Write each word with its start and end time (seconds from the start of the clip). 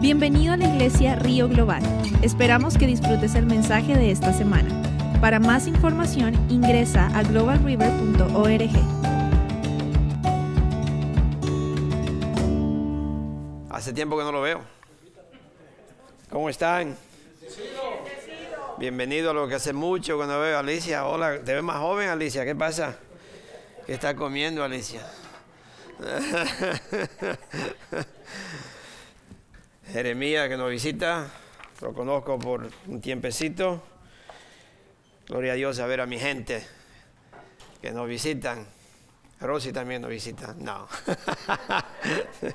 Bienvenido 0.00 0.52
a 0.52 0.56
la 0.56 0.68
iglesia 0.68 1.16
Río 1.16 1.48
Global. 1.48 1.82
Esperamos 2.22 2.78
que 2.78 2.86
disfrutes 2.86 3.34
el 3.34 3.46
mensaje 3.46 3.96
de 3.96 4.12
esta 4.12 4.32
semana. 4.32 4.70
Para 5.20 5.40
más 5.40 5.66
información 5.66 6.36
ingresa 6.48 7.08
a 7.18 7.24
globalriver.org. 7.24 8.70
Hace 13.70 13.92
tiempo 13.92 14.16
que 14.16 14.22
no 14.22 14.30
lo 14.30 14.40
veo. 14.40 14.60
¿Cómo 16.30 16.48
están? 16.48 16.96
Bienvenido 18.78 19.32
a 19.32 19.34
lo 19.34 19.48
que 19.48 19.56
hace 19.56 19.72
mucho 19.72 20.16
cuando 20.16 20.38
veo 20.38 20.58
a 20.58 20.60
Alicia. 20.60 21.06
Hola, 21.06 21.40
te 21.44 21.54
ves 21.54 21.64
más 21.64 21.78
joven 21.78 22.08
Alicia, 22.08 22.44
¿qué 22.44 22.54
pasa? 22.54 22.96
¿Qué 23.84 23.94
está 23.94 24.14
comiendo 24.14 24.62
Alicia? 24.62 25.04
Jeremías 29.92 30.50
que 30.50 30.58
nos 30.58 30.70
visita, 30.70 31.30
lo 31.80 31.94
conozco 31.94 32.38
por 32.38 32.68
un 32.88 33.00
tiempecito. 33.00 33.82
Gloria 35.26 35.52
a 35.52 35.54
Dios 35.54 35.78
a 35.78 35.86
ver 35.86 36.02
a 36.02 36.06
mi 36.06 36.18
gente 36.18 36.62
que 37.80 37.90
nos 37.90 38.06
visitan. 38.06 38.66
Rosy 39.40 39.72
también 39.72 40.02
nos 40.02 40.10
visita. 40.10 40.54
No. 40.58 40.86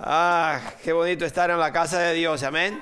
ah, 0.00 0.60
qué 0.82 0.92
bonito 0.92 1.24
estar 1.24 1.48
en 1.50 1.60
la 1.60 1.72
casa 1.72 2.00
de 2.00 2.14
Dios. 2.14 2.42
Amén. 2.42 2.80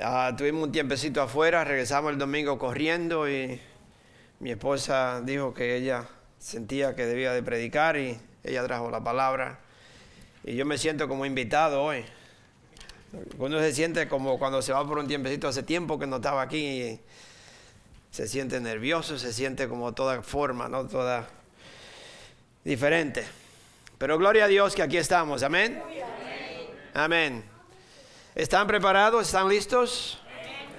Ah, 0.00 0.32
tuvimos 0.38 0.62
un 0.62 0.72
tiempecito 0.72 1.20
afuera, 1.20 1.64
regresamos 1.64 2.12
el 2.12 2.18
domingo 2.18 2.58
corriendo 2.58 3.28
y 3.28 3.60
mi 4.38 4.52
esposa 4.52 5.20
dijo 5.20 5.52
que 5.52 5.74
ella 5.74 6.06
sentía 6.38 6.94
que 6.94 7.06
debía 7.06 7.32
de 7.32 7.42
predicar 7.42 7.96
y 7.96 8.20
ella 8.44 8.62
trajo 8.62 8.88
la 8.88 9.02
palabra. 9.02 9.65
Y 10.46 10.54
yo 10.54 10.64
me 10.64 10.78
siento 10.78 11.08
como 11.08 11.26
invitado 11.26 11.82
hoy. 11.82 12.04
Uno 13.36 13.58
se 13.58 13.72
siente 13.72 14.06
como 14.06 14.38
cuando 14.38 14.62
se 14.62 14.72
va 14.72 14.86
por 14.86 14.98
un 14.98 15.08
tiempecito, 15.08 15.48
hace 15.48 15.64
tiempo 15.64 15.98
que 15.98 16.06
no 16.06 16.16
estaba 16.16 16.40
aquí, 16.40 16.58
y 16.58 17.00
se 18.12 18.28
siente 18.28 18.60
nervioso, 18.60 19.18
se 19.18 19.32
siente 19.32 19.68
como 19.68 19.92
toda 19.92 20.22
forma, 20.22 20.68
¿no? 20.68 20.86
Toda 20.86 21.26
diferente. 22.62 23.26
Pero 23.98 24.18
gloria 24.18 24.44
a 24.44 24.48
Dios 24.48 24.76
que 24.76 24.82
aquí 24.82 24.98
estamos, 24.98 25.42
amén. 25.42 25.82
Amén. 26.94 27.44
¿Están 28.36 28.68
preparados? 28.68 29.26
¿Están 29.26 29.48
listos? 29.48 30.20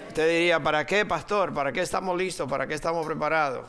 Usted 0.08 0.30
diría, 0.30 0.62
¿para 0.62 0.86
qué, 0.86 1.06
pastor? 1.06 1.54
¿Para 1.54 1.74
qué 1.74 1.82
estamos 1.82 2.18
listos? 2.18 2.50
¿Para 2.50 2.68
qué 2.68 2.74
estamos 2.74 3.06
preparados? 3.06 3.66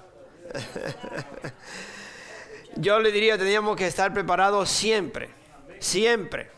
Yo 2.76 3.00
le 3.00 3.10
diría, 3.10 3.36
teníamos 3.36 3.76
que 3.76 3.88
estar 3.88 4.14
preparados 4.14 4.70
siempre, 4.70 5.37
siempre. 5.80 6.48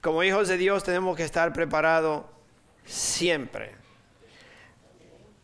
Como 0.00 0.22
hijos 0.22 0.48
de 0.48 0.56
Dios 0.56 0.82
tenemos 0.82 1.16
que 1.16 1.24
estar 1.24 1.52
preparados 1.52 2.24
siempre. 2.86 3.72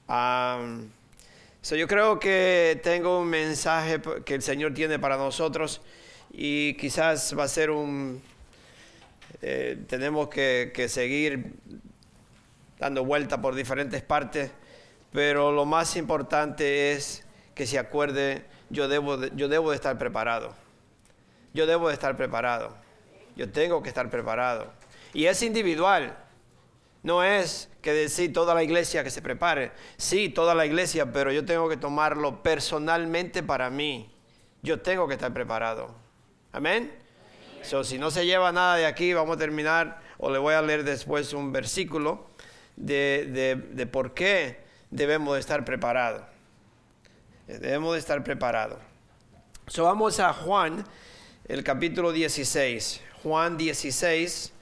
yo 0.08 1.86
creo 1.88 2.18
que 2.18 2.80
tengo 2.82 3.20
un 3.20 3.28
mensaje 3.28 4.00
que 4.24 4.34
el 4.34 4.42
Señor 4.42 4.72
tiene 4.72 4.98
para 4.98 5.16
nosotros 5.16 5.82
y 6.32 6.74
quizás 6.74 7.36
va 7.38 7.44
a 7.44 7.48
ser 7.48 7.70
un... 7.70 8.22
Eh, 9.42 9.78
tenemos 9.86 10.28
que, 10.28 10.86
seguir 10.88 11.52
dando 12.78 13.04
vuelta 13.04 13.40
por 13.40 13.54
diferentes 13.54 14.02
partes, 14.02 14.50
pero 15.12 15.52
lo 15.52 15.66
más 15.66 15.96
importante 15.96 16.92
es 16.92 17.24
que 17.54 17.66
se 17.66 17.78
acuerde, 17.78 18.44
yo 18.70 18.88
debo 18.88 19.16
de, 19.16 19.32
yo 19.34 19.48
debo 19.48 19.70
de 19.70 19.76
estar 19.76 19.98
preparado. 19.98 20.65
Yo 21.56 21.66
debo 21.66 21.88
de 21.88 21.94
estar 21.94 22.14
preparado. 22.18 22.76
Yo 23.34 23.50
tengo 23.50 23.82
que 23.82 23.88
estar 23.88 24.10
preparado. 24.10 24.70
Y 25.14 25.24
es 25.24 25.42
individual. 25.42 26.14
No 27.02 27.24
es 27.24 27.70
que 27.80 27.94
decir 27.94 28.32
toda 28.34 28.54
la 28.54 28.62
iglesia 28.62 29.02
que 29.02 29.10
se 29.10 29.22
prepare. 29.22 29.72
Sí, 29.96 30.28
toda 30.28 30.54
la 30.54 30.66
iglesia, 30.66 31.10
pero 31.12 31.32
yo 31.32 31.46
tengo 31.46 31.66
que 31.70 31.78
tomarlo 31.78 32.42
personalmente 32.42 33.42
para 33.42 33.70
mí. 33.70 34.12
Yo 34.62 34.82
tengo 34.82 35.08
que 35.08 35.14
estar 35.14 35.32
preparado. 35.32 35.94
Amén. 36.52 36.92
So, 37.62 37.84
si 37.84 37.98
no 37.98 38.10
se 38.10 38.26
lleva 38.26 38.52
nada 38.52 38.76
de 38.76 38.84
aquí, 38.84 39.14
vamos 39.14 39.36
a 39.36 39.38
terminar, 39.38 40.00
o 40.18 40.30
le 40.30 40.38
voy 40.38 40.52
a 40.52 40.60
leer 40.60 40.84
después 40.84 41.32
un 41.32 41.52
versículo 41.52 42.26
de, 42.76 43.88
por 43.90 44.12
qué 44.12 44.60
debemos 44.90 45.34
de 45.34 45.40
estar 45.40 45.64
preparados. 45.64 46.22
Debemos 47.46 47.94
de 47.94 48.00
estar 48.00 48.22
preparados. 48.22 48.78
So, 49.68 49.84
vamos 49.84 50.20
a 50.20 50.34
Juan, 50.34 50.84
el 51.48 51.62
capítulo 51.62 52.12
16. 52.12 53.00
Juan 53.22 53.56
16, 53.56 54.52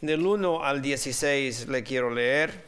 del 0.00 0.26
1 0.26 0.64
al 0.64 0.82
16 0.82 1.68
le 1.68 1.82
quiero 1.82 2.10
leer. 2.10 2.64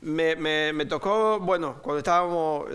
me, 0.00 0.86
tocó, 0.86 1.38
bueno, 1.40 1.80
cuando 1.82 1.98
estábamos 1.98 2.66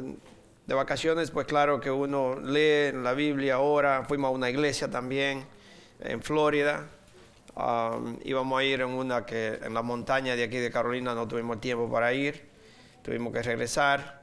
de 0.65 0.73
vacaciones, 0.73 1.31
pues 1.31 1.45
claro 1.47 1.79
que 1.79 1.91
uno 1.91 2.39
lee 2.39 2.91
la 2.93 3.13
Biblia 3.13 3.55
ahora. 3.55 4.05
Fuimos 4.07 4.29
a 4.29 4.31
una 4.31 4.49
iglesia 4.49 4.89
también 4.89 5.45
en 5.99 6.21
Florida 6.21 6.87
íbamos 8.23 8.59
a 8.59 8.63
ir 8.63 8.81
en 8.81 8.89
una 8.89 9.25
que 9.25 9.59
en 9.63 9.73
la 9.73 9.81
montaña 9.81 10.35
de 10.35 10.43
aquí 10.43 10.57
de 10.57 10.69
Carolina 10.69 11.15
no 11.15 11.27
tuvimos 11.27 11.59
tiempo 11.59 11.91
para 11.91 12.13
ir, 12.13 12.47
tuvimos 13.03 13.33
que 13.33 13.41
regresar. 13.41 14.21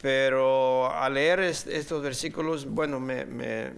Pero 0.00 0.92
al 0.92 1.14
leer 1.14 1.40
estos 1.40 2.02
versículos, 2.02 2.66
bueno, 2.66 3.00
me, 3.00 3.72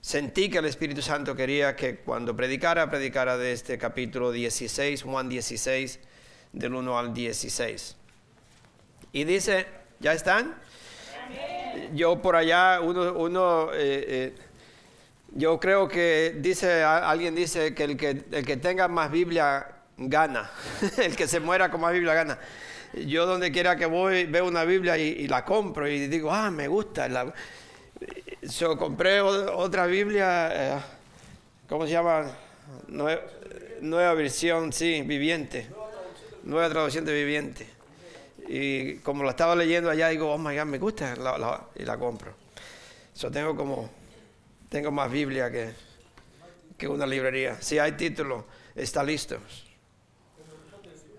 sentí 0.00 0.50
que 0.50 0.58
el 0.58 0.64
Espíritu 0.64 1.02
Santo 1.02 1.36
quería 1.36 1.76
que 1.76 1.98
cuando 1.98 2.34
predicara, 2.34 2.90
predicara 2.90 3.36
de 3.36 3.52
este 3.52 3.78
capítulo 3.78 4.32
16, 4.32 5.02
Juan 5.02 5.28
16, 5.28 6.00
del 6.52 6.74
1 6.74 6.98
al 6.98 7.14
16. 7.14 7.96
Y 9.12 9.24
dice, 9.24 9.66
¿ya 10.00 10.12
están? 10.12 10.56
Yo 11.94 12.20
por 12.20 12.34
allá, 12.34 12.80
uno, 12.80 13.12
uno 13.12 13.70
eh, 13.72 14.04
eh, 14.08 14.34
yo 15.34 15.60
creo 15.60 15.86
que 15.86 16.36
dice, 16.38 16.82
alguien 16.82 17.34
dice 17.34 17.74
que 17.74 17.84
el 17.84 17.96
que, 17.96 18.24
el 18.32 18.44
que 18.44 18.56
tenga 18.56 18.88
más 18.88 19.10
Biblia 19.10 19.66
gana, 19.96 20.50
el 20.96 21.14
que 21.14 21.28
se 21.28 21.38
muera 21.38 21.70
con 21.70 21.80
más 21.80 21.92
Biblia 21.92 22.14
gana. 22.14 22.38
Yo 22.94 23.26
donde 23.26 23.52
quiera 23.52 23.76
que 23.76 23.86
voy 23.86 24.24
veo 24.24 24.46
una 24.46 24.64
Biblia 24.64 24.96
y, 24.96 25.28
la 25.28 25.44
compro 25.44 25.88
y 25.88 26.08
digo, 26.08 26.32
ah, 26.32 26.50
me 26.50 26.68
gusta. 26.68 27.08
yo 28.42 28.78
compré 28.78 29.20
otra 29.20 29.86
Biblia, 29.86 30.76
eh, 30.76 30.80
¿cómo 31.68 31.86
se 31.86 31.92
llama? 31.92 32.30
Nueva, 32.88 34.14
versión, 34.14 34.72
sí, 34.72 35.02
viviente. 35.02 35.68
Nueva 36.44 36.68
traducción 36.70 37.04
de 37.04 37.12
viviente. 37.12 37.66
Y 38.48 38.96
como 38.98 39.24
la 39.24 39.30
estaba 39.30 39.54
leyendo 39.54 39.90
allá, 39.90 40.08
digo, 40.08 40.32
oh 40.32 40.38
my 40.38 40.56
God, 40.56 40.64
me 40.64 40.78
gusta 40.78 41.14
y 41.74 41.84
la 41.84 41.98
compro. 41.98 42.34
Yo 43.14 43.30
tengo 43.30 43.54
como 43.54 43.90
tengo 44.68 44.90
más 44.90 45.10
Biblia 45.10 45.50
que, 45.50 45.72
que 46.76 46.88
una 46.88 47.06
librería. 47.06 47.60
Si 47.60 47.78
hay 47.78 47.92
título, 47.92 48.46
está 48.74 49.02
listo. 49.02 49.38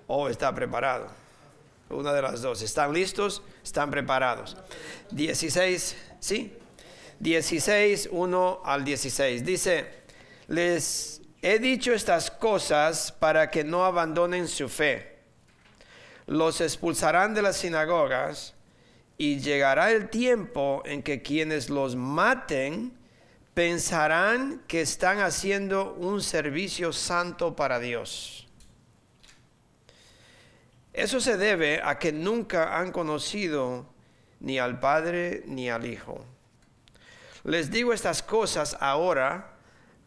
O 0.08 0.28
está 0.28 0.54
preparado. 0.54 1.10
Una 1.90 2.14
de 2.14 2.22
las 2.22 2.42
dos. 2.42 2.62
¿Están 2.62 2.94
listos? 2.94 3.42
Están 3.64 3.90
preparados. 3.90 4.56
16, 5.12 5.96
¿sí? 6.20 6.54
16, 7.20 8.10
1 8.12 8.62
al 8.64 8.86
16. 8.86 9.44
Dice, 9.44 9.88
les 10.48 11.22
he 11.42 11.60
dicho 11.60 11.94
estas 11.94 12.32
cosas 12.32 13.12
para 13.12 13.50
que 13.50 13.64
no 13.64 13.86
abandonen 13.86 14.48
su 14.48 14.70
fe. 14.70 15.20
Los 16.28 16.62
expulsarán 16.62 17.34
de 17.34 17.42
las 17.42 17.58
sinagogas 17.58 18.54
y 19.18 19.40
llegará 19.40 19.92
el 19.92 20.10
tiempo 20.10 20.84
en 20.86 21.02
que 21.04 21.22
quienes 21.22 21.70
los 21.70 21.96
maten 21.96 22.94
pensarán 23.54 24.64
que 24.68 24.82
están 24.82 25.20
haciendo 25.20 25.94
un 25.96 26.22
servicio 26.22 26.94
santo 26.94 27.56
para 27.56 27.80
Dios. 27.80 28.49
Eso 31.00 31.22
se 31.22 31.38
debe 31.38 31.80
a 31.82 31.98
que 31.98 32.12
nunca 32.12 32.78
han 32.78 32.92
conocido 32.92 33.86
ni 34.42 34.60
al 34.60 34.82
Padre 34.82 35.44
ni 35.46 35.70
al 35.70 35.86
Hijo. 35.86 36.26
Les 37.46 37.72
digo 37.72 37.94
estas 37.94 38.22
cosas 38.22 38.76
ahora 38.82 39.54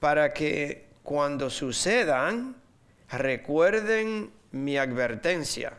para 0.00 0.35
que 0.35 0.87
cuando 1.03 1.49
sucedan 1.49 2.56
recuerden 3.11 4.33
mi 4.50 4.77
advertencia. 4.77 5.79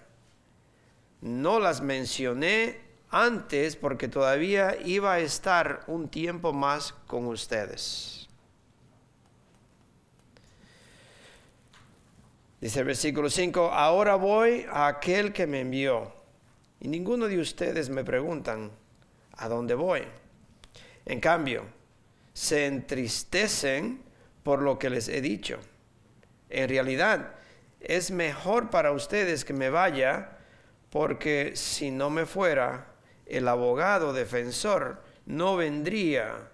No 1.21 1.59
las 1.59 1.81
mencioné 1.81 2.81
antes 3.11 3.75
porque 3.75 4.07
todavía 4.07 4.75
iba 4.83 5.13
a 5.13 5.19
estar 5.19 5.83
un 5.85 6.09
tiempo 6.09 6.53
más 6.53 6.93
con 7.05 7.27
ustedes. 7.27 8.22
Dice 12.63 12.79
el 12.79 12.85
versículo 12.85 13.29
5, 13.29 13.71
ahora 13.73 14.15
voy 14.15 14.65
a 14.71 14.87
aquel 14.87 15.33
que 15.33 15.45
me 15.45 15.59
envió. 15.59 16.13
Y 16.79 16.87
ninguno 16.87 17.27
de 17.27 17.37
ustedes 17.37 17.89
me 17.89 18.05
preguntan, 18.05 18.71
¿a 19.33 19.49
dónde 19.49 19.73
voy? 19.73 20.03
En 21.03 21.19
cambio, 21.19 21.65
se 22.31 22.65
entristecen 22.67 24.01
por 24.43 24.61
lo 24.61 24.79
que 24.79 24.89
les 24.89 25.09
he 25.09 25.19
dicho. 25.19 25.59
En 26.49 26.69
realidad, 26.69 27.35
es 27.81 28.11
mejor 28.11 28.69
para 28.69 28.93
ustedes 28.93 29.43
que 29.43 29.51
me 29.51 29.69
vaya, 29.69 30.37
porque 30.89 31.57
si 31.57 31.91
no 31.91 32.09
me 32.09 32.25
fuera, 32.25 32.93
el 33.25 33.49
abogado 33.49 34.13
defensor 34.13 35.03
no 35.25 35.57
vendría. 35.57 36.49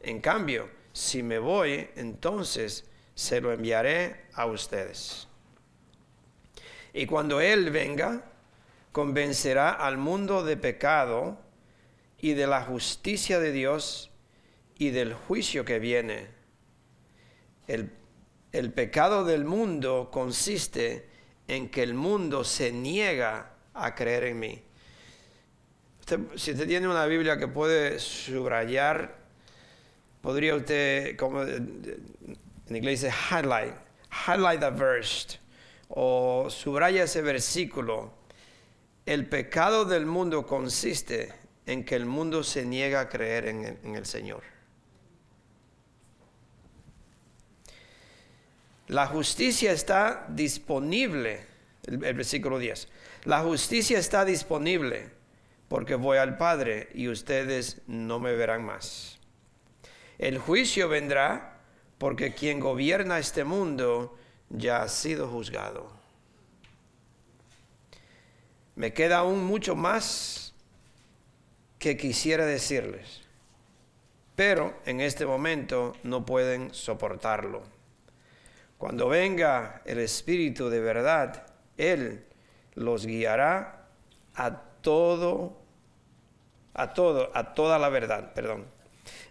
En 0.00 0.20
cambio, 0.20 0.68
si 0.92 1.22
me 1.22 1.38
voy, 1.38 1.88
entonces 1.96 2.84
se 3.14 3.40
lo 3.40 3.52
enviaré 3.52 4.26
a 4.34 4.44
ustedes. 4.44 5.29
Y 6.92 7.06
cuando 7.06 7.40
Él 7.40 7.70
venga, 7.70 8.24
convencerá 8.92 9.70
al 9.70 9.98
mundo 9.98 10.44
de 10.44 10.56
pecado 10.56 11.38
y 12.18 12.34
de 12.34 12.46
la 12.46 12.62
justicia 12.62 13.38
de 13.40 13.52
Dios 13.52 14.10
y 14.76 14.90
del 14.90 15.14
juicio 15.14 15.64
que 15.64 15.78
viene. 15.78 16.28
El, 17.66 18.72
pecado 18.72 19.24
del 19.24 19.44
mundo 19.44 20.10
consiste 20.12 21.08
en 21.46 21.68
que 21.68 21.82
el 21.82 21.94
mundo 21.94 22.44
se 22.44 22.72
niega 22.72 23.52
a 23.74 23.94
creer 23.94 24.24
en 24.24 24.40
mí. 24.40 24.62
si 26.34 26.50
usted 26.52 26.66
tiene 26.66 26.88
una 26.88 27.06
Biblia 27.06 27.38
que 27.38 27.46
puede 27.46 27.98
subrayar, 28.00 29.16
podría 30.20 30.56
usted, 30.56 31.16
como 31.16 31.42
en 31.42 32.76
inglés 32.76 33.02
dice 33.02 33.14
highlight, 33.30 33.74
highlight 34.26 34.60
the 34.60 34.70
verse, 34.70 35.39
o 35.90 36.48
subraya 36.48 37.04
ese 37.04 37.22
versículo. 37.22 38.12
El 39.06 39.28
pecado 39.28 39.84
del 39.84 40.06
mundo 40.06 40.46
consiste 40.46 41.32
en 41.66 41.84
que 41.84 41.96
el 41.96 42.06
mundo 42.06 42.42
se 42.42 42.64
niega 42.64 43.00
a 43.00 43.08
creer 43.08 43.46
en 43.46 43.94
el 43.94 44.06
Señor. 44.06 44.42
La 48.90 49.06
justicia 49.06 49.70
está 49.70 50.26
disponible, 50.30 51.46
el, 51.86 51.98
versículo 51.98 52.58
10. 52.58 52.88
La 53.22 53.38
justicia 53.38 54.00
está 54.00 54.24
disponible 54.24 55.10
porque 55.68 55.94
voy 55.94 56.18
al 56.18 56.36
Padre 56.36 56.88
y 56.92 57.06
ustedes 57.06 57.82
no 57.86 58.18
me 58.18 58.34
verán 58.34 58.64
más. 58.64 59.20
El 60.18 60.38
juicio 60.38 60.88
vendrá 60.88 61.60
porque 61.98 62.34
quien 62.34 62.58
gobierna 62.58 63.20
este 63.20 63.44
mundo 63.44 64.18
ya 64.50 64.82
ha 64.82 64.88
sido 64.88 65.28
juzgado. 65.28 65.88
Me 68.74 68.92
queda 68.92 69.18
aún 69.18 69.44
mucho 69.44 69.74
más 69.74 70.54
que 71.78 71.96
quisiera 71.96 72.44
decirles, 72.44 73.22
pero 74.36 74.74
en 74.84 75.00
este 75.00 75.24
momento 75.24 75.94
no 76.02 76.26
pueden 76.26 76.74
soportarlo. 76.74 77.62
Cuando 78.78 79.08
venga 79.08 79.82
el 79.84 79.98
Espíritu 79.98 80.70
de 80.70 80.80
verdad, 80.80 81.46
Él 81.76 82.24
los 82.74 83.06
guiará 83.06 83.86
a 84.34 84.56
todo, 84.80 85.58
a 86.74 86.94
todo, 86.94 87.30
a 87.34 87.54
toda 87.54 87.78
la 87.78 87.88
verdad, 87.90 88.32
perdón. 88.32 88.79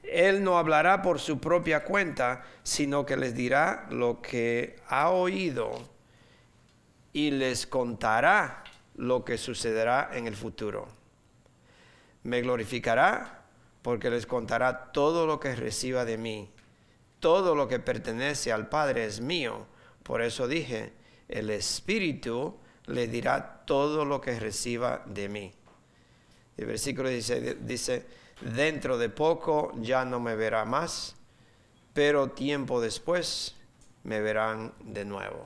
Él 0.03 0.43
no 0.43 0.57
hablará 0.57 1.01
por 1.01 1.19
su 1.19 1.39
propia 1.39 1.83
cuenta, 1.83 2.43
sino 2.63 3.05
que 3.05 3.17
les 3.17 3.35
dirá 3.35 3.87
lo 3.89 4.21
que 4.21 4.77
ha 4.87 5.09
oído 5.09 5.71
y 7.13 7.31
les 7.31 7.67
contará 7.67 8.63
lo 8.95 9.23
que 9.23 9.37
sucederá 9.37 10.09
en 10.13 10.27
el 10.27 10.35
futuro. 10.35 10.87
Me 12.23 12.41
glorificará 12.41 13.43
porque 13.81 14.09
les 14.09 14.25
contará 14.25 14.91
todo 14.91 15.25
lo 15.25 15.39
que 15.39 15.55
reciba 15.55 16.05
de 16.05 16.17
mí 16.17 16.49
todo 17.19 17.55
lo 17.55 17.67
que 17.67 17.79
pertenece 17.79 18.51
al 18.51 18.69
Padre 18.69 19.05
es 19.05 19.21
mío. 19.21 19.65
Por 20.03 20.21
eso 20.21 20.47
dije, 20.47 20.93
el 21.27 21.49
Espíritu 21.49 22.57
le 22.85 23.07
dirá 23.07 23.63
todo 23.65 24.05
lo 24.05 24.21
que 24.21 24.39
reciba 24.39 25.03
de 25.05 25.29
mí. 25.29 25.51
El 26.57 26.65
versículo 26.65 27.09
dice, 27.09 27.55
dice, 27.61 28.05
dentro 28.41 28.97
de 28.97 29.09
poco 29.09 29.71
ya 29.75 30.05
no 30.05 30.19
me 30.19 30.35
verá 30.35 30.65
más, 30.65 31.15
pero 31.93 32.31
tiempo 32.31 32.81
después 32.81 33.55
me 34.03 34.21
verán 34.21 34.73
de 34.79 35.05
nuevo. 35.05 35.45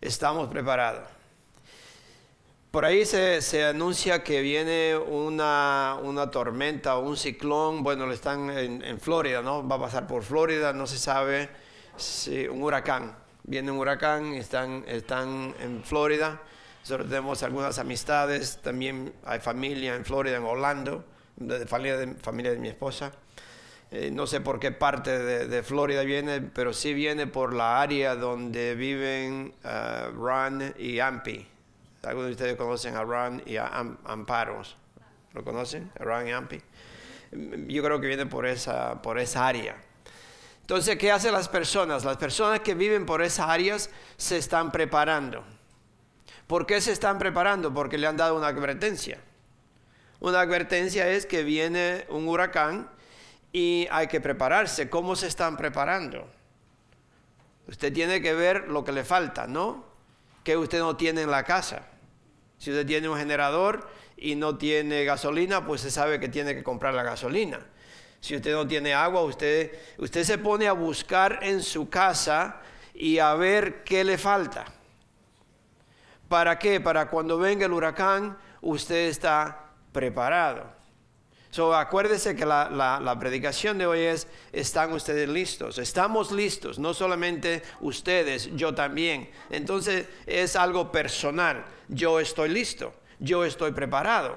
Estamos 0.00 0.48
preparados. 0.48 1.08
Por 2.70 2.84
ahí 2.84 3.06
se, 3.06 3.64
anuncia 3.64 4.22
que 4.22 4.42
viene 4.42 4.96
una, 4.96 5.98
tormenta 6.30 6.96
o 6.98 7.00
un 7.00 7.16
ciclón, 7.16 7.82
bueno, 7.82 8.06
le 8.06 8.14
están 8.14 8.50
en, 8.50 9.00
Florida, 9.00 9.40
¿no? 9.40 9.66
Va 9.66 9.76
a 9.76 9.80
pasar 9.80 10.06
por 10.06 10.22
Florida, 10.22 10.74
no 10.74 10.86
se 10.86 10.98
sabe 10.98 11.48
si 11.96 12.46
un 12.46 12.62
huracán. 12.62 13.16
Viene 13.44 13.72
un 13.72 13.78
huracán, 13.78 14.34
están, 14.34 14.84
están 14.86 15.54
en 15.60 15.82
Florida. 15.82 16.42
Nosotros 16.88 17.10
tenemos 17.10 17.42
algunas 17.42 17.78
amistades, 17.78 18.60
también 18.62 19.12
hay 19.26 19.40
familia 19.40 19.94
en 19.94 20.06
Florida, 20.06 20.38
en 20.38 20.44
Orlando, 20.44 21.04
de 21.36 21.66
familia 21.66 21.98
de, 21.98 22.58
mi 22.58 22.68
esposa. 22.68 23.12
Eh, 23.90 24.10
no 24.10 24.26
sé 24.26 24.40
por 24.40 24.58
qué 24.58 24.72
parte 24.72 25.18
de, 25.18 25.62
Florida 25.62 26.02
viene, 26.02 26.40
pero 26.40 26.72
sí 26.72 26.94
viene 26.94 27.26
por 27.26 27.52
la 27.52 27.82
área 27.82 28.16
donde 28.16 28.74
viven 28.74 29.52
uh, 29.64 30.14
Ron 30.14 30.74
y 30.78 30.98
Ampi 31.00 31.46
algunos 32.04 32.28
de 32.28 32.32
ustedes 32.32 32.56
conocen 32.56 32.96
a 32.96 33.02
Ron 33.02 33.42
y 33.44 33.56
a 33.56 33.66
Amparos. 34.04 34.76
¿Lo 35.34 35.44
conocen? 35.44 35.90
Ron 35.96 36.26
y 36.26 36.32
Ampi. 36.32 36.58
Yo 37.66 37.82
creo 37.82 38.00
que 38.00 38.06
viene 38.06 38.24
por 38.24 38.46
esa, 38.46 39.02
por 39.02 39.18
esa 39.18 39.46
área. 39.46 39.76
Entonces, 40.62 40.96
¿qué 40.96 41.12
hacen 41.12 41.32
las 41.32 41.48
personas? 41.48 42.04
Las 42.04 42.16
personas 42.16 42.60
que 42.60 42.74
viven 42.74 43.04
por 43.04 43.20
esas 43.22 43.48
áreas 43.48 43.90
se 44.16 44.38
están 44.38 44.72
preparando. 44.72 45.44
¿Por 46.48 46.66
qué 46.66 46.80
se 46.80 46.90
están 46.90 47.18
preparando? 47.18 47.72
Porque 47.72 47.96
le 47.96 48.08
han 48.08 48.16
dado 48.16 48.36
una 48.36 48.48
advertencia. 48.48 49.20
Una 50.18 50.40
advertencia 50.40 51.08
es 51.08 51.26
que 51.26 51.44
viene 51.44 52.04
un 52.08 52.26
huracán 52.26 52.90
y 53.52 53.86
hay 53.92 54.08
que 54.08 54.20
prepararse. 54.20 54.90
¿Cómo 54.90 55.14
se 55.14 55.28
están 55.28 55.56
preparando? 55.56 56.28
Usted 57.68 57.92
tiene 57.92 58.20
que 58.20 58.34
ver 58.34 58.66
lo 58.66 58.82
que 58.82 58.90
le 58.90 59.04
falta, 59.04 59.46
¿no? 59.46 59.88
que 60.48 60.56
usted 60.56 60.78
no 60.78 60.96
tiene 60.96 61.20
en 61.20 61.30
la 61.30 61.44
casa. 61.44 61.82
Si 62.56 62.70
usted 62.70 62.86
tiene 62.86 63.06
un 63.06 63.18
generador 63.18 63.86
y 64.16 64.34
no 64.34 64.56
tiene 64.56 65.04
gasolina, 65.04 65.66
pues 65.66 65.82
se 65.82 65.90
sabe 65.90 66.18
que 66.18 66.30
tiene 66.30 66.54
que 66.54 66.62
comprar 66.62 66.94
la 66.94 67.02
gasolina. 67.02 67.60
Si 68.22 68.34
usted 68.34 68.52
no 68.52 68.66
tiene 68.66 68.94
agua, 68.94 69.24
usted, 69.24 69.78
usted 69.98 70.24
se 70.24 70.38
pone 70.38 70.66
a 70.66 70.72
buscar 70.72 71.40
en 71.42 71.62
su 71.62 71.90
casa 71.90 72.62
y 72.94 73.18
a 73.18 73.34
ver 73.34 73.84
qué 73.84 74.04
le 74.04 74.16
falta. 74.16 74.64
¿Para 76.28 76.58
qué? 76.58 76.80
Para 76.80 77.08
cuando 77.08 77.38
venga 77.38 77.66
el 77.66 77.72
huracán, 77.72 78.36
usted 78.60 79.08
está 79.08 79.70
preparado. 79.92 80.78
So, 81.50 81.74
acuérdese 81.74 82.36
que 82.36 82.44
la, 82.44 83.16
predicación 83.18 83.78
de 83.78 83.86
hoy 83.86 84.00
es, 84.00 84.28
¿están 84.52 84.92
ustedes 84.92 85.28
listos? 85.28 85.78
Estamos 85.78 86.30
listos, 86.30 86.78
no 86.78 86.92
solamente 86.92 87.62
ustedes, 87.80 88.54
yo 88.54 88.74
también. 88.74 89.30
Entonces 89.48 90.06
es 90.26 90.56
algo 90.56 90.92
personal. 90.92 91.64
Yo 91.88 92.20
estoy 92.20 92.50
listo, 92.50 92.92
yo 93.18 93.46
estoy 93.46 93.72
preparado 93.72 94.36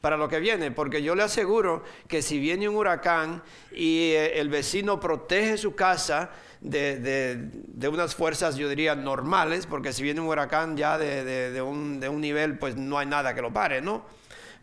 para 0.00 0.16
lo 0.16 0.28
que 0.28 0.40
viene, 0.40 0.72
porque 0.72 1.02
yo 1.02 1.14
le 1.14 1.22
aseguro 1.22 1.84
que 2.08 2.22
si 2.22 2.38
viene 2.38 2.68
un 2.68 2.76
huracán 2.76 3.42
y 3.70 4.12
eh, 4.12 4.40
el 4.40 4.48
vecino 4.48 4.98
protege 4.98 5.56
su 5.56 5.74
casa 5.74 6.30
de, 6.60 7.88
unas 7.90 8.14
fuerzas, 8.14 8.56
yo 8.56 8.68
diría, 8.68 8.94
normales, 8.94 9.66
porque 9.66 9.92
si 9.92 10.02
viene 10.02 10.20
un 10.20 10.28
huracán 10.28 10.76
ya 10.76 10.98
de, 10.98 11.62
un, 11.62 12.00
de 12.00 12.08
un 12.08 12.20
nivel, 12.20 12.58
pues 12.58 12.76
no 12.76 12.98
hay 12.98 13.06
nada 13.06 13.34
que 13.34 13.42
lo 13.42 13.52
pare, 13.52 13.80
¿no? 13.80 14.04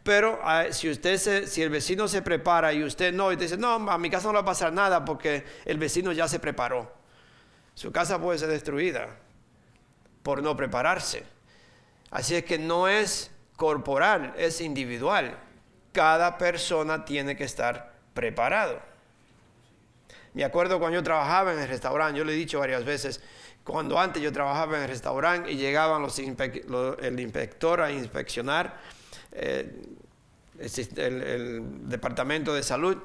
Pero 0.04 0.40
ah, 0.44 0.66
si 0.72 0.90
usted 0.90 1.18
si 1.48 1.62
el 1.62 1.70
vecino 1.70 2.08
se 2.08 2.22
prepara 2.22 2.72
y 2.72 2.82
usted 2.82 3.14
no, 3.14 3.32
y 3.32 3.36
dice, 3.36 3.58
no, 3.58 3.74
a 3.92 3.98
mi 3.98 4.10
casa 4.10 4.28
no 4.28 4.36
va 4.36 4.40
a 4.40 4.46
pasar 4.46 4.72
nada 4.72 5.04
porque 5.04 5.44
el 5.66 5.78
vecino 5.78 6.14
ya 6.14 6.30
se 6.30 6.40
preparó. 6.40 6.96
Su 7.74 7.92
casa 7.92 8.20
puede 8.20 8.40
ser 8.40 8.48
destruida 8.48 9.10
por 10.24 10.42
no 10.42 10.56
prepararse. 10.56 11.26
Así 12.10 12.36
es 12.36 12.46
que 12.46 12.58
no 12.58 12.88
es 12.88 13.32
corporal, 13.58 14.34
es 14.38 14.62
individual. 14.62 15.38
Cada 15.92 16.38
persona 16.38 17.04
tiene 17.04 17.36
que 17.36 17.44
estar 17.44 17.94
preparado. 18.14 18.80
Me 20.38 20.44
acuerdo 20.44 20.78
cuando 20.78 21.00
yo 21.00 21.04
trabajaba 21.04 21.52
en 21.52 21.58
el 21.58 21.68
restaurante, 21.68 22.20
yo 22.20 22.24
le 22.24 22.34
he 22.34 22.36
dicho 22.36 22.60
varias 22.60 22.86
veces, 22.86 23.22
cuando 23.64 24.00
antes 24.00 24.22
yo 24.22 24.32
trabajaba 24.32 24.78
en 24.78 24.84
el 24.84 24.88
restaurante 24.88 25.52
y 25.52 25.58
llegaban 25.58 26.06
el 27.02 27.20
inspector 27.20 27.82
a 27.82 27.92
inspeccionar, 27.92 28.80
eh, 29.32 29.82
el, 30.98 31.90
departamento 31.90 32.54
de 32.54 32.62
salud. 32.62 32.98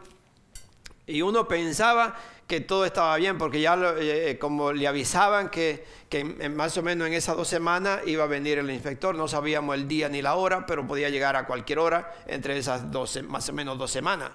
Y 1.06 1.22
uno 1.22 1.48
pensaba 1.48 2.16
que 2.46 2.60
todo 2.60 2.84
estaba 2.84 3.16
bien, 3.16 3.38
porque 3.38 3.62
ya 3.62 3.76
eh, 3.76 4.32
eh, 4.32 4.38
como 4.38 4.70
le 4.74 4.86
avisaban 4.86 5.48
que, 5.48 5.86
que 6.10 6.24
más 6.50 6.76
o 6.76 6.82
menos 6.82 7.08
en 7.08 7.14
esas 7.14 7.34
dos 7.34 7.48
semanas 7.48 8.02
iba 8.04 8.24
a 8.24 8.26
venir 8.26 8.58
el 8.58 8.70
inspector, 8.70 9.14
no 9.14 9.26
sabíamos 9.26 9.74
el 9.74 9.88
día 9.88 10.10
ni 10.10 10.20
la 10.20 10.34
hora, 10.34 10.66
pero 10.66 10.86
podía 10.86 11.08
llegar 11.08 11.34
a 11.36 11.46
cualquier 11.46 11.78
hora 11.78 12.12
entre 12.26 12.58
esas 12.58 12.90
dos, 12.90 13.22
más 13.22 13.48
o 13.48 13.54
menos 13.54 13.78
dos 13.78 13.90
semanas. 13.90 14.32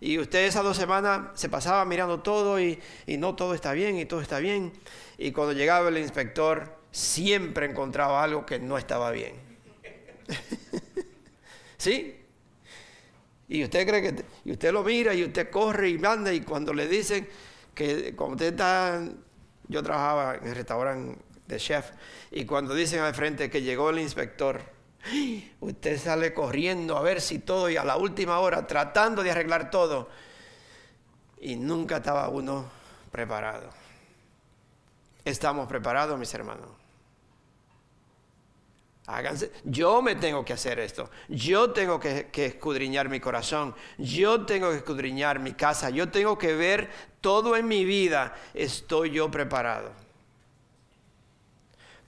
Y 0.00 0.18
usted 0.18 0.46
esas 0.46 0.64
dos 0.64 0.76
semanas 0.76 1.28
se 1.34 1.48
pasaba 1.48 1.84
mirando 1.84 2.20
todo 2.20 2.60
y, 2.60 2.78
no 3.06 3.34
todo 3.34 3.54
está 3.54 3.72
bien 3.72 3.98
y 3.98 4.04
todo 4.04 4.20
está 4.20 4.38
bien. 4.38 4.72
Y 5.18 5.32
cuando 5.32 5.52
llegaba 5.52 5.88
el 5.88 5.98
inspector, 5.98 6.76
siempre 6.90 7.66
encontraba 7.66 8.22
algo 8.22 8.44
que 8.44 8.58
no 8.58 8.78
estaba 8.78 9.10
bien. 9.10 9.34
¿Sí? 11.78 12.16
Y 13.48 13.62
usted 13.62 13.86
cree 13.86 14.02
que, 14.02 14.24
y 14.44 14.52
usted 14.52 14.72
lo 14.72 14.82
mira 14.82 15.14
y 15.14 15.22
usted 15.22 15.50
corre 15.50 15.90
y 15.90 15.98
manda 15.98 16.32
y 16.32 16.40
cuando 16.40 16.72
le 16.72 16.88
dicen 16.88 17.28
que 17.74 18.16
como 18.16 18.32
usted 18.32 18.52
está, 18.52 19.02
yo 19.68 19.82
trabajaba 19.82 20.36
en 20.36 20.48
el 20.48 20.54
restaurante 20.54 21.20
de 21.46 21.56
chef 21.58 21.90
y 22.30 22.46
cuando 22.46 22.74
dicen 22.74 23.00
al 23.00 23.14
frente 23.14 23.50
que 23.50 23.60
llegó 23.60 23.90
el 23.90 23.98
inspector, 23.98 24.73
usted 25.60 25.98
sale 25.98 26.32
corriendo 26.32 26.96
a 26.96 27.02
ver 27.02 27.20
si 27.20 27.38
todo 27.38 27.68
y 27.68 27.76
a 27.76 27.84
la 27.84 27.96
última 27.96 28.38
hora 28.40 28.66
tratando 28.66 29.22
de 29.22 29.30
arreglar 29.30 29.70
todo 29.70 30.08
y 31.40 31.56
nunca 31.56 31.98
estaba 31.98 32.28
uno 32.28 32.64
preparado. 33.10 33.70
Estamos 35.24 35.68
preparados, 35.68 36.18
mis 36.18 36.32
hermanos. 36.34 36.68
Háganse. 39.06 39.52
Yo 39.64 40.00
me 40.00 40.14
tengo 40.14 40.44
que 40.44 40.54
hacer 40.54 40.78
esto. 40.78 41.10
Yo 41.28 41.72
tengo 41.72 42.00
que, 42.00 42.30
escudriñar 42.32 43.08
mi 43.08 43.20
corazón. 43.20 43.74
Yo 43.98 44.46
tengo 44.46 44.70
que 44.70 44.78
escudriñar 44.78 45.40
mi 45.40 45.52
casa. 45.52 45.90
Yo 45.90 46.10
tengo 46.10 46.38
que 46.38 46.54
ver 46.54 46.90
todo 47.20 47.56
en 47.56 47.68
mi 47.68 47.84
vida. 47.84 48.34
Estoy 48.54 49.10
yo 49.10 49.30
preparado. 49.30 50.03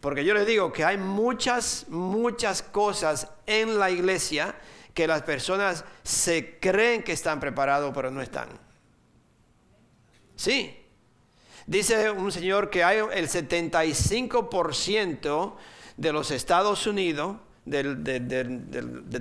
Porque 0.07 0.25
yo 0.25 0.33
les 0.35 0.47
digo 0.47 0.73
que 0.73 0.85
hay 0.85 0.99
muchas, 0.99 1.87
muchas 1.89 2.63
cosas 2.63 3.27
en 3.45 3.77
la 3.77 3.91
iglesia 3.91 4.55
que 4.95 5.09
las 5.09 5.23
personas 5.23 5.85
se 6.05 6.61
creen 6.61 7.03
que 7.03 7.11
están 7.11 7.41
preparados, 7.41 7.91
pero 7.93 8.13
no 8.13 8.23
están. 8.23 8.47
Sí. 10.37 10.77
Dice 11.67 12.09
un 12.13 12.31
señor 12.31 12.71
que 12.71 12.85
hay 12.85 12.99
el 12.99 13.29
75% 13.29 15.55
de 15.97 16.13
los 16.13 16.31
Estados 16.31 16.87
Unidos, 16.87 17.39
de, 17.65 17.83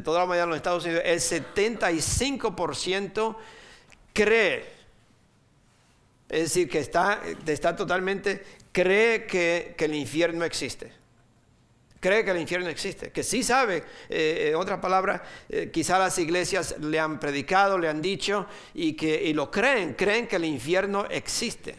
toda 0.03 0.19
la 0.19 0.27
mayoría 0.27 0.43
de 0.43 0.49
los 0.49 0.57
Estados 0.57 0.85
Unidos, 0.85 1.01
el 1.03 1.19
75% 1.19 3.35
cree, 4.13 4.71
es 6.29 6.41
decir, 6.41 6.69
que 6.69 6.77
está, 6.77 7.23
está 7.47 7.75
totalmente, 7.75 8.43
cree 8.75 9.25
que, 9.25 9.73
el 9.79 9.95
infierno 9.95 10.43
existe 10.43 10.91
cree 12.01 12.23
que 12.23 12.29
el 12.29 12.37
infierno 12.37 12.69
existe, 12.69 13.11
que 13.11 13.23
sí 13.23 13.41
sabe, 13.41 13.83
eh, 14.09 14.49
en 14.51 14.55
otras 14.57 14.79
palabras, 14.79 15.21
eh, 15.49 15.71
quizá 15.73 15.97
las 15.97 16.19
iglesias 16.19 16.75
le 16.79 16.99
han 16.99 17.19
predicado, 17.19 17.79
le 17.79 17.89
han 17.89 17.99
dicho 17.99 18.45
y 18.75 18.93
que 18.93 19.23
y 19.23 19.33
lo 19.33 19.49
creen, 19.49 19.95
creen 19.95 20.27
que 20.27 20.35
el 20.35 20.45
infierno 20.45 21.07
existe. 21.09 21.75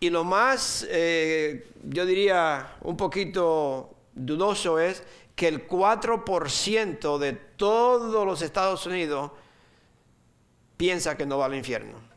Y 0.00 0.10
lo 0.10 0.22
más, 0.22 0.86
eh, 0.90 1.70
yo 1.82 2.04
diría, 2.04 2.76
un 2.82 2.94
poquito 2.94 3.94
dudoso 4.12 4.78
es 4.78 5.02
que 5.34 5.48
el 5.48 5.66
4% 5.66 7.16
de 7.16 7.32
todos 7.32 8.26
los 8.26 8.42
Estados 8.42 8.84
Unidos 8.84 9.30
piensa 10.76 11.16
que 11.16 11.24
no 11.24 11.38
va 11.38 11.46
al 11.46 11.54
infierno. 11.54 12.13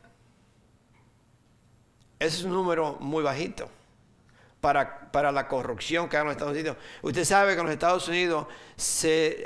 Ese 2.19 2.37
es 2.37 2.43
un 2.43 2.53
número 2.53 2.97
muy 2.99 3.23
bajito 3.23 3.69
para, 4.61 5.11
para 5.11 5.31
la 5.31 5.47
corrupción 5.47 6.09
que 6.09 6.17
hay 6.17 6.21
en 6.21 6.27
los 6.27 6.35
Estados 6.35 6.53
Unidos. 6.53 6.77
Usted 7.01 7.25
sabe 7.25 7.53
que 7.53 7.59
en 7.59 7.65
los 7.65 7.73
Estados 7.73 8.07
Unidos 8.07 8.47
se, 8.75 9.45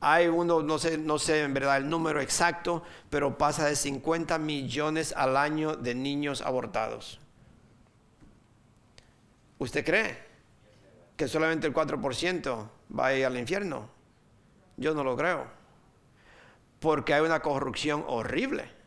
hay 0.00 0.28
uno, 0.28 0.62
no 0.62 0.78
sé, 0.78 0.96
no 0.98 1.18
sé 1.18 1.42
en 1.42 1.54
verdad 1.54 1.76
el 1.76 1.88
número 1.88 2.20
exacto, 2.20 2.82
pero 3.10 3.36
pasa 3.36 3.66
de 3.66 3.76
50 3.76 4.38
millones 4.38 5.12
al 5.16 5.36
año 5.36 5.76
de 5.76 5.94
niños 5.94 6.40
abortados. 6.40 7.20
¿Usted 9.58 9.84
cree 9.84 10.18
que 11.16 11.28
solamente 11.28 11.66
el 11.66 11.74
4% 11.74 12.68
va 12.98 13.06
a 13.06 13.14
ir 13.14 13.26
al 13.26 13.36
infierno? 13.36 13.90
Yo 14.78 14.94
no 14.94 15.04
lo 15.04 15.16
creo. 15.16 15.46
Porque 16.80 17.12
hay 17.12 17.20
una 17.20 17.40
corrupción 17.40 18.02
horrible. 18.08 18.79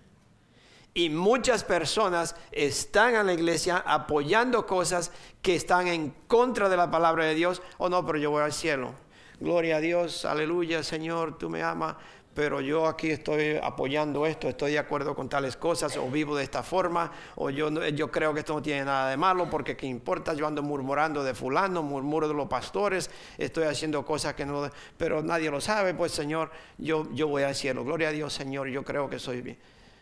Y 0.93 1.09
muchas 1.09 1.63
personas 1.63 2.35
están 2.51 3.15
en 3.15 3.25
la 3.25 3.33
iglesia 3.33 3.83
apoyando 3.85 4.67
cosas 4.67 5.11
que 5.41 5.55
están 5.55 5.87
en 5.87 6.13
contra 6.27 6.69
de 6.69 6.77
la 6.77 6.91
palabra 6.91 7.25
de 7.25 7.35
Dios. 7.35 7.61
O 7.77 7.85
oh, 7.85 7.89
no, 7.89 8.05
pero 8.05 8.19
yo 8.19 8.31
voy 8.31 8.43
al 8.43 8.53
cielo. 8.53 8.93
Gloria 9.39 9.77
a 9.77 9.79
Dios, 9.79 10.25
aleluya, 10.25 10.83
Señor, 10.83 11.37
tú 11.37 11.49
me 11.49 11.63
amas 11.63 11.95
pero 12.33 12.61
yo 12.61 12.87
aquí 12.87 13.11
estoy 13.11 13.59
apoyando 13.61 14.25
esto, 14.25 14.47
estoy 14.47 14.73
de 14.73 14.79
acuerdo 14.79 15.15
con 15.15 15.29
tales 15.29 15.55
cosas, 15.55 15.95
o 15.97 16.09
vivo 16.09 16.35
de 16.35 16.43
esta 16.43 16.63
forma, 16.63 17.11
o 17.35 17.49
yo, 17.49 17.69
yo 17.89 18.11
creo 18.11 18.33
que 18.33 18.39
esto 18.39 18.53
no 18.53 18.61
tiene 18.61 18.85
nada 18.85 19.09
de 19.09 19.17
malo, 19.17 19.49
porque 19.49 19.77
qué 19.77 19.85
importa, 19.85 20.33
yo 20.33 20.47
ando 20.47 20.63
murmurando 20.63 21.23
de 21.23 21.33
fulano, 21.33 21.83
murmuro 21.83 22.27
de 22.27 22.33
los 22.33 22.47
pastores, 22.47 23.09
estoy 23.37 23.65
haciendo 23.65 24.03
cosas 24.05 24.33
que 24.33 24.45
no, 24.45 24.69
pero 24.97 25.21
nadie 25.21 25.51
lo 25.51 25.61
sabe, 25.61 25.93
pues 25.93 26.11
Señor, 26.11 26.51
yo, 26.77 27.07
yo 27.13 27.27
voy 27.27 27.43
al 27.43 27.55
cielo, 27.55 27.83
gloria 27.83 28.09
a 28.09 28.11
Dios 28.11 28.33
Señor, 28.33 28.67
yo 28.67 28.83
creo 28.83 29.09
que 29.09 29.19
soy 29.19 29.41
bien. 29.41 29.57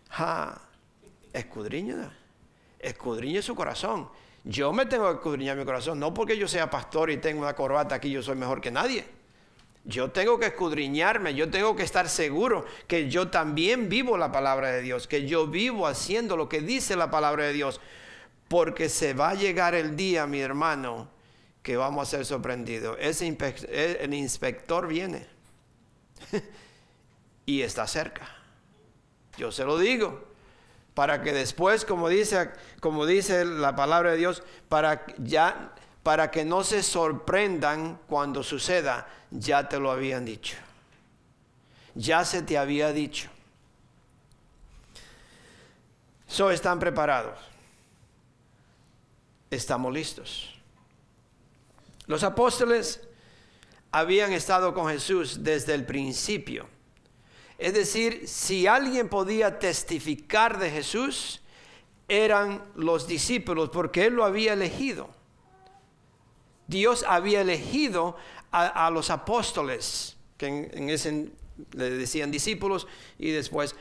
Ja, 0.10 0.62
escudriña, 1.34 2.18
escudriña 2.80 3.42
su 3.42 3.56
corazón. 3.56 4.10
Yo 4.44 4.74
me 4.74 4.86
tengo 4.86 5.08
que 5.10 5.16
escudriñar 5.16 5.58
mi 5.58 5.66
corazón, 5.66 6.00
no 6.00 6.14
porque 6.14 6.38
yo 6.38 6.48
sea 6.48 6.70
pastor 6.70 7.12
y 7.12 7.18
tengo 7.18 7.42
una 7.42 7.54
corbata 7.54 7.96
aquí, 7.96 8.10
yo 8.10 8.24
soy 8.24 8.36
mejor 8.36 8.60
que 8.60 8.72
nadie. 8.72 9.06
Yo 9.84 10.12
tengo 10.12 10.40
que 10.40 10.48
escudriñarme, 10.48 11.34
yo 11.34 11.50
tengo 11.50 11.76
que 11.76 11.84
estar 11.84 12.08
seguro 12.08 12.66
que 12.88 13.10
yo 13.10 13.30
también 13.30 13.90
vivo 13.90 14.16
la 14.18 14.32
palabra 14.32 14.72
de 14.72 14.82
Dios, 14.82 15.08
que 15.08 15.28
yo 15.28 15.48
vivo 15.48 15.88
haciendo 15.88 16.38
lo 16.38 16.48
que 16.48 16.62
dice 16.62 16.96
la 16.96 17.10
palabra 17.10 17.46
de 17.46 17.54
Dios, 17.54 17.82
porque 18.48 18.90
se 18.90 19.14
va 19.14 19.32
a 19.32 19.36
llegar 19.36 19.74
el 19.74 19.96
día, 19.96 20.28
mi 20.28 20.40
hermano, 20.40 21.10
que 21.64 21.78
vamos 21.78 22.08
a 22.08 22.18
ser 22.18 22.26
sorprendidos. 22.26 22.98
Ese 23.00 23.26
el 24.02 24.14
inspector 24.14 24.88
viene 24.88 25.26
y 27.46 27.62
está 27.62 27.88
cerca. 27.88 28.28
Yo 29.38 29.52
se 29.52 29.66
lo 29.66 29.80
digo, 29.80 30.31
para 30.94 31.22
que 31.22 31.32
después, 31.32 31.86
como 31.86 32.10
dice, 32.10 32.52
como 32.80 33.06
dice 33.06 33.46
la 33.46 33.76
palabra 33.76 34.12
de 34.12 34.18
Dios, 34.18 34.44
para 34.70 35.06
ya 35.18 35.74
para 36.04 36.32
que 36.32 36.44
no 36.46 36.64
se 36.64 36.82
sorprendan 36.82 38.00
cuando 38.08 38.44
suceda, 38.44 39.08
ya 39.30 39.70
te 39.70 39.80
lo 39.80 39.92
habían 39.92 40.26
dicho. 40.26 40.58
Ya 41.94 42.26
se 42.26 42.42
te 42.42 42.58
había 42.58 42.92
dicho. 42.92 43.30
So 46.28 46.50
están 46.50 46.80
preparados. 46.80 47.38
Estamos 49.52 49.94
listos. 49.94 50.56
Los 52.08 52.24
apóstoles 52.24 53.02
habían 53.92 54.32
estado 54.32 54.74
con 54.74 54.88
Jesús 54.88 55.44
desde 55.44 55.76
el 55.76 55.86
principio. 55.86 56.68
Es 57.62 57.76
decir, 57.76 58.28
si 58.28 58.66
alguien 58.66 59.08
podía 59.08 59.60
testificar 59.60 60.58
de 60.58 60.72
Jesús, 60.72 61.42
eran 62.08 62.64
los 62.74 63.08
discípulos, 63.08 63.70
porque 63.70 64.06
Él 64.06 64.16
lo 64.16 64.26
había 64.26 64.54
elegido. 64.54 65.12
Dios 66.66 67.06
había 67.08 67.42
elegido 67.42 68.18
a, 68.52 68.90
los 68.90 69.12
apóstoles, 69.12 70.18
que 70.38 70.48
en, 70.48 70.90
ese 70.90 71.30
le 71.74 71.92
decían 71.92 72.32
discípulos, 72.32 72.88
y 73.20 73.30
después 73.30 73.76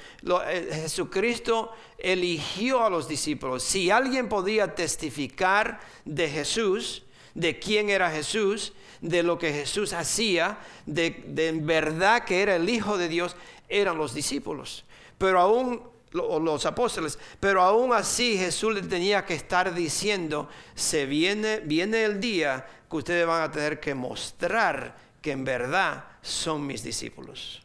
eh, 0.47 0.69
Jesucristo 0.73 1.73
eligió 1.97 2.85
a 2.85 2.91
los 2.91 3.09
discípulos. 3.09 3.63
Si 3.63 3.91
alguien 3.91 4.29
podía 4.29 4.75
testificar 4.75 5.81
de 6.05 6.29
Jesús, 6.29 7.05
de 7.33 7.59
quién 7.59 7.89
era 7.89 8.11
Jesús, 8.11 8.75
de 9.01 9.23
lo 9.23 9.39
que 9.39 9.55
Jesús 9.55 9.95
hacía, 9.95 10.59
de, 10.85 11.25
de 11.29 11.49
en 11.49 11.65
verdad 11.67 12.25
que 12.25 12.43
era 12.43 12.57
el 12.57 12.69
Hijo 12.69 12.99
de 12.99 13.09
Dios, 13.09 13.35
eran 13.71 13.97
los 13.97 14.13
discípulos. 14.13 14.85
Pero 15.17 15.41
aún 15.41 15.83
los 16.13 16.67
apóstoles, 16.67 17.19
pero 17.39 17.63
aún 17.63 17.93
así 17.93 18.37
Jesús 18.37 18.75
le 18.75 18.83
tenía 18.83 19.25
que 19.25 19.35
estar 19.35 19.73
diciendo, 19.73 20.49
se 20.75 21.07
viene, 21.07 21.61
viene 21.61 22.05
el 22.05 22.21
día 22.21 22.67
que 22.91 22.97
ustedes 22.97 23.27
van 23.27 23.43
a 23.43 23.51
tener 23.51 23.79
que 23.79 23.95
mostrar 23.95 24.97
que 25.23 25.31
en 25.31 25.45
verdad 25.45 26.05
son 26.21 26.67
mis 26.67 26.83
discípulos. 26.83 27.63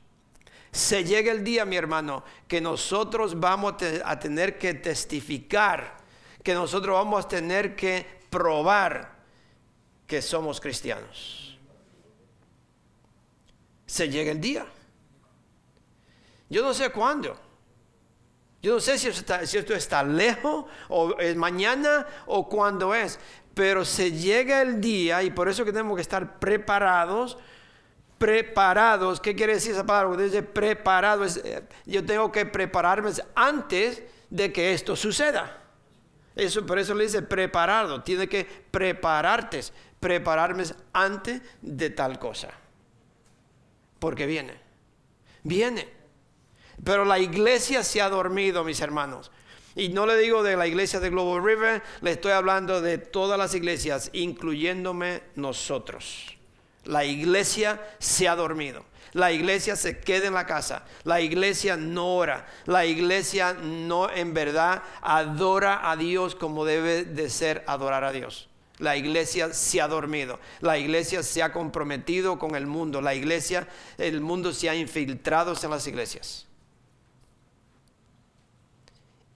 Se 0.72 1.04
llega 1.04 1.32
el 1.32 1.44
día, 1.44 1.66
mi 1.66 1.78
hermano, 1.78 2.24
que 2.48 2.60
nosotros 2.60 3.40
vamos 3.40 3.76
a 4.04 4.20
tener 4.20 4.58
que 4.58 4.74
testificar, 4.74 5.98
que 6.44 6.54
nosotros 6.54 6.94
vamos 6.94 7.26
a 7.26 7.28
tener 7.28 7.76
que 7.76 8.06
probar 8.30 9.16
que 10.06 10.22
somos 10.22 10.60
cristianos. 10.60 11.58
Se 13.86 14.10
llega 14.10 14.32
el 14.32 14.42
día. 14.42 14.66
Yo 16.50 16.62
no 16.62 16.74
sé 16.74 16.92
cuándo. 16.92 17.38
Yo 18.62 18.74
no 18.74 18.80
sé 18.80 18.98
si 18.98 19.08
esto 19.10 19.76
está, 19.76 20.04
lejos 20.04 20.66
o 20.90 21.20
es 21.20 21.36
mañana 21.36 22.08
o 22.26 22.50
cuándo 22.50 22.96
es, 22.96 23.20
pero 23.54 23.86
se 23.86 24.12
llega 24.12 24.64
el 24.64 24.82
día 24.82 25.22
y 25.22 25.30
por 25.30 25.48
eso 25.48 25.64
que 25.64 25.72
tenemos 25.72 25.96
que 25.96 26.02
estar 26.02 26.40
preparados. 26.40 27.38
Preparados, 28.18 29.20
¿qué 29.20 29.36
quiere 29.36 29.54
decir 29.54 29.74
esa 29.74 29.86
palabra? 29.86 30.24
Dice 30.24 30.42
preparado, 30.42 31.26
eh, 31.26 31.62
yo 31.86 32.04
tengo 32.04 32.32
que 32.32 32.46
prepararme 32.46 33.12
antes 33.36 34.02
de 34.32 34.52
que 34.52 34.74
esto 34.74 34.96
suceda. 34.96 35.62
Eso, 36.36 36.66
por 36.66 36.80
eso 36.80 36.96
le 36.96 37.04
dice 37.04 37.22
preparado, 37.22 38.02
tiene 38.02 38.28
que 38.28 38.46
prepararte, 38.72 39.62
prepararme 40.00 40.64
antes 40.92 41.42
de 41.62 41.90
tal 41.92 42.18
cosa. 42.18 42.50
Porque 44.00 44.26
viene, 44.26 44.60
viene. 45.44 46.05
Pero 46.84 47.06
la 47.06 47.20
iglesia 47.20 47.84
se 47.84 48.02
ha 48.02 48.10
dormido, 48.10 48.64
mis 48.64 48.82
hermanos. 48.82 49.32
Y 49.76 49.90
no 49.90 50.06
le 50.06 50.18
digo 50.18 50.42
de 50.42 50.56
la 50.56 50.68
iglesia 50.68 51.00
de 51.00 51.10
Global 51.10 51.44
River, 51.44 51.84
le 52.02 52.12
estoy 52.12 52.32
hablando 52.32 52.82
de 52.82 52.98
todas 52.98 53.38
las 53.38 53.54
iglesias, 53.56 54.10
incluyéndome 54.14 55.22
nosotros. 55.36 56.36
La 56.86 57.04
iglesia 57.04 57.82
se 58.00 58.28
ha 58.28 58.36
dormido. 58.36 58.86
La 59.14 59.32
iglesia 59.32 59.76
se 59.76 60.00
queda 60.00 60.28
en 60.28 60.34
la 60.34 60.46
casa. 60.46 60.86
La 61.04 61.22
iglesia 61.22 61.78
no 61.78 62.16
ora. 62.16 62.46
La 62.66 62.86
iglesia 62.86 63.54
no 63.54 64.10
en 64.10 64.34
verdad 64.34 64.84
adora 65.02 65.90
a 65.90 65.96
Dios 65.96 66.36
como 66.36 66.66
debe 66.66 67.04
de 67.06 67.30
ser 67.30 67.64
adorar 67.66 68.04
a 68.04 68.12
Dios. 68.12 68.50
La 68.78 68.98
iglesia 68.98 69.54
se 69.54 69.82
ha 69.82 69.88
dormido. 69.88 70.40
La 70.60 70.78
iglesia 70.78 71.24
se 71.24 71.42
ha 71.42 71.54
comprometido 71.54 72.38
con 72.38 72.56
el 72.56 72.68
mundo. 72.68 73.02
La 73.02 73.16
iglesia, 73.16 73.68
el 73.98 74.20
mundo 74.20 74.52
se 74.54 74.70
ha 74.70 74.76
infiltrado 74.76 75.54
en 75.62 75.70
las 75.70 75.88
iglesias. 75.88 76.46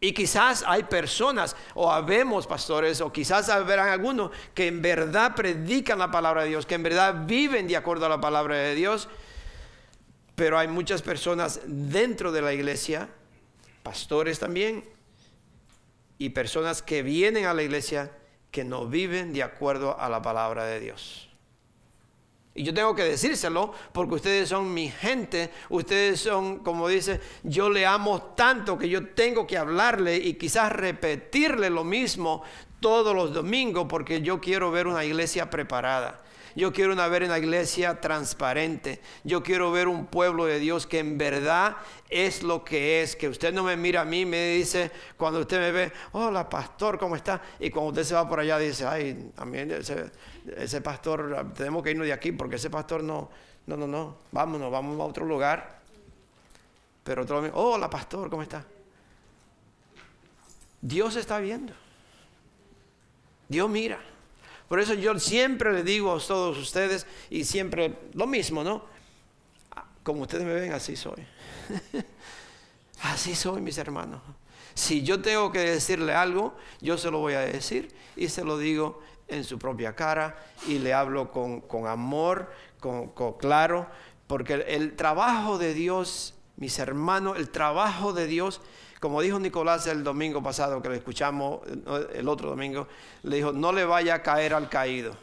Y 0.01 0.13
quizás 0.13 0.63
hay 0.65 0.83
personas, 0.83 1.55
o 1.73 1.91
habemos 1.91 2.47
pastores, 2.47 3.01
o 3.01 3.11
quizás 3.11 3.49
habrán 3.49 3.89
algunos 3.89 4.31
que 4.53 4.67
en 4.67 4.81
verdad 4.81 5.35
predican 5.35 5.99
la 5.99 6.09
palabra 6.09 6.43
de 6.43 6.49
Dios, 6.49 6.65
que 6.65 6.75
en 6.75 6.83
verdad 6.83 7.25
viven 7.25 7.67
de 7.67 7.75
acuerdo 7.75 8.05
a 8.05 8.09
la 8.09 8.21
palabra 8.21 8.55
de 8.55 8.75
Dios, 8.75 9.09
pero 10.35 10.57
hay 10.57 10.69
muchas 10.69 11.01
personas 11.01 11.59
dentro 11.65 12.31
de 12.31 12.41
la 12.41 12.53
iglesia, 12.53 13.09
pastores 13.83 14.39
también, 14.39 14.85
y 16.17 16.29
personas 16.29 16.81
que 16.81 17.03
vienen 17.03 17.45
a 17.45 17.53
la 17.53 17.63
iglesia 17.63 18.11
que 18.51 18.63
no 18.63 18.87
viven 18.87 19.33
de 19.33 19.43
acuerdo 19.43 19.99
a 19.99 20.09
la 20.09 20.21
palabra 20.21 20.65
de 20.65 20.79
Dios. 20.79 21.28
Y 22.59 22.63
yo 22.63 22.73
tengo 22.73 22.93
que 22.93 23.05
decírselo 23.05 23.71
porque 23.93 24.15
ustedes 24.15 24.49
son 24.49 24.73
mi 24.73 24.89
gente, 24.89 25.49
ustedes 25.69 26.19
son, 26.19 26.59
como 26.59 26.89
dice, 26.89 27.21
yo 27.41 27.69
le 27.69 27.85
amo 27.85 28.33
tanto 28.35 28.77
que 28.77 28.89
yo 28.89 29.11
tengo 29.11 29.47
que 29.47 29.57
hablarle 29.57 30.17
y 30.17 30.33
quizás 30.33 30.69
repetirle 30.73 31.69
lo 31.69 31.85
mismo 31.85 32.43
todos 32.81 33.15
los 33.15 33.33
domingos 33.33 33.85
porque 33.87 34.21
yo 34.21 34.41
quiero 34.41 34.71
ver 34.71 34.87
una 34.87 35.05
iglesia 35.05 35.49
preparada. 35.49 36.21
Yo 36.55 36.73
quiero 36.73 36.93
una, 36.93 37.07
ver 37.07 37.23
una 37.23 37.37
iglesia 37.37 38.01
transparente. 38.01 39.01
Yo 39.23 39.43
quiero 39.43 39.71
ver 39.71 39.87
un 39.87 40.05
pueblo 40.05 40.45
de 40.45 40.59
Dios 40.59 40.87
que 40.87 40.99
en 40.99 41.17
verdad 41.17 41.77
es 42.09 42.43
lo 42.43 42.63
que 42.63 43.01
es. 43.01 43.15
Que 43.15 43.27
usted 43.27 43.53
no 43.53 43.63
me 43.63 43.77
mira 43.77 44.01
a 44.01 44.05
mí, 44.05 44.25
me 44.25 44.51
dice, 44.51 44.91
cuando 45.17 45.39
usted 45.41 45.59
me 45.59 45.71
ve, 45.71 45.91
hola 46.11 46.49
pastor, 46.49 46.97
¿cómo 46.97 47.15
está? 47.15 47.41
Y 47.59 47.69
cuando 47.69 47.89
usted 47.89 48.03
se 48.03 48.15
va 48.15 48.27
por 48.27 48.39
allá, 48.39 48.57
dice, 48.57 48.85
ay, 48.85 49.31
a 49.37 49.45
mí 49.45 49.57
ese, 49.59 50.11
ese 50.57 50.81
pastor, 50.81 51.53
tenemos 51.55 51.83
que 51.83 51.91
irnos 51.91 52.07
de 52.07 52.13
aquí 52.13 52.31
porque 52.31 52.55
ese 52.55 52.69
pastor 52.69 53.03
no, 53.03 53.29
no, 53.67 53.77
no, 53.77 53.87
no, 53.87 54.17
vámonos, 54.31 54.71
vamos 54.71 54.99
a 54.99 55.03
otro 55.03 55.25
lugar. 55.25 55.79
Pero 57.03 57.23
otro, 57.23 57.49
hola 57.53 57.89
pastor, 57.89 58.29
¿cómo 58.29 58.43
está? 58.43 58.65
Dios 60.81 61.15
está 61.15 61.39
viendo. 61.39 61.73
Dios 63.47 63.69
mira. 63.69 63.99
Por 64.69 64.79
eso 64.79 64.93
yo 64.93 65.17
siempre 65.19 65.73
le 65.73 65.83
digo 65.83 66.15
a 66.15 66.19
todos 66.19 66.57
ustedes 66.57 67.07
y 67.31 67.43
siempre 67.43 67.95
lo 68.13 68.27
mismo, 68.27 68.63
¿no? 68.63 68.85
Como 70.03 70.21
ustedes 70.21 70.45
me 70.45 70.53
ven, 70.53 70.71
así 70.71 70.95
soy. 70.95 71.25
así 73.01 73.35
soy, 73.35 73.61
mis 73.61 73.79
hermanos. 73.79 74.21
Si 74.75 75.03
yo 75.03 75.21
tengo 75.21 75.51
que 75.51 75.59
decirle 75.59 76.13
algo, 76.13 76.55
yo 76.81 76.97
se 76.97 77.09
lo 77.09 77.17
voy 77.17 77.33
a 77.33 77.41
decir 77.41 77.93
y 78.15 78.29
se 78.29 78.45
lo 78.45 78.59
digo 78.59 79.01
en 79.27 79.43
su 79.43 79.57
propia 79.57 79.95
cara 79.95 80.37
y 80.67 80.77
le 80.77 80.93
hablo 80.93 81.31
con, 81.31 81.87
amor, 81.87 82.51
con, 82.79 83.11
claro, 83.39 83.87
porque 84.27 84.53
el 84.67 84.95
trabajo 84.95 85.57
de 85.57 85.73
Dios, 85.73 86.35
mis 86.57 86.77
hermanos, 86.77 87.37
el 87.37 87.49
trabajo 87.49 88.13
de 88.13 88.27
Dios 88.27 88.61
como 88.99 89.21
dijo 89.21 89.39
Nicolás 89.39 89.87
el 89.87 90.03
domingo 90.03 90.43
pasado, 90.43 90.81
que 90.81 90.89
lo 90.89 90.95
escuchamos 90.95 91.61
el 92.13 92.27
otro 92.27 92.49
domingo, 92.49 92.87
le 93.23 93.37
dijo, 93.37 93.53
no 93.53 93.71
le 93.71 93.85
vaya 93.85 94.15
a 94.15 94.23
caer 94.23 94.53
al 94.53 94.69
caído, 94.69 95.15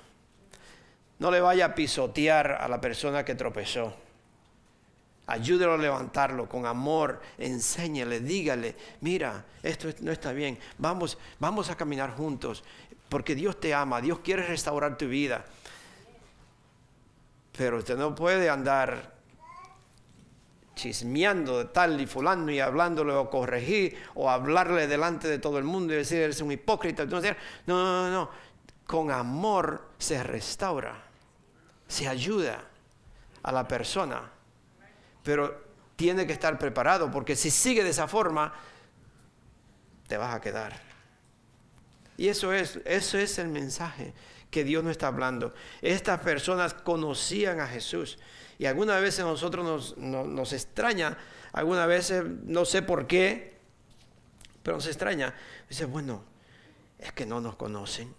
no 1.18 1.30
le 1.30 1.40
vaya 1.40 1.66
a 1.66 1.74
pisotear 1.74 2.52
a 2.52 2.68
la 2.68 2.80
persona 2.80 3.24
que 3.24 3.34
tropezó. 3.34 3.94
Ayúdelo 5.28 5.74
a 5.74 5.78
levantarlo 5.78 6.48
con 6.48 6.66
amor, 6.66 7.20
enséñale, 7.36 8.20
dígale, 8.20 8.76
mira, 9.00 9.44
esto 9.62 9.88
no 10.00 10.12
está 10.12 10.32
bien, 10.32 10.58
vamos, 10.78 11.18
vamos 11.40 11.68
a 11.68 11.76
caminar 11.76 12.14
juntos, 12.16 12.62
porque 13.08 13.34
Dios 13.34 13.58
te 13.58 13.74
ama, 13.74 14.00
Dios 14.00 14.20
quiere 14.20 14.46
restaurar 14.46 14.96
tu 14.96 15.08
vida. 15.08 15.44
Pero 17.58 17.78
usted 17.78 17.96
no 17.96 18.14
puede 18.14 18.48
andar 18.48 19.15
chismeando 20.76 21.58
de 21.58 21.64
tal 21.64 21.98
y 22.00 22.06
fulano 22.06 22.52
y 22.52 22.60
hablándole 22.60 23.14
o 23.14 23.28
corregir 23.30 23.96
o 24.14 24.30
hablarle 24.30 24.86
delante 24.86 25.26
de 25.26 25.38
todo 25.38 25.58
el 25.58 25.64
mundo 25.64 25.94
y 25.94 25.96
decir 25.96 26.18
eres 26.20 26.40
un 26.42 26.52
hipócrita. 26.52 27.06
No, 27.06 27.20
no, 27.66 28.10
no, 28.10 28.30
con 28.86 29.10
amor 29.10 29.88
se 29.98 30.22
restaura, 30.22 31.02
se 31.88 32.06
ayuda 32.06 32.62
a 33.42 33.52
la 33.52 33.66
persona, 33.66 34.30
pero 35.24 35.64
tiene 35.96 36.26
que 36.26 36.34
estar 36.34 36.58
preparado 36.58 37.10
porque 37.10 37.34
si 37.34 37.50
sigue 37.50 37.82
de 37.82 37.90
esa 37.90 38.06
forma, 38.06 38.52
te 40.06 40.18
vas 40.18 40.34
a 40.34 40.40
quedar. 40.40 40.78
Y 42.18 42.28
eso 42.28 42.52
es, 42.52 42.80
eso 42.84 43.18
es 43.18 43.38
el 43.38 43.48
mensaje 43.48 44.12
que 44.50 44.62
Dios 44.62 44.84
nos 44.84 44.92
está 44.92 45.08
hablando. 45.08 45.54
Estas 45.80 46.20
personas 46.20 46.74
conocían 46.74 47.60
a 47.60 47.66
Jesús. 47.66 48.18
Y 48.58 48.66
algunas 48.66 49.00
veces 49.00 49.20
a 49.20 49.24
nosotros 49.24 49.96
nos, 49.98 50.52
extraña, 50.52 51.16
algunas 51.52 51.86
veces 51.86 52.24
no 52.44 52.64
sé 52.64 52.82
por 52.82 53.06
qué, 53.06 53.58
pero 54.62 54.76
nos 54.76 54.86
extraña. 54.86 55.34
Dice, 55.68 55.84
bueno, 55.84 56.24
es 56.98 57.12
que 57.12 57.26
no 57.26 57.40
nos 57.40 57.56
conocen. 57.56 58.14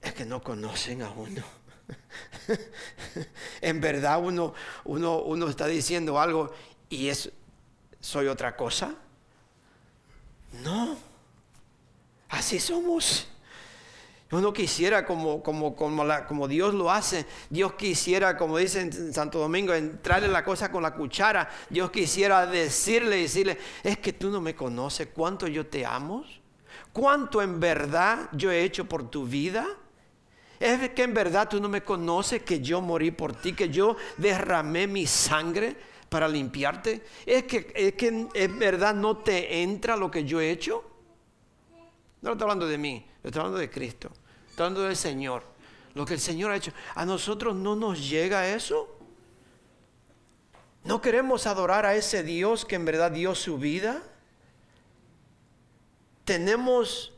Es 0.00 0.14
que 0.14 0.24
no 0.24 0.42
conocen 0.42 1.02
a 1.02 1.10
uno. 1.10 1.42
en 3.60 3.80
verdad 3.80 4.20
uno, 4.22 4.54
uno, 4.84 5.22
uno 5.22 5.48
está 5.48 5.66
diciendo 5.66 6.20
algo 6.20 6.52
y 6.88 7.08
es, 7.08 7.32
soy 8.00 8.28
otra 8.28 8.56
cosa. 8.56 8.94
No, 10.62 10.96
así 12.28 12.60
somos. 12.60 13.28
Uno 14.30 14.52
quisiera 14.52 15.06
como, 15.06 15.42
como, 15.42 15.74
como, 15.74 16.04
como, 16.26 16.48
Dios 16.48 16.74
lo 16.74 16.90
hace. 16.90 17.24
Dios 17.48 17.72
quisiera, 17.74 18.36
como 18.36 18.58
dice 18.58 18.82
en 18.82 19.14
Santo 19.14 19.38
Domingo, 19.38 19.72
entrarle 19.72 20.28
la 20.28 20.44
cosa 20.44 20.70
con 20.70 20.82
la 20.82 20.92
cuchara. 20.92 21.48
Dios 21.70 21.90
quisiera 21.90 22.46
decirle, 22.46 23.16
decirle, 23.16 23.58
es 23.82 23.96
que 23.98 24.12
tú 24.12 24.28
no 24.30 24.42
me 24.42 24.54
conoces 24.54 25.08
cuánto 25.14 25.46
yo 25.46 25.66
te 25.66 25.86
amo. 25.86 26.24
Cuánto 26.92 27.40
en 27.40 27.58
verdad 27.58 28.28
yo 28.32 28.50
he 28.50 28.62
hecho 28.62 28.84
por 28.84 29.08
tu 29.08 29.24
vida. 29.24 29.66
Es 30.60 30.90
que 30.90 31.04
en 31.04 31.14
verdad 31.14 31.48
tú 31.48 31.58
no 31.58 31.70
me 31.70 31.82
conoces 31.82 32.42
que 32.42 32.60
yo 32.60 32.82
morí 32.82 33.10
por 33.10 33.34
ti, 33.34 33.54
que 33.54 33.70
yo 33.70 33.96
derramé 34.18 34.86
mi 34.86 35.06
sangre 35.06 35.74
para 36.10 36.28
limpiarte. 36.28 37.02
Es 37.24 37.44
que, 37.44 37.72
es 37.74 37.94
que 37.94 38.28
en 38.34 38.58
verdad 38.58 38.94
no 38.94 39.16
te 39.18 39.62
entra 39.62 39.96
lo 39.96 40.10
que 40.10 40.24
yo 40.24 40.38
he 40.38 40.50
hecho. 40.50 40.84
No 42.20 42.32
estoy 42.32 42.44
hablando 42.44 42.66
de 42.66 42.78
mí, 42.78 43.06
estoy 43.22 43.40
hablando 43.40 43.58
de 43.58 43.70
Cristo. 43.70 44.10
Estoy 44.48 44.66
hablando 44.66 44.82
del 44.82 44.96
Señor. 44.96 45.44
Lo 45.94 46.04
que 46.04 46.14
el 46.14 46.20
Señor 46.20 46.50
ha 46.50 46.56
hecho. 46.56 46.72
¿A 46.94 47.04
nosotros 47.04 47.54
no 47.54 47.76
nos 47.76 48.08
llega 48.08 48.48
eso? 48.48 48.96
¿No 50.84 51.00
queremos 51.00 51.46
adorar 51.46 51.86
a 51.86 51.94
ese 51.94 52.22
Dios 52.22 52.64
que 52.64 52.76
en 52.76 52.84
verdad 52.84 53.12
dio 53.12 53.34
su 53.34 53.58
vida? 53.58 54.02
Tenemos 56.24 57.12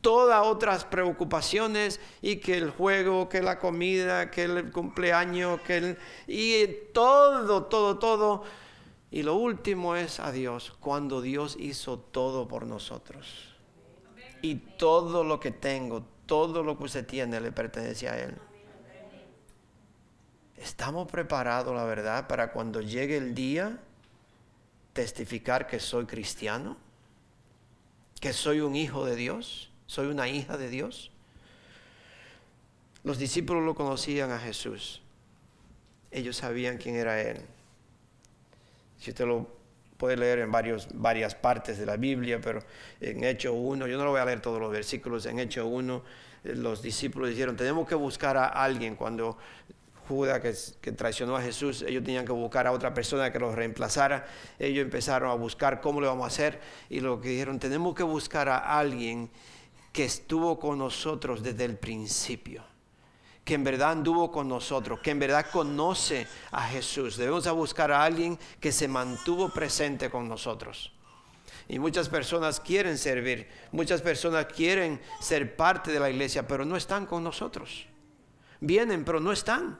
todas 0.00 0.46
otras 0.46 0.84
preocupaciones 0.84 2.00
y 2.20 2.36
que 2.36 2.58
el 2.58 2.70
juego, 2.70 3.28
que 3.28 3.40
la 3.40 3.58
comida, 3.58 4.30
que 4.30 4.44
el 4.44 4.70
cumpleaños, 4.70 5.60
que 5.62 5.76
el, 5.76 5.98
y 6.26 6.66
todo, 6.92 7.64
todo, 7.64 7.98
todo. 7.98 8.44
Y 9.10 9.22
lo 9.22 9.34
último 9.34 9.96
es 9.96 10.20
a 10.20 10.32
Dios, 10.32 10.74
cuando 10.80 11.20
Dios 11.20 11.56
hizo 11.58 11.98
todo 11.98 12.48
por 12.48 12.66
nosotros 12.66 13.51
y 14.42 14.56
todo 14.56 15.24
lo 15.24 15.38
que 15.40 15.52
tengo, 15.52 16.04
todo 16.26 16.62
lo 16.62 16.76
que 16.76 16.84
usted 16.84 17.06
tiene 17.06 17.40
le 17.40 17.52
pertenece 17.52 18.08
a 18.08 18.18
Él. 18.18 18.34
Estamos 20.56 21.10
preparados, 21.10 21.74
la 21.74 21.84
verdad, 21.84 22.28
para 22.28 22.52
cuando 22.52 22.80
llegue 22.80 23.16
el 23.16 23.34
día 23.34 23.80
testificar 24.92 25.66
que 25.66 25.80
soy 25.80 26.06
cristiano, 26.06 26.76
que 28.20 28.32
soy 28.32 28.60
un 28.60 28.76
hijo 28.76 29.04
de 29.04 29.16
Dios, 29.16 29.70
soy 29.86 30.06
una 30.08 30.28
hija 30.28 30.56
de 30.56 30.68
Dios. 30.68 31.10
Los 33.04 33.18
discípulos 33.18 33.64
lo 33.64 33.74
conocían 33.74 34.30
a 34.30 34.38
Jesús. 34.38 35.02
Ellos 36.10 36.36
sabían 36.36 36.78
quién 36.78 36.96
era 36.96 37.20
Él. 37.20 37.40
Si 38.98 39.10
usted 39.10 39.26
lo 39.26 39.61
puede 40.02 40.16
leer 40.16 40.40
en 40.40 40.50
varios, 40.50 40.88
varias 40.94 41.36
partes 41.36 41.78
de 41.78 41.86
la 41.86 41.96
Biblia, 41.96 42.40
pero 42.42 42.58
en 43.00 43.22
Hecho 43.22 43.52
1, 43.52 43.86
yo 43.86 43.96
no 43.96 44.02
lo 44.02 44.10
voy 44.10 44.18
a 44.18 44.24
leer 44.24 44.40
todos 44.40 44.60
los 44.60 44.72
versículos, 44.72 45.26
en 45.26 45.38
Hecho 45.38 45.68
1 45.68 46.02
eh, 46.42 46.56
los 46.56 46.82
discípulos 46.82 47.30
dijeron, 47.30 47.54
tenemos 47.56 47.86
que 47.86 47.94
buscar 47.94 48.36
a 48.36 48.48
alguien 48.48 48.96
cuando 48.96 49.38
Judas 50.08 50.40
que, 50.80 50.90
traicionó 50.90 51.36
a 51.36 51.40
Jesús, 51.40 51.82
ellos 51.82 52.02
tenían 52.02 52.24
que 52.24 52.32
buscar 52.32 52.66
a 52.66 52.72
otra 52.72 52.92
persona 52.92 53.30
que 53.30 53.38
los 53.38 53.54
reemplazara. 53.54 54.26
Ellos 54.58 54.82
empezaron 54.82 55.30
a 55.30 55.34
buscar 55.34 55.80
cómo 55.80 56.00
lo 56.00 56.08
vamos 56.08 56.24
a 56.24 56.26
hacer 56.26 56.58
y 56.90 56.98
lo 56.98 57.20
que 57.20 57.28
dijeron, 57.28 57.60
tenemos 57.60 57.94
que 57.94 58.02
buscar 58.02 58.48
a 58.48 58.76
alguien 58.76 59.30
que 59.92 60.04
estuvo 60.04 60.58
con 60.58 60.78
nosotros 60.78 61.44
desde 61.44 61.64
el 61.64 61.76
principio, 61.76 62.64
que 63.44 63.54
en 63.54 63.64
verdad 63.64 63.92
anduvo 63.92 64.30
con 64.30 64.48
nosotros, 64.48 65.00
que 65.00 65.10
en 65.10 65.18
verdad 65.18 65.46
conoce 65.50 66.26
a 66.52 66.62
Jesús. 66.68 67.16
Debemos 67.16 67.48
buscar 67.52 67.90
a 67.90 68.04
alguien 68.04 68.38
que 68.60 68.70
se 68.70 68.86
mantuvo 68.86 69.48
presente 69.48 70.10
con 70.10 70.28
nosotros. 70.28 70.92
Y 71.68 71.78
muchas 71.78 72.08
personas 72.08 72.60
quieren 72.60 72.98
servir, 72.98 73.48
muchas 73.72 74.02
personas 74.02 74.46
quieren 74.46 75.00
ser 75.20 75.56
parte 75.56 75.90
de 75.90 76.00
la 76.00 76.10
iglesia, 76.10 76.46
pero 76.46 76.64
no 76.64 76.76
están 76.76 77.06
con 77.06 77.24
nosotros. 77.24 77.86
Vienen, 78.60 79.04
pero 79.04 79.20
no 79.20 79.32
están. 79.32 79.78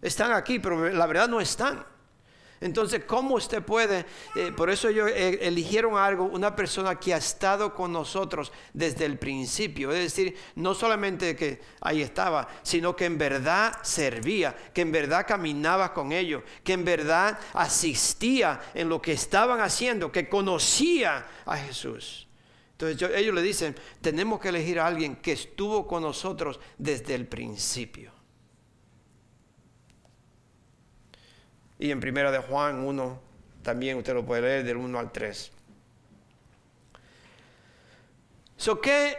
Están 0.00 0.32
aquí, 0.32 0.58
pero 0.58 0.90
la 0.90 1.06
verdad 1.06 1.28
no 1.28 1.40
están. 1.40 1.84
Entonces, 2.64 3.04
¿cómo 3.04 3.34
usted 3.34 3.62
puede? 3.62 4.06
Eh, 4.34 4.50
por 4.56 4.70
eso 4.70 4.88
ellos 4.88 5.10
eh, 5.10 5.38
eligieron 5.42 5.98
algo, 5.98 6.24
una 6.24 6.56
persona 6.56 6.98
que 6.98 7.12
ha 7.12 7.18
estado 7.18 7.74
con 7.74 7.92
nosotros 7.92 8.50
desde 8.72 9.04
el 9.04 9.18
principio. 9.18 9.92
Es 9.92 10.04
decir, 10.04 10.34
no 10.54 10.74
solamente 10.74 11.36
que 11.36 11.60
ahí 11.82 12.00
estaba, 12.00 12.48
sino 12.62 12.96
que 12.96 13.04
en 13.04 13.18
verdad 13.18 13.76
servía, 13.82 14.56
que 14.72 14.80
en 14.80 14.92
verdad 14.92 15.26
caminaba 15.28 15.92
con 15.92 16.10
ellos, 16.10 16.42
que 16.64 16.72
en 16.72 16.86
verdad 16.86 17.38
asistía 17.52 18.58
en 18.72 18.88
lo 18.88 19.02
que 19.02 19.12
estaban 19.12 19.60
haciendo, 19.60 20.10
que 20.10 20.30
conocía 20.30 21.26
a 21.44 21.58
Jesús. 21.58 22.26
Entonces 22.78 23.10
ellos 23.14 23.34
le 23.34 23.42
dicen, 23.42 23.76
tenemos 24.00 24.40
que 24.40 24.48
elegir 24.48 24.80
a 24.80 24.86
alguien 24.86 25.16
que 25.16 25.32
estuvo 25.32 25.86
con 25.86 26.02
nosotros 26.02 26.58
desde 26.78 27.14
el 27.14 27.26
principio. 27.26 28.23
Y 31.78 31.90
en 31.90 32.00
primera 32.00 32.30
de 32.30 32.38
Juan 32.38 32.84
1, 32.84 33.20
también 33.62 33.98
usted 33.98 34.14
lo 34.14 34.24
puede 34.24 34.42
leer 34.42 34.64
del 34.64 34.76
1 34.76 34.98
al 34.98 35.10
3. 35.12 35.52
So, 38.56 38.80
¿qué, 38.80 39.16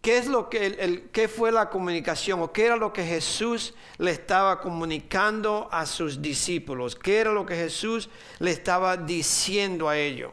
¿Qué 0.00 0.16
es 0.16 0.26
lo 0.28 0.48
que 0.48 0.66
el, 0.66 1.10
qué 1.10 1.26
fue 1.26 1.50
la 1.50 1.70
comunicación 1.70 2.40
o 2.40 2.52
qué 2.52 2.66
era 2.66 2.76
lo 2.76 2.92
que 2.92 3.04
Jesús 3.04 3.74
le 3.98 4.12
estaba 4.12 4.60
comunicando 4.60 5.68
a 5.72 5.86
sus 5.86 6.22
discípulos? 6.22 6.94
¿Qué 6.94 7.18
era 7.18 7.32
lo 7.32 7.44
que 7.44 7.56
Jesús 7.56 8.08
le 8.38 8.52
estaba 8.52 8.96
diciendo 8.96 9.88
a 9.88 9.98
ellos? 9.98 10.32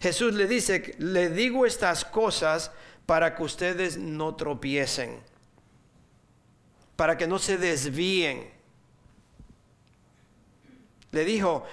Jesús 0.00 0.34
le 0.34 0.48
dice, 0.48 0.96
le 0.98 1.30
digo 1.30 1.64
estas 1.64 2.04
cosas 2.04 2.72
para 3.06 3.36
que 3.36 3.44
ustedes 3.44 3.96
no 3.96 4.34
tropiecen, 4.34 5.20
para 6.96 7.16
que 7.16 7.28
no 7.28 7.38
se 7.38 7.56
desvíen 7.56 8.50
le 11.12 11.24
dijo, 11.24 11.64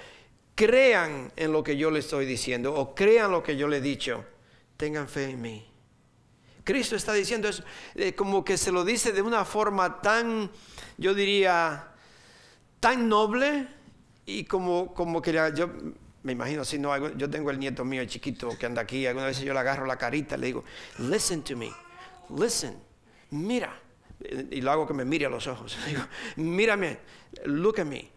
crean 0.56 1.32
en 1.36 1.52
lo 1.52 1.64
que 1.64 1.76
yo 1.76 1.90
le 1.90 2.00
estoy 2.00 2.26
diciendo 2.26 2.74
o 2.74 2.94
crean 2.94 3.32
lo 3.32 3.42
que 3.42 3.58
yo 3.58 3.68
le 3.68 3.78
he 3.78 3.82
dicho. 3.82 4.24
Tengan 4.78 5.10
fe 5.10 5.32
en 5.32 5.42
mí. 5.42 5.66
Cristo 6.64 6.96
está 6.96 7.14
diciendo 7.14 7.50
eso, 7.50 7.64
eh, 7.96 8.14
como 8.14 8.46
que 8.46 8.58
se 8.58 8.72
lo 8.72 8.86
dice 8.86 9.12
de 9.12 9.22
una 9.22 9.44
forma 9.44 10.02
tan, 10.02 10.52
yo 10.98 11.14
diría, 11.16 11.94
tan 12.80 13.10
noble 13.10 13.68
y 14.26 14.44
como, 14.44 14.94
como 14.94 15.22
que 15.22 15.34
yo 15.56 15.70
me 16.24 16.34
imagino, 16.34 16.64
si 16.66 16.78
no, 16.78 17.16
yo 17.16 17.30
tengo 17.30 17.50
el 17.50 17.60
nieto 17.60 17.86
mío 17.86 18.04
chiquito 18.06 18.58
que 18.58 18.66
anda 18.66 18.82
aquí, 18.82 19.08
alguna 19.08 19.28
vez 19.28 19.40
yo 19.40 19.54
le 19.54 19.60
agarro 19.60 19.86
la 19.86 19.98
carita 19.98 20.38
le 20.38 20.48
digo, 20.48 20.64
listen 21.00 21.42
to 21.42 21.56
me, 21.56 21.72
listen, 22.38 22.78
mira, 23.32 23.80
y 24.52 24.62
lo 24.62 24.72
hago 24.72 24.86
que 24.86 24.94
me 24.94 25.06
mire 25.06 25.26
a 25.26 25.30
los 25.30 25.48
ojos, 25.48 25.78
digo, 25.88 26.02
mírame, 26.36 27.00
look 27.46 27.80
at 27.80 27.86
me, 27.86 28.12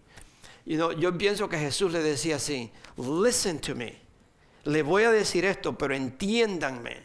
yo 0.64 1.18
pienso 1.18 1.48
que 1.48 1.58
Jesús 1.58 1.92
le 1.92 2.00
decía 2.00 2.36
así, 2.36 2.70
listen 2.96 3.60
to 3.60 3.74
me. 3.74 4.00
Le 4.64 4.82
voy 4.82 5.04
a 5.04 5.10
decir 5.10 5.44
esto, 5.44 5.76
pero 5.76 5.94
entiéndanme. 5.94 7.02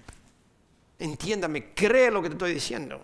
Entiéndanme, 1.00 1.74
cree 1.74 2.12
lo 2.12 2.22
que 2.22 2.30
te 2.30 2.36
estoy 2.36 2.54
diciendo. 2.54 3.04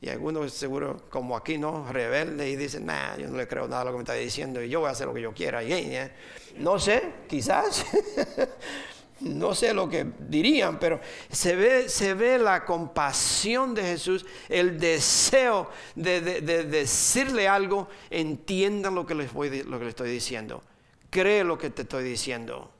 Y 0.00 0.08
algunos 0.08 0.52
seguro, 0.52 1.06
como 1.10 1.36
aquí, 1.36 1.58
¿no? 1.58 1.90
Rebelde 1.90 2.50
y 2.50 2.56
dicen, 2.56 2.86
nah, 2.86 3.16
yo 3.16 3.28
no 3.28 3.36
le 3.36 3.46
creo 3.46 3.68
nada 3.68 3.82
a 3.82 3.84
lo 3.84 3.90
que 3.92 3.98
me 3.98 4.02
está 4.02 4.14
diciendo 4.14 4.60
y 4.60 4.68
yo 4.68 4.80
voy 4.80 4.88
a 4.88 4.92
hacer 4.92 5.06
lo 5.06 5.14
que 5.14 5.20
yo 5.20 5.32
quiera. 5.32 5.62
Y, 5.62 5.72
eh, 5.72 6.10
no 6.58 6.78
sé, 6.78 7.02
quizás. 7.28 7.86
no 9.22 9.54
sé 9.54 9.72
lo 9.72 9.88
que 9.88 10.06
dirían, 10.18 10.78
pero 10.78 11.00
se 11.30 11.54
ve, 11.56 11.88
se 11.88 12.14
ve 12.14 12.38
la 12.38 12.64
compasión 12.64 13.74
de 13.74 13.82
Jesús, 13.82 14.26
el 14.48 14.78
deseo 14.78 15.70
de, 15.94 16.20
decirle 16.40 17.48
algo, 17.48 17.88
entiendan 18.10 18.94
lo 18.94 19.06
que, 19.06 19.14
les 19.14 19.32
voy, 19.32 19.62
lo 19.62 19.78
que 19.78 19.84
les 19.84 19.90
estoy 19.90 20.10
diciendo, 20.10 20.62
cree 21.10 21.44
lo 21.44 21.58
que 21.58 21.70
te 21.70 21.82
estoy 21.82 22.04
diciendo, 22.04 22.70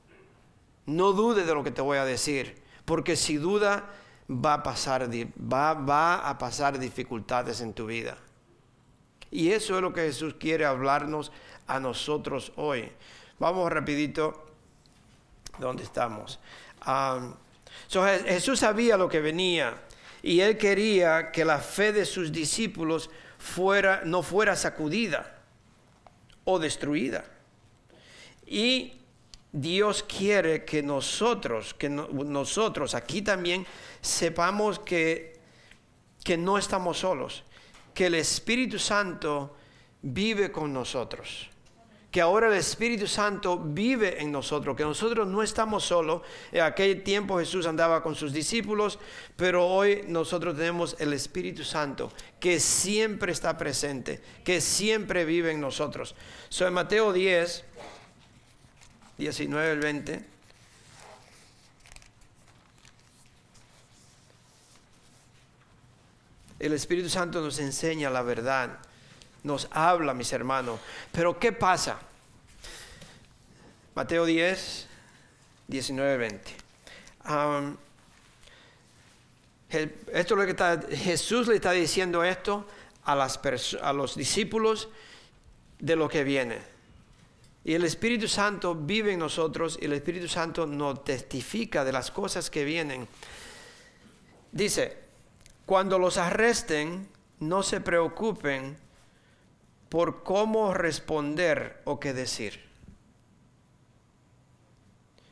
no 0.86 1.12
dude 1.12 1.44
de 1.44 1.54
lo 1.54 1.62
que 1.62 1.70
te 1.70 1.82
voy 1.82 1.98
a 1.98 2.04
decir, 2.04 2.60
porque 2.84 3.16
si 3.16 3.36
duda 3.36 3.88
va 4.28 4.54
a 4.54 4.62
pasar, 4.62 5.08
va, 5.10 5.74
va 5.74 6.28
a 6.28 6.38
pasar 6.38 6.78
dificultades 6.78 7.60
en 7.60 7.72
tu 7.72 7.86
vida. 7.86 8.18
Y 9.30 9.52
eso 9.52 9.76
es 9.76 9.82
lo 9.82 9.92
que 9.92 10.02
Jesús 10.02 10.34
quiere 10.38 10.66
hablarnos 10.66 11.32
a 11.66 11.80
nosotros 11.80 12.52
hoy. 12.56 12.90
Vamos 13.38 13.72
rapidito 13.72 14.51
donde 15.58 15.82
estamos. 15.82 16.38
Jesús 18.26 18.60
sabía 18.60 18.96
lo 18.96 19.08
que 19.08 19.20
venía 19.20 19.74
y 20.22 20.40
él 20.40 20.56
quería 20.56 21.30
que 21.30 21.44
la 21.44 21.58
fe 21.58 21.92
de 21.92 22.04
sus 22.04 22.32
discípulos 22.32 23.10
fuera, 23.38 24.02
no 24.04 24.22
fuera 24.22 24.56
sacudida 24.56 25.42
o 26.44 26.58
destruida. 26.58 27.24
Y 28.46 28.94
Dios 29.52 30.02
quiere 30.02 30.64
que 30.64 30.82
nosotros, 30.82 31.74
que 31.74 31.88
nosotros 31.88 32.94
aquí 32.94 33.22
también 33.22 33.66
sepamos 34.00 34.78
que, 34.78 35.40
que 36.24 36.36
no 36.36 36.56
estamos 36.56 36.98
solos, 36.98 37.44
que 37.94 38.06
el 38.06 38.14
Espíritu 38.14 38.78
Santo 38.78 39.56
vive 40.00 40.50
con 40.50 40.72
nosotros 40.72 41.51
que 42.12 42.20
ahora 42.20 42.48
el 42.48 42.52
Espíritu 42.52 43.06
Santo 43.06 43.58
vive 43.58 44.20
en 44.20 44.30
nosotros, 44.30 44.76
que 44.76 44.84
nosotros 44.84 45.26
no 45.26 45.42
estamos 45.42 45.84
solos. 45.84 46.20
En 46.52 46.60
aquel 46.60 47.02
tiempo 47.02 47.38
Jesús 47.38 47.64
andaba 47.64 48.02
con 48.02 48.14
sus 48.14 48.34
discípulos, 48.34 48.98
pero 49.34 49.66
hoy 49.66 50.04
nosotros 50.06 50.54
tenemos 50.54 50.94
el 50.98 51.14
Espíritu 51.14 51.64
Santo 51.64 52.12
que 52.38 52.60
siempre 52.60 53.32
está 53.32 53.56
presente, 53.56 54.20
que 54.44 54.60
siempre 54.60 55.24
vive 55.24 55.52
en 55.52 55.60
nosotros. 55.62 56.14
So, 56.50 56.66
en 56.66 56.74
Mateo 56.74 57.14
10, 57.14 57.64
19 59.16 59.70
al 59.70 59.78
20. 59.78 60.24
El 66.58 66.72
Espíritu 66.74 67.08
Santo 67.08 67.40
nos 67.40 67.58
enseña 67.58 68.10
la 68.10 68.20
verdad 68.20 68.78
nos 69.42 69.68
habla, 69.70 70.14
mis 70.14 70.32
hermanos. 70.32 70.80
Pero 71.10 71.38
¿qué 71.38 71.52
pasa? 71.52 71.98
Mateo 73.94 74.24
10, 74.24 74.86
19, 75.68 76.16
20. 76.16 77.76
esto 80.12 80.36
lo 80.36 80.46
que 80.46 80.96
Jesús 80.96 81.48
le 81.48 81.56
está 81.56 81.72
diciendo 81.72 82.24
esto 82.24 82.66
a, 83.04 83.14
las 83.14 83.40
a 83.82 83.92
los 83.92 84.16
discípulos 84.16 84.88
de 85.78 85.96
lo 85.96 86.08
que 86.08 86.24
viene. 86.24 86.58
Y 87.64 87.74
el 87.74 87.84
Espíritu 87.84 88.26
Santo 88.28 88.74
vive 88.74 89.12
en 89.12 89.20
nosotros 89.20 89.78
y 89.80 89.84
el 89.84 89.92
Espíritu 89.92 90.28
Santo 90.28 90.66
nos 90.66 91.04
testifica 91.04 91.84
de 91.84 91.92
las 91.92 92.10
cosas 92.10 92.50
que 92.50 92.64
vienen. 92.64 93.06
Dice, 94.50 94.98
cuando 95.64 95.98
los 95.98 96.18
arresten, 96.18 97.08
no 97.38 97.62
se 97.62 97.80
preocupen 97.80 98.76
por 99.92 100.22
cómo 100.22 100.72
responder 100.72 101.82
o 101.84 102.00
qué 102.00 102.14
decir. 102.14 102.62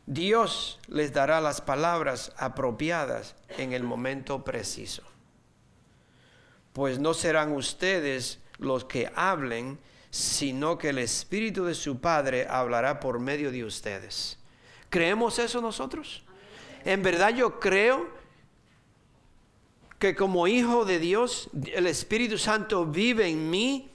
Dios 0.04 0.78
les 0.86 1.14
dará 1.14 1.40
las 1.40 1.62
palabras 1.62 2.30
apropiadas 2.36 3.36
en 3.56 3.72
el 3.72 3.84
momento 3.84 4.44
preciso. 4.44 5.02
Pues 6.74 6.98
no 6.98 7.14
serán 7.14 7.52
ustedes 7.52 8.38
los 8.58 8.84
que 8.84 9.10
hablen, 9.14 9.78
sino 10.10 10.76
que 10.76 10.90
el 10.90 10.98
Espíritu 10.98 11.64
de 11.64 11.74
su 11.74 11.98
Padre 11.98 12.46
hablará 12.46 13.00
por 13.00 13.18
medio 13.18 13.50
de 13.50 13.64
ustedes. 13.64 14.38
¿Creemos 14.90 15.38
eso 15.38 15.62
nosotros? 15.62 16.22
En 16.84 17.02
verdad 17.02 17.30
yo 17.30 17.58
creo 17.60 18.10
que 19.98 20.14
como 20.14 20.46
hijo 20.46 20.84
de 20.84 20.98
Dios, 20.98 21.48
el 21.72 21.86
Espíritu 21.86 22.36
Santo 22.36 22.84
vive 22.84 23.26
en 23.26 23.48
mí 23.48 23.89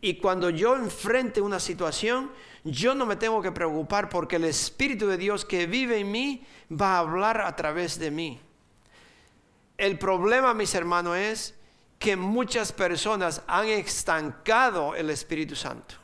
y 0.00 0.18
cuando 0.18 0.50
yo 0.50 0.76
enfrente 0.76 1.40
una 1.40 1.58
situación, 1.58 2.30
yo 2.64 2.94
no 2.94 3.06
me 3.06 3.16
tengo 3.16 3.40
que 3.40 3.52
preocupar 3.52 4.08
porque 4.08 4.36
el 4.36 4.44
Espíritu 4.44 5.06
de 5.06 5.16
Dios 5.16 5.44
que 5.44 5.66
vive 5.66 5.98
en 5.98 6.10
mí 6.10 6.46
va 6.70 6.96
a 6.96 6.98
hablar 6.98 7.40
a 7.40 7.54
través 7.56 7.98
de 7.98 8.10
mí. 8.10 8.40
El 9.78 9.98
problema, 9.98 10.54
mis 10.54 10.74
hermanos, 10.74 11.16
es 11.16 11.54
que 11.98 12.16
muchas 12.16 12.72
personas 12.72 13.42
han 13.46 13.66
estancado 13.68 14.94
el 14.94 15.10
Espíritu 15.10 15.56
Santo 15.56 15.94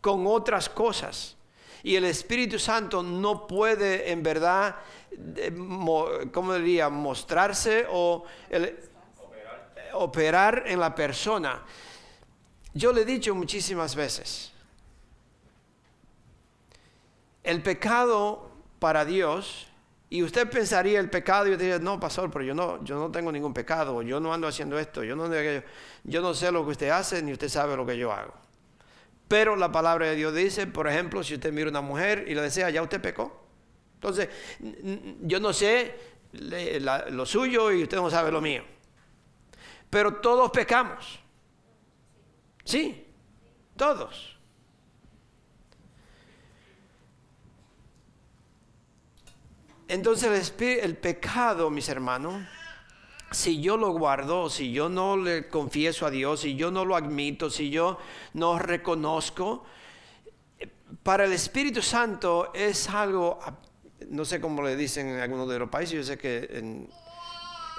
con 0.00 0.26
otras 0.26 0.68
cosas. 0.68 1.36
Y 1.84 1.96
el 1.96 2.04
Espíritu 2.04 2.58
Santo 2.58 3.02
no 3.02 3.46
puede 3.46 4.10
en 4.10 4.22
verdad, 4.22 4.76
¿cómo 6.32 6.54
diría?, 6.54 6.88
mostrarse 6.88 7.86
o 7.90 8.24
operar 9.94 10.64
en 10.66 10.78
la 10.78 10.94
persona. 10.94 11.62
Yo 12.74 12.92
le 12.92 13.02
he 13.02 13.04
dicho 13.04 13.34
muchísimas 13.34 13.94
veces, 13.94 14.52
el 17.44 17.62
pecado 17.62 18.50
para 18.78 19.04
Dios 19.04 19.66
y 20.12 20.22
usted 20.22 20.50
pensaría 20.50 21.00
el 21.00 21.08
pecado 21.08 21.46
y 21.46 21.56
diría, 21.56 21.78
no, 21.78 21.98
pastor, 21.98 22.30
pero 22.30 22.44
yo 22.44 22.54
no, 22.54 22.84
yo 22.84 22.98
no 22.98 23.10
tengo 23.10 23.32
ningún 23.32 23.54
pecado, 23.54 24.02
yo 24.02 24.20
no 24.20 24.34
ando 24.34 24.46
haciendo 24.46 24.78
esto, 24.78 25.02
yo 25.02 25.16
no, 25.16 25.26
yo 26.04 26.20
no 26.20 26.34
sé 26.34 26.52
lo 26.52 26.64
que 26.66 26.72
usted 26.72 26.90
hace, 26.90 27.22
ni 27.22 27.32
usted 27.32 27.48
sabe 27.48 27.76
lo 27.76 27.86
que 27.86 27.96
yo 27.96 28.12
hago. 28.12 28.34
Pero 29.26 29.56
la 29.56 29.72
palabra 29.72 30.08
de 30.08 30.16
Dios 30.16 30.34
dice, 30.34 30.66
por 30.66 30.86
ejemplo, 30.86 31.24
si 31.24 31.32
usted 31.32 31.50
mira 31.50 31.68
a 31.68 31.70
una 31.70 31.80
mujer 31.80 32.26
y 32.28 32.34
le 32.34 32.42
desea, 32.42 32.68
ya 32.68 32.82
usted 32.82 33.00
pecó. 33.00 33.42
Entonces, 33.94 34.28
yo 35.22 35.40
no 35.40 35.54
sé 35.54 35.94
lo 36.32 37.24
suyo 37.24 37.72
y 37.72 37.82
usted 37.82 37.96
no 37.96 38.10
sabe 38.10 38.30
lo 38.30 38.42
mío. 38.42 38.64
Pero 39.88 40.16
todos 40.16 40.50
pecamos. 40.50 41.21
Sí, 42.64 43.06
todos. 43.76 44.32
Entonces 49.92 50.54
el, 50.58 50.96
pecado, 50.96 51.68
mis 51.68 51.86
hermanos, 51.90 52.42
si 53.30 53.60
yo 53.60 53.76
lo 53.76 53.90
guardo, 53.90 54.48
si 54.48 54.72
yo 54.72 54.88
no 54.88 55.18
le 55.18 55.48
confieso 55.48 56.06
a 56.06 56.10
Dios, 56.10 56.40
si 56.40 56.56
yo 56.56 56.70
no 56.70 56.86
lo 56.86 56.96
admito, 56.96 57.50
si 57.50 57.68
yo 57.68 57.98
no 58.32 58.58
reconozco, 58.58 59.64
para 61.02 61.26
el 61.26 61.32
Espíritu 61.34 61.82
Santo 61.82 62.52
es 62.54 62.88
algo, 62.88 63.38
no 64.08 64.24
sé 64.24 64.40
cómo 64.40 64.62
le 64.62 64.76
dicen 64.76 65.08
en 65.08 65.20
algunos 65.20 65.46
de 65.50 65.58
los 65.58 65.68
países, 65.68 65.94
yo 65.94 66.02
sé 66.04 66.16
que 66.16 66.48
en, 66.52 66.88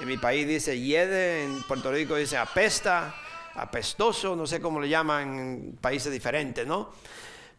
mi 0.05 0.17
país 0.17 0.47
dice 0.47 0.79
yede, 0.79 1.45
en 1.45 1.63
Puerto 1.63 1.91
Rico 1.91 2.15
dice 2.15 2.37
apesta, 2.37 3.15
apestoso, 3.55 4.35
no 4.35 4.47
sé 4.47 4.59
cómo 4.59 4.79
le 4.79 4.89
llaman 4.89 5.39
en 5.39 5.77
países 5.79 6.11
diferentes, 6.11 6.65
¿no? 6.65 6.89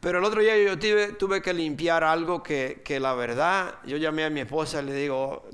Pero 0.04 0.18
el 0.18 0.24
otro 0.24 0.42
día 0.42 0.54
yo 0.58 0.78
tuve, 1.16 1.40
que 1.40 1.54
limpiar 1.54 2.04
algo 2.04 2.42
que, 2.42 2.98
la 3.00 3.14
verdad, 3.14 3.76
yo 3.86 3.96
llamé 3.96 4.24
a 4.24 4.30
mi 4.30 4.40
esposa 4.40 4.82
y 4.82 4.84
le 4.84 4.92
digo, 4.92 5.48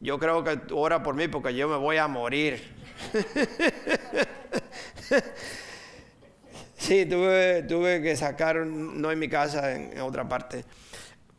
yo 0.00 0.18
creo 0.18 0.44
que 0.44 0.60
ora 0.72 1.02
por 1.02 1.14
mí 1.14 1.28
porque 1.28 1.54
yo 1.54 1.66
me 1.66 1.76
voy 1.76 1.96
a 1.96 2.06
morir. 2.06 2.62
sí, 6.76 7.06
tuve, 7.06 7.62
tuve 7.62 8.02
que 8.02 8.16
sacar, 8.16 8.66
no 8.66 9.10
en 9.10 9.18
mi 9.18 9.30
casa, 9.30 9.74
en, 9.74 9.98
otra 10.00 10.28
parte, 10.28 10.66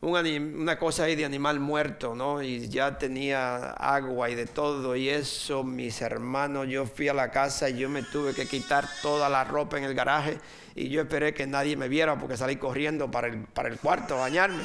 una, 0.02 0.80
cosa 0.80 1.04
ahí 1.04 1.16
de 1.16 1.26
animal 1.26 1.60
muerto, 1.60 2.16
¿no? 2.16 2.42
Y 2.42 2.68
ya 2.68 2.98
tenía 2.98 3.70
agua 3.72 4.32
y 4.32 4.36
de 4.36 4.48
todo. 4.48 4.96
Y 4.96 5.10
eso, 5.10 5.64
mis 5.64 6.02
hermanos, 6.02 6.68
yo 6.68 6.88
fui 6.88 7.08
a 7.08 7.14
la 7.14 7.30
casa 7.30 7.70
y 7.70 7.78
yo 7.78 7.88
me 7.88 8.02
tuve 8.02 8.34
que 8.34 8.48
quitar 8.48 8.88
toda 9.04 9.30
la 9.30 9.44
ropa 9.44 9.78
en 9.78 9.84
el 9.84 9.94
garaje 9.94 10.40
y 10.74 10.90
yo 10.90 11.02
esperé 11.02 11.36
que 11.36 11.46
nadie 11.46 11.78
me 11.78 11.88
viera 11.88 12.18
porque 12.18 12.36
salí 12.36 12.56
corriendo 12.56 13.12
para 13.12 13.28
el, 13.28 13.44
para 13.44 13.70
el 13.70 13.78
cuarto 13.78 14.16
a 14.16 14.22
bañarme. 14.22 14.64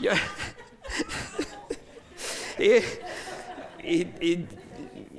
y, 2.58 2.76
y, 3.84 4.48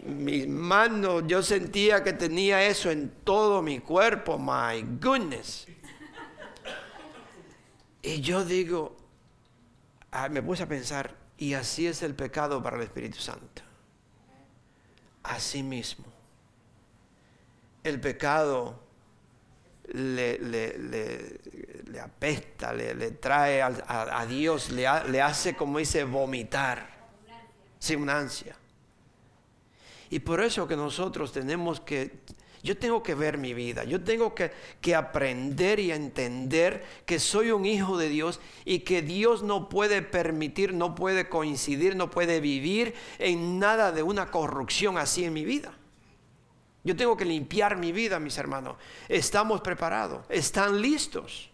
mis 0.05 0.47
manos, 0.47 1.23
yo 1.27 1.43
sentía 1.43 2.03
que 2.03 2.13
tenía 2.13 2.65
eso 2.65 2.89
en 2.89 3.11
todo 3.23 3.61
mi 3.61 3.79
cuerpo, 3.79 4.39
my 4.39 4.81
goodness. 4.99 5.67
Y 8.01 8.21
yo 8.21 8.43
digo, 8.43 8.98
ah, 10.11 10.29
me 10.29 10.41
puse 10.41 10.63
a 10.63 10.67
pensar, 10.67 11.15
y 11.37 11.53
así 11.53 11.87
es 11.87 12.03
el 12.03 12.15
pecado 12.15 12.61
para 12.61 12.77
el 12.77 12.83
Espíritu 12.83 13.19
Santo. 13.19 13.61
Así 15.23 15.63
mismo. 15.63 16.05
El 17.83 17.99
pecado 17.99 18.79
le, 19.93 20.37
le, 20.39 21.99
apesta, 21.99 22.73
le, 22.73 23.11
trae 23.11 23.61
a, 23.61 24.25
Dios, 24.27 24.69
le, 24.71 24.87
hace, 24.87 25.55
como 25.55 25.79
dice, 25.79 26.03
vomitar, 26.03 26.89
sin 27.79 28.09
ansia. 28.09 28.55
Y 30.09 30.19
por 30.19 30.41
eso 30.41 30.67
que 30.67 30.75
nosotros 30.75 31.31
tenemos 31.31 31.79
que, 31.79 32.19
yo 32.61 32.77
tengo 32.77 33.01
que 33.01 33.15
ver 33.15 33.37
mi 33.37 33.53
vida, 33.53 33.83
yo 33.83 34.03
tengo 34.03 34.35
que, 34.35 34.51
que, 34.81 34.95
aprender 34.95 35.79
y 35.79 35.91
entender 35.91 36.83
que 37.05 37.19
soy 37.19 37.51
un 37.51 37.65
hijo 37.65 37.97
de 37.97 38.09
Dios 38.09 38.39
y 38.65 38.79
que 38.79 39.01
Dios 39.01 39.43
no 39.43 39.69
puede 39.69 40.01
permitir, 40.01 40.73
no 40.73 40.95
puede 40.95 41.29
coincidir, 41.29 41.95
no 41.95 42.11
puede 42.11 42.39
vivir 42.39 42.93
en 43.17 43.59
nada 43.59 43.91
de 43.91 44.03
una 44.03 44.29
corrupción 44.29 44.97
así 44.97 45.23
en 45.23 45.33
mi 45.33 45.45
vida. 45.45 45.73
Yo 46.83 46.95
tengo 46.95 47.15
que 47.17 47.25
limpiar 47.25 47.77
mi 47.77 47.91
vida, 47.91 48.19
mis 48.19 48.37
hermanos. 48.37 48.77
¿Estamos 49.07 49.61
preparados? 49.61 50.25
¿Están 50.29 50.81
listos? 50.81 51.49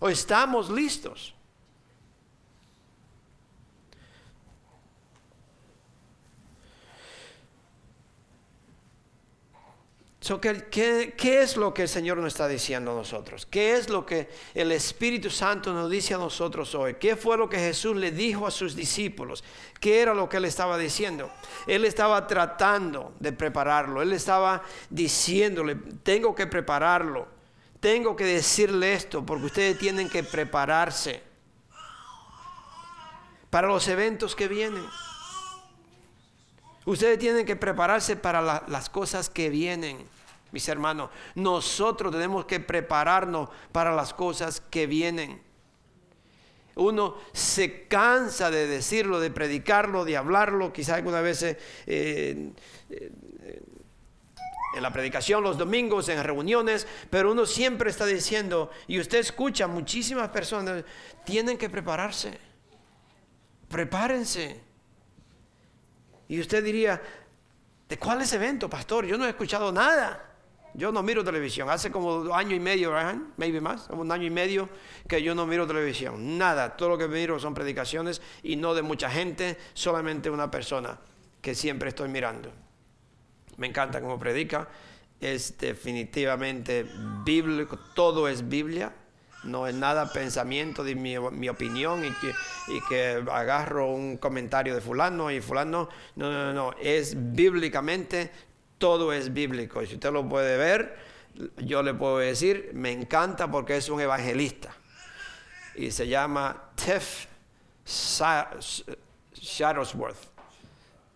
¿O 0.00 0.08
estamos 0.08 0.70
listos? 0.70 1.34
¿Qué, 10.36 11.14
es 11.42 11.56
lo 11.56 11.72
que 11.72 11.82
el 11.82 11.88
Señor 11.88 12.18
nos 12.18 12.26
está 12.26 12.46
diciendo 12.46 12.92
a 12.92 12.94
nosotros? 12.94 13.46
¿Qué 13.46 13.74
es 13.74 13.88
lo 13.88 14.04
que 14.04 14.28
el 14.54 14.72
Espíritu 14.72 15.30
Santo 15.30 15.72
nos 15.72 15.90
dice 15.90 16.12
a 16.12 16.18
nosotros 16.18 16.74
hoy? 16.74 16.94
¿Qué 16.94 17.16
fue 17.16 17.38
lo 17.38 17.48
que 17.48 17.58
Jesús 17.58 17.96
le 17.96 18.10
dijo 18.10 18.46
a 18.46 18.50
sus 18.50 18.76
discípulos? 18.76 19.42
¿Qué 19.80 20.02
era 20.02 20.12
lo 20.12 20.28
que 20.28 20.36
él 20.36 20.44
estaba 20.44 20.76
diciendo? 20.76 21.30
Él 21.66 21.86
estaba 21.86 22.26
tratando 22.26 23.14
de 23.18 23.32
prepararlo. 23.32 24.02
Él 24.02 24.12
estaba 24.12 24.62
diciéndole, 24.90 25.76
tengo 26.02 26.34
que 26.34 26.46
prepararlo. 26.46 27.26
Tengo 27.80 28.14
que 28.14 28.24
decirle 28.24 28.92
esto 28.92 29.24
porque 29.24 29.46
ustedes 29.46 29.78
tienen 29.78 30.10
que 30.10 30.24
prepararse 30.24 31.22
para 33.48 33.68
los 33.68 33.88
eventos 33.88 34.36
que 34.36 34.46
vienen. 34.46 34.84
Ustedes 36.84 37.18
tienen 37.18 37.46
que 37.46 37.56
prepararse 37.56 38.16
para 38.16 38.64
las 38.66 38.90
cosas 38.90 39.30
que 39.30 39.48
vienen 39.48 40.17
mis 40.52 40.68
hermanos. 40.68 41.10
Nosotros 41.34 42.12
tenemos 42.12 42.44
que 42.44 42.60
prepararnos 42.60 43.48
para 43.72 43.94
las 43.94 44.14
cosas 44.14 44.60
que 44.60 44.86
vienen. 44.86 45.40
Uno 46.76 47.16
se 47.32 47.88
cansa 47.88 48.50
de 48.50 48.68
decirlo, 48.68 49.18
de 49.18 49.30
predicarlo, 49.30 50.04
de 50.04 50.16
hablarlo, 50.16 50.72
quizás 50.72 50.96
algunas 50.96 51.24
veces 51.24 51.56
eh, 51.86 52.52
eh, 52.90 53.12
en 54.74 54.82
la 54.82 54.92
predicación, 54.92 55.42
los 55.42 55.58
domingos, 55.58 56.08
en 56.08 56.22
reuniones, 56.22 56.86
pero 57.10 57.32
uno 57.32 57.46
siempre 57.46 57.90
está 57.90 58.06
diciendo, 58.06 58.70
y 58.86 59.00
usted 59.00 59.18
escucha 59.18 59.66
muchísimas 59.66 60.28
personas, 60.28 60.84
tienen 61.24 61.58
que 61.58 61.68
prepararse, 61.68 62.38
prepárense. 63.68 64.60
Y 66.28 66.40
usted 66.40 66.62
diría, 66.62 67.02
¿de 67.88 67.98
cuál 67.98 68.20
es 68.20 68.32
evento, 68.34 68.70
pastor? 68.70 69.06
Yo 69.06 69.18
no 69.18 69.26
he 69.26 69.30
escuchado 69.30 69.72
nada. 69.72 70.27
Yo 70.74 70.92
no 70.92 71.02
miro 71.02 71.24
televisión. 71.24 71.70
Hace 71.70 71.90
como 71.90 72.34
año 72.34 72.54
y 72.54 72.60
medio, 72.60 72.92
maybe 73.36 73.60
más, 73.60 73.88
un 73.90 74.10
año 74.12 74.26
y 74.26 74.30
medio 74.30 74.68
que 75.08 75.22
yo 75.22 75.34
no 75.34 75.46
miro 75.46 75.66
televisión. 75.66 76.38
Nada. 76.38 76.76
Todo 76.76 76.90
lo 76.90 76.98
que 76.98 77.08
miro 77.08 77.38
son 77.38 77.54
predicaciones 77.54 78.22
y 78.42 78.56
no 78.56 78.74
de 78.74 78.82
mucha 78.82 79.10
gente, 79.10 79.56
solamente 79.74 80.30
una 80.30 80.50
persona 80.50 80.98
que 81.40 81.54
siempre 81.54 81.88
estoy 81.88 82.08
mirando. 82.08 82.52
Me 83.56 83.66
encanta 83.66 84.00
cómo 84.00 84.18
predica. 84.18 84.68
Es 85.20 85.58
definitivamente 85.58 86.86
bíblico. 87.24 87.78
Todo 87.94 88.28
es 88.28 88.48
Biblia. 88.48 88.92
No 89.44 89.66
es 89.66 89.74
nada 89.74 90.12
pensamiento 90.12 90.82
de 90.82 90.94
mi, 90.94 91.16
opinión 91.48 92.04
y 92.04 92.10
que, 92.10 92.32
y 92.68 92.80
que 92.88 93.24
agarro 93.30 93.86
un 93.86 94.16
comentario 94.16 94.74
de 94.74 94.80
fulano 94.80 95.30
y 95.30 95.40
fulano. 95.40 95.88
No, 96.16 96.30
no, 96.30 96.52
no. 96.52 96.74
Es 96.80 97.14
bíblicamente 97.16 98.30
todo 98.78 99.12
es 99.12 99.32
bíblico. 99.32 99.84
Si 99.84 99.94
usted 99.94 100.12
lo 100.12 100.28
puede 100.28 100.56
ver, 100.56 100.96
yo 101.58 101.82
le 101.82 101.94
puedo 101.94 102.18
decir, 102.18 102.70
me 102.74 102.92
encanta 102.92 103.50
porque 103.50 103.76
es 103.76 103.88
un 103.88 104.00
evangelista. 104.00 104.74
Y 105.74 105.90
se 105.90 106.08
llama 106.08 106.70
Tiff 106.74 107.26
Shadowsworth. 109.34 110.18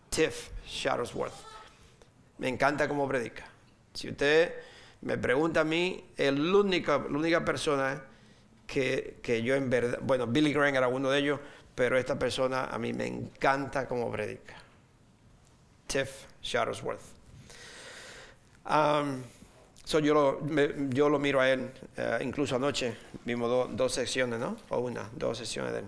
Tiff 0.09 0.49
Shadowsworth. 0.67 1.33
Me 2.37 2.47
encanta 2.47 2.87
cómo 2.87 3.07
predica. 3.07 3.45
Si 3.93 4.09
usted 4.09 4.53
me 5.01 5.17
pregunta 5.17 5.61
a 5.61 5.63
mí, 5.63 6.03
es 6.15 6.33
la 6.33 6.57
única, 6.57 6.97
la 6.97 7.17
única 7.17 7.43
persona 7.43 8.03
que, 8.65 9.19
que, 9.21 9.43
yo 9.43 9.55
en 9.55 9.69
verdad, 9.69 9.99
bueno, 10.01 10.27
Billy 10.27 10.53
Graham 10.53 10.75
era 10.75 10.87
uno 10.87 11.09
de 11.09 11.19
ellos, 11.19 11.39
pero 11.75 11.97
esta 11.97 12.17
persona 12.17 12.65
a 12.65 12.77
mí 12.79 12.93
me 12.93 13.07
encanta 13.07 13.87
cómo 13.87 14.09
predica. 14.11 14.55
Tiff 15.87 16.25
Shadowsworth. 16.41 17.12
Um, 18.65 19.23
so 19.83 19.99
yo, 19.99 20.13
lo, 20.13 20.39
yo 20.89 21.09
lo 21.09 21.19
miro 21.19 21.41
a 21.41 21.49
él, 21.49 21.71
uh, 21.97 22.23
incluso 22.23 22.55
anoche 22.55 22.95
vimos 23.25 23.75
dos 23.75 23.93
secciones, 23.93 24.39
¿no? 24.39 24.57
O 24.69 24.79
una, 24.79 25.09
dos 25.13 25.37
sesiones 25.37 25.73
de 25.73 25.79
él. 25.79 25.85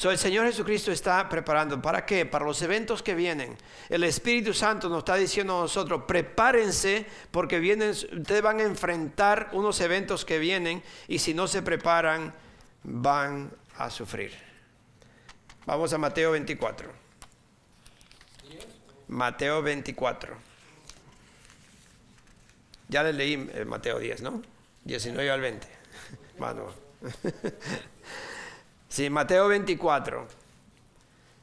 So, 0.00 0.10
el 0.10 0.16
Señor 0.16 0.46
Jesucristo 0.46 0.92
está 0.92 1.28
preparando. 1.28 1.82
¿Para 1.82 2.06
qué? 2.06 2.24
Para 2.24 2.46
los 2.46 2.62
eventos 2.62 3.02
que 3.02 3.14
vienen. 3.14 3.56
El 3.88 4.04
Espíritu 4.04 4.54
Santo 4.54 4.88
nos 4.88 5.00
está 5.00 5.16
diciendo 5.16 5.58
a 5.58 5.62
nosotros, 5.62 6.04
prepárense 6.06 7.04
porque 7.30 7.58
vienen, 7.58 7.90
ustedes 7.90 8.40
van 8.40 8.60
a 8.60 8.62
enfrentar 8.62 9.50
unos 9.52 9.78
eventos 9.82 10.24
que 10.24 10.38
vienen 10.38 10.82
y 11.06 11.18
si 11.18 11.34
no 11.34 11.46
se 11.46 11.60
preparan, 11.60 12.32
van 12.82 13.52
a 13.76 13.90
sufrir. 13.90 14.32
Vamos 15.66 15.92
a 15.92 15.98
Mateo 15.98 16.30
24. 16.30 16.90
Mateo 19.08 19.60
24. 19.60 20.49
Ya 22.90 23.04
les 23.04 23.14
leí 23.14 23.48
eh, 23.54 23.64
Mateo 23.64 23.98
10, 23.98 24.22
¿no? 24.22 24.42
19 24.84 25.30
al 25.30 25.40
20. 25.40 25.66
Bueno. 26.38 26.66
Sí, 28.88 29.08
Mateo 29.08 29.46
24. 29.46 30.26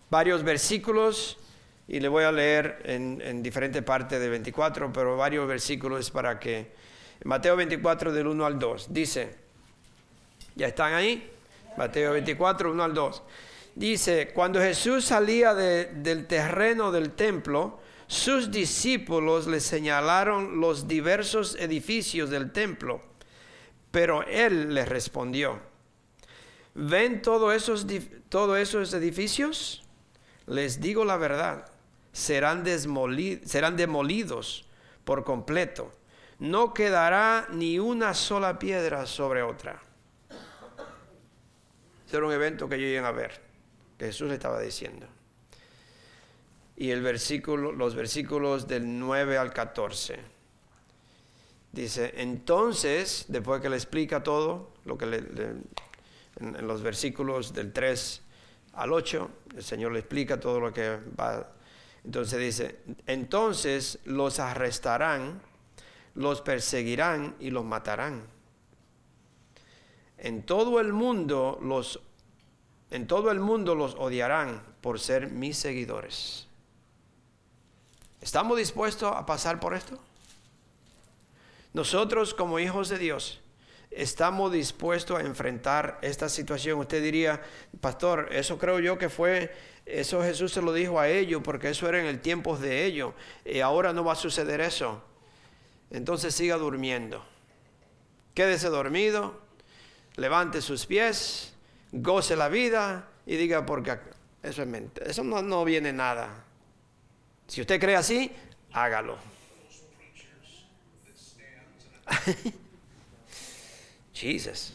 Varios 0.09 0.43
versículos 0.43 1.37
y 1.87 2.01
le 2.01 2.09
voy 2.09 2.25
a 2.25 2.31
leer 2.33 2.81
en, 2.83 3.21
en 3.21 3.41
diferente 3.41 3.81
parte 3.81 4.19
de 4.19 4.27
24, 4.27 4.91
pero 4.91 5.15
varios 5.15 5.47
versículos 5.47 6.11
para 6.11 6.39
que... 6.39 6.75
Mateo 7.23 7.55
24 7.55 8.11
del 8.11 8.27
1 8.27 8.45
al 8.45 8.59
2. 8.59 8.93
Dice, 8.93 9.33
¿ya 10.55 10.67
están 10.67 10.93
ahí? 10.93 11.31
Mateo 11.77 12.11
24, 12.11 12.71
1 12.71 12.83
al 12.83 12.93
2. 12.93 13.23
Dice, 13.75 14.31
cuando 14.33 14.59
Jesús 14.59 15.05
salía 15.05 15.53
del 15.53 16.27
terreno 16.27 16.91
del 16.91 17.11
templo, 17.11 17.79
sus 18.07 18.51
discípulos 18.51 19.47
le 19.47 19.59
señalaron 19.59 20.59
los 20.59 20.87
diversos 20.87 21.55
edificios 21.55 22.29
del 22.29 22.51
templo, 22.51 23.01
pero 23.91 24.23
él 24.23 24.73
les 24.73 24.87
respondió, 24.87 25.59
¿Ven 26.79 27.23
todos 27.23 27.55
esos, 27.55 27.87
esos 27.89 28.93
edificios? 28.93 29.83
Les 30.45 30.79
digo 30.79 31.03
la 31.03 31.17
verdad, 31.17 31.71
serán, 32.11 32.63
serán 33.45 33.75
demolidos 33.75 34.69
por 35.03 35.23
completo. 35.23 35.91
No 36.37 36.75
quedará 36.75 37.47
ni 37.51 37.79
una 37.79 38.13
sola 38.13 38.59
piedra 38.59 39.07
sobre 39.07 39.41
otra. 39.41 39.81
Ese 42.05 42.17
era 42.17 42.27
un 42.27 42.31
evento 42.31 42.69
que 42.69 42.79
yo 42.79 42.85
iba 42.85 43.07
a 43.07 43.11
ver, 43.11 43.41
Jesús 43.99 44.31
estaba 44.31 44.61
diciendo. 44.61 45.07
Y 46.77 46.91
el 46.91 47.01
versículo, 47.01 47.71
los 47.71 47.95
versículos 47.95 48.67
del 48.67 48.99
9 48.99 49.37
al 49.37 49.51
14. 49.51 50.19
Dice, 51.71 52.13
entonces, 52.17 53.25
después 53.27 53.61
que 53.61 53.69
le 53.69 53.75
explica 53.75 54.23
todo, 54.23 54.73
lo 54.85 54.97
que 54.97 55.05
le 55.07 55.17
en, 56.39 56.67
los 56.67 56.81
versículos 56.81 57.53
del 57.53 57.73
3 57.73 58.21
al 58.73 58.93
8, 58.93 59.29
el 59.55 59.63
Señor 59.63 59.91
le 59.91 59.99
explica 59.99 60.39
todo 60.39 60.59
lo 60.59 60.71
que 60.71 60.99
va. 61.19 61.51
Entonces 62.03 62.39
dice, 62.39 62.79
entonces 63.05 63.99
los 64.05 64.39
arrestarán, 64.39 65.41
los 66.15 66.41
perseguirán 66.41 67.35
y 67.39 67.49
los 67.49 67.65
matarán. 67.65 68.23
En 70.17 70.43
todo 70.43 70.79
el 70.79 70.93
mundo 70.93 71.59
los 71.61 72.01
en 72.89 73.05
todo 73.05 73.31
el 73.31 73.41
mundo 73.41 73.75
los 73.75 73.95
odiarán 73.95 74.63
por 74.79 74.99
ser 74.99 75.29
mis 75.29 75.57
seguidores. 75.57 76.46
¿Estamos 78.21 78.57
dispuestos 78.57 79.13
a 79.15 79.25
pasar 79.25 79.59
por 79.59 79.73
esto? 79.73 79.97
Nosotros 81.73 82.33
como 82.33 82.59
hijos 82.59 82.89
de 82.89 82.97
Dios 82.97 83.41
estamos 83.91 84.51
dispuestos 84.51 85.17
a 85.17 85.21
enfrentar 85.21 85.97
esta 86.01 86.29
situación. 86.29 86.79
Usted 86.79 87.01
diría, 87.01 87.41
pastor, 87.81 88.29
eso 88.31 88.57
creo 88.57 88.79
yo 88.79 88.97
que 88.97 89.09
fue, 89.09 89.53
eso 89.85 90.21
Jesús 90.21 90.53
se 90.53 90.61
lo 90.61 90.73
dijo 90.73 90.99
a 90.99 91.09
ellos, 91.09 91.41
porque 91.43 91.69
eso 91.69 91.87
era 91.89 91.99
en 91.99 92.05
el 92.05 92.19
tiempo 92.19 92.57
de 92.57 92.85
ellos, 92.85 93.13
y 93.45 93.59
ahora 93.59 93.93
no 93.93 94.03
va 94.03 94.13
a 94.13 94.15
suceder 94.15 94.61
eso. 94.61 95.01
Entonces 95.89 96.35
siga 96.35 96.57
durmiendo. 96.57 97.25
Quédese 98.33 98.69
dormido, 98.69 99.39
levante 100.15 100.61
sus 100.61 100.85
pies, 100.85 101.53
goce 101.91 102.35
la 102.35 102.49
vida 102.49 103.07
y 103.25 103.35
diga, 103.35 103.65
porque 103.65 103.97
eso 104.43 104.61
es 104.61 104.67
mente, 104.67 105.09
eso 105.09 105.23
no, 105.23 105.41
no 105.41 105.65
viene 105.65 105.91
nada. 105.91 106.43
Si 107.47 107.61
usted 107.61 107.79
cree 107.79 107.95
así, 107.95 108.31
hágalo. 108.73 109.17
Jesus. 114.13 114.73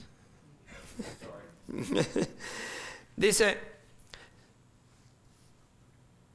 Dice, 3.17 3.59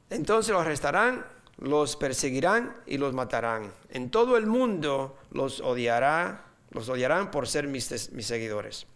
entonces 0.09 0.51
los 0.51 0.61
arrestarán, 0.61 1.25
los 1.57 1.95
perseguirán 1.95 2.75
y 2.85 2.97
los 2.97 3.13
matarán. 3.13 3.71
En 3.89 4.09
todo 4.09 4.37
el 4.37 4.45
mundo 4.45 5.17
los 5.31 5.61
odiará, 5.61 6.45
los 6.71 6.89
odiarán 6.89 7.31
por 7.31 7.47
ser 7.47 7.67
mis, 7.67 8.11
mis 8.11 8.27
seguidores. 8.27 8.87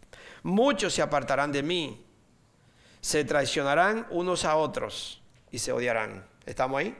Muchos 0.43 0.93
se 0.93 1.01
apartarán 1.01 1.51
de 1.51 1.63
mí, 1.63 2.05
se 3.01 3.23
traicionarán 3.25 4.07
unos 4.09 4.45
a 4.45 4.55
otros 4.55 5.21
y 5.51 5.59
se 5.59 5.71
odiarán. 5.71 6.25
¿Estamos 6.45 6.79
ahí? 6.79 6.95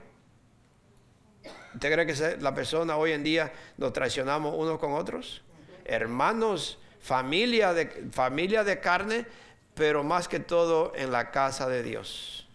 ¿Usted 1.74 1.92
cree 1.92 2.06
que 2.06 2.36
la 2.40 2.54
persona 2.54 2.96
hoy 2.96 3.12
en 3.12 3.22
día 3.22 3.52
nos 3.76 3.92
traicionamos 3.92 4.54
unos 4.56 4.78
con 4.78 4.92
otros? 4.92 5.42
Hermanos 5.84 6.78
familia 7.02 7.74
de, 7.74 8.08
familia 8.12 8.64
de 8.64 8.80
carne, 8.80 9.26
pero 9.74 10.04
más 10.04 10.28
que 10.28 10.40
todo 10.40 10.92
en 10.94 11.12
la 11.12 11.30
casa 11.30 11.68
de 11.68 11.82
Dios. 11.82 12.48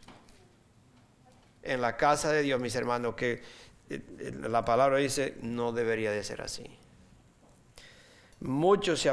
En 1.61 1.81
la 1.81 1.97
casa 1.97 2.31
de 2.31 2.41
Dios, 2.41 2.59
mis 2.59 2.75
hermanos, 2.75 3.15
que 3.15 3.43
eh, 3.89 4.01
la 4.41 4.63
palabra 4.63 4.97
dice, 4.97 5.35
no 5.41 5.73
debería 5.73 6.11
de 6.11 6.23
ser 6.23 6.41
así. 6.41 6.65
Muchos 8.39 9.01
se, 9.01 9.11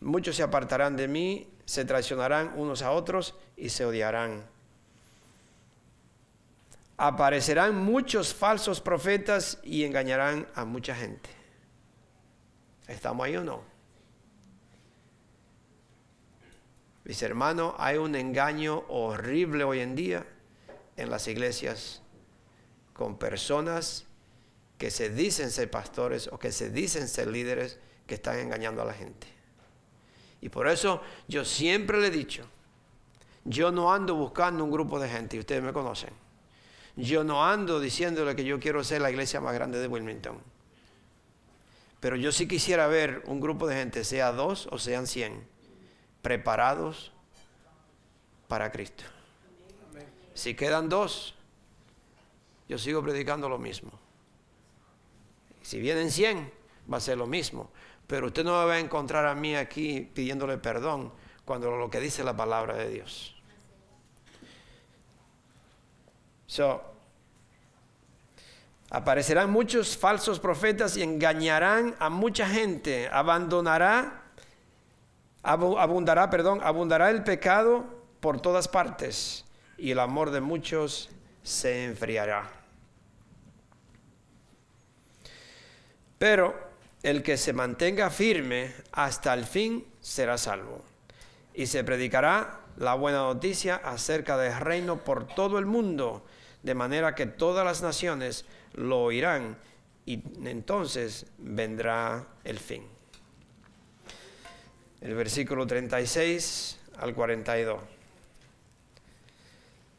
muchos 0.00 0.36
se 0.36 0.42
apartarán 0.42 0.96
de 0.96 1.08
mí, 1.08 1.48
se 1.64 1.84
traicionarán 1.84 2.52
unos 2.56 2.82
a 2.82 2.90
otros 2.90 3.34
y 3.56 3.70
se 3.70 3.86
odiarán. 3.86 4.51
Aparecerán 7.04 7.84
muchos 7.84 8.32
falsos 8.32 8.80
profetas 8.80 9.58
y 9.64 9.82
engañarán 9.82 10.46
a 10.54 10.64
mucha 10.64 10.94
gente. 10.94 11.30
¿Estamos 12.86 13.26
ahí 13.26 13.36
o 13.36 13.42
no? 13.42 13.64
Mis 17.02 17.20
hermanos, 17.22 17.74
hay 17.78 17.96
un 17.96 18.14
engaño 18.14 18.84
horrible 18.86 19.64
hoy 19.64 19.80
en 19.80 19.96
día 19.96 20.24
en 20.96 21.10
las 21.10 21.26
iglesias 21.26 22.02
con 22.92 23.18
personas 23.18 24.04
que 24.78 24.92
se 24.92 25.10
dicen 25.10 25.50
ser 25.50 25.72
pastores 25.72 26.28
o 26.28 26.38
que 26.38 26.52
se 26.52 26.70
dicen 26.70 27.08
ser 27.08 27.26
líderes 27.26 27.80
que 28.06 28.14
están 28.14 28.38
engañando 28.38 28.80
a 28.80 28.84
la 28.84 28.94
gente. 28.94 29.26
Y 30.40 30.50
por 30.50 30.68
eso 30.68 31.02
yo 31.26 31.44
siempre 31.44 32.00
le 32.00 32.06
he 32.06 32.10
dicho, 32.12 32.46
yo 33.44 33.72
no 33.72 33.92
ando 33.92 34.14
buscando 34.14 34.62
un 34.62 34.70
grupo 34.70 35.00
de 35.00 35.08
gente, 35.08 35.36
y 35.36 35.40
ustedes 35.40 35.64
me 35.64 35.72
conocen. 35.72 36.21
Yo 36.96 37.24
no 37.24 37.44
ando 37.44 37.80
diciéndole 37.80 38.36
que 38.36 38.44
yo 38.44 38.60
quiero 38.60 38.84
ser 38.84 39.00
la 39.00 39.10
iglesia 39.10 39.40
más 39.40 39.54
grande 39.54 39.78
de 39.78 39.88
Wilmington. 39.88 40.38
Pero 42.00 42.16
yo 42.16 42.32
sí 42.32 42.48
quisiera 42.48 42.86
ver 42.86 43.22
un 43.26 43.40
grupo 43.40 43.66
de 43.66 43.76
gente, 43.76 44.04
sea 44.04 44.32
dos 44.32 44.68
o 44.72 44.78
sean 44.78 45.06
cien, 45.06 45.46
preparados 46.20 47.12
para 48.48 48.72
Cristo. 48.72 49.04
Si 50.34 50.54
quedan 50.54 50.88
dos, 50.88 51.34
yo 52.68 52.78
sigo 52.78 53.02
predicando 53.02 53.48
lo 53.48 53.58
mismo. 53.58 53.92
Si 55.62 55.78
vienen 55.78 56.10
cien, 56.10 56.52
va 56.92 56.96
a 56.96 57.00
ser 57.00 57.18
lo 57.18 57.26
mismo. 57.26 57.70
Pero 58.06 58.26
usted 58.26 58.44
no 58.44 58.58
me 58.60 58.66
va 58.66 58.74
a 58.74 58.80
encontrar 58.80 59.26
a 59.26 59.34
mí 59.34 59.54
aquí 59.54 60.00
pidiéndole 60.00 60.58
perdón 60.58 61.12
cuando 61.44 61.70
lo 61.76 61.88
que 61.88 62.00
dice 62.00 62.24
la 62.24 62.36
palabra 62.36 62.76
de 62.76 62.90
Dios. 62.90 63.31
So, 66.52 66.82
Aparecerán 68.90 69.50
muchos 69.50 69.96
falsos 69.96 70.38
profetas 70.38 70.98
y 70.98 71.02
engañarán 71.02 71.96
a 71.98 72.10
mucha 72.10 72.46
gente. 72.46 73.08
Abandonará, 73.10 74.24
abundará, 75.42 76.28
perdón, 76.28 76.60
abundará 76.62 77.08
el 77.08 77.24
pecado 77.24 77.86
por 78.20 78.42
todas 78.42 78.68
partes 78.68 79.46
y 79.78 79.92
el 79.92 79.98
amor 79.98 80.30
de 80.30 80.42
muchos 80.42 81.08
se 81.42 81.86
enfriará. 81.86 82.50
Pero 86.18 86.54
el 87.02 87.22
que 87.22 87.38
se 87.38 87.54
mantenga 87.54 88.10
firme 88.10 88.74
hasta 88.92 89.32
el 89.32 89.46
fin 89.46 89.86
será 90.02 90.36
salvo. 90.36 90.84
Y 91.54 91.64
se 91.64 91.82
predicará 91.82 92.60
la 92.76 92.92
buena 92.92 93.20
noticia 93.20 93.76
acerca 93.76 94.36
del 94.36 94.58
reino 94.58 95.02
por 95.04 95.26
todo 95.26 95.58
el 95.58 95.64
mundo, 95.66 96.22
de 96.62 96.74
manera 96.74 97.14
que 97.14 97.26
todas 97.26 97.64
las 97.64 97.82
naciones 97.82 98.44
lo 98.74 99.02
oirán 99.02 99.56
y 100.06 100.22
entonces 100.46 101.26
vendrá 101.38 102.26
el 102.44 102.58
fin. 102.58 102.86
El 105.00 105.14
versículo 105.14 105.66
36 105.66 106.78
al 106.98 107.14
42. 107.14 107.80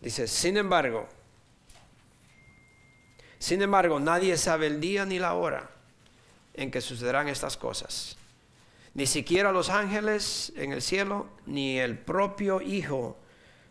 Dice, 0.01 0.28
sin 0.28 0.57
embargo, 0.57 1.07
sin 3.39 3.61
embargo, 3.61 3.99
nadie 3.99 4.38
sabe 4.38 4.68
el 4.68 4.80
día 4.80 5.05
ni 5.05 5.20
la 5.20 5.34
hora 5.34 5.70
en 6.53 6.72
que 6.72 6.80
sucederán 6.82 7.28
estas 7.28 7.57
cosas. 7.57 8.16
Ni 8.93 9.05
siquiera 9.05 9.51
los 9.51 9.70
ángeles 9.70 10.53
en 10.55 10.72
el 10.72 10.82
cielo, 10.82 11.28
ni 11.45 11.80
el 11.80 11.97
propio 11.97 12.61
Hijo, 12.61 13.18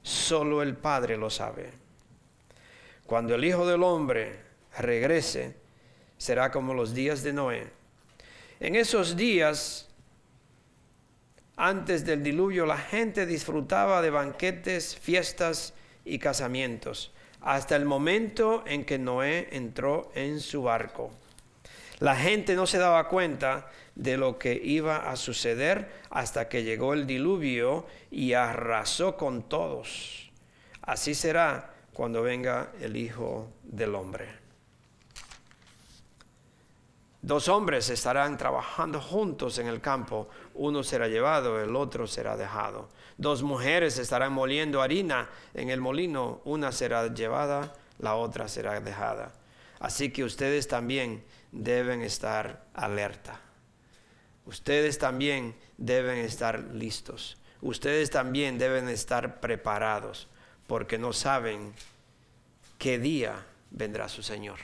solo 0.03 0.63
el 0.63 0.77
Padre 0.77 1.17
lo 1.17 1.31
sabe. 1.31 1.82
Cuando 3.07 3.35
el 3.35 3.45
Hijo 3.45 3.67
del 3.67 3.83
Hombre 3.83 4.41
regrese, 4.79 5.57
será 6.17 6.51
como 6.51 6.73
los 6.73 6.95
días 6.95 7.23
de 7.23 7.33
Noé. 7.33 7.67
En 8.61 8.77
esos 8.77 9.17
días, 9.17 9.89
antes 11.57 12.05
del 12.07 12.23
diluvio, 12.23 12.65
la 12.65 12.79
gente 12.79 13.27
disfrutaba 13.27 14.01
de 14.03 14.11
banquetes, 14.11 14.97
fiestas 14.97 15.75
y 16.05 16.19
casamientos, 16.19 17.13
hasta 17.41 17.77
el 17.77 17.85
momento 17.85 18.63
en 18.67 18.85
que 18.85 18.99
Noé 18.99 19.49
entró 19.51 20.11
en 20.15 20.41
su 20.41 20.63
barco. 20.63 21.11
La 21.99 22.17
gente 22.17 22.55
no 22.55 22.67
se 22.67 22.79
daba 22.79 23.09
cuenta 23.09 23.71
de 23.95 24.17
lo 24.17 24.39
que 24.39 24.55
iba 24.55 25.11
a 25.11 25.17
suceder 25.17 25.91
hasta 26.11 26.49
que 26.49 26.65
llegó 26.65 26.95
el 26.95 27.07
diluvio 27.07 27.87
y 28.11 28.33
arrasó 28.33 29.17
con 29.17 29.43
todos. 29.49 30.31
Así 30.83 31.15
será 31.15 31.72
cuando 31.93 32.23
venga 32.23 32.73
el 32.81 32.97
Hijo 32.97 33.53
del 33.63 33.95
Hombre. 33.95 34.43
Dos 37.21 37.47
hombres 37.49 37.89
estarán 37.91 38.37
trabajando 38.37 39.01
juntos 39.01 39.59
en 39.59 39.69
el 39.69 39.81
campo, 39.81 40.29
uno 40.55 40.83
será 40.83 41.07
llevado, 41.07 41.63
el 41.63 41.77
otro 41.77 42.09
será 42.09 42.37
dejado. 42.37 42.89
Dos 43.17 43.45
mujeres 43.45 43.99
estarán 43.99 44.33
moliendo 44.33 44.83
harina 44.83 45.31
en 45.55 45.71
el 45.71 45.81
molino, 45.81 46.41
una 46.45 46.73
será 46.73 47.07
llevada, 47.15 47.75
la 48.01 48.17
otra 48.17 48.49
será 48.49 48.81
dejada. 48.81 49.33
Así 49.79 50.11
que 50.11 50.25
ustedes 50.25 50.67
también 50.67 51.23
deben 51.53 52.03
estar 52.03 52.65
alerta. 52.75 53.41
Ustedes 54.45 54.99
también 54.99 55.55
deben 55.77 56.19
estar 56.19 56.59
listos. 56.73 57.39
Ustedes 57.61 58.11
también 58.11 58.59
deben 58.59 58.89
estar 58.89 59.39
preparados 59.39 60.27
porque 60.67 60.99
no 60.99 61.13
saben 61.13 61.75
qué 62.79 62.99
día 62.99 63.47
vendrá 63.71 64.09
su 64.09 64.23
Señor. 64.23 64.59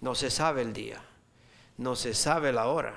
No 0.00 0.14
se 0.14 0.30
sabe 0.30 0.62
el 0.62 0.72
día, 0.72 1.02
no 1.78 1.96
se 1.96 2.14
sabe 2.14 2.52
la 2.52 2.66
hora. 2.68 2.94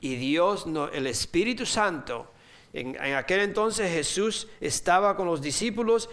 Y 0.00 0.16
Dios, 0.16 0.66
el 0.92 1.06
Espíritu 1.06 1.64
Santo, 1.64 2.32
en, 2.72 2.96
aquel 3.14 3.40
entonces 3.40 3.90
Jesús 3.92 4.48
estaba 4.60 5.16
con 5.16 5.26
los 5.26 5.40
discípulos 5.40 6.08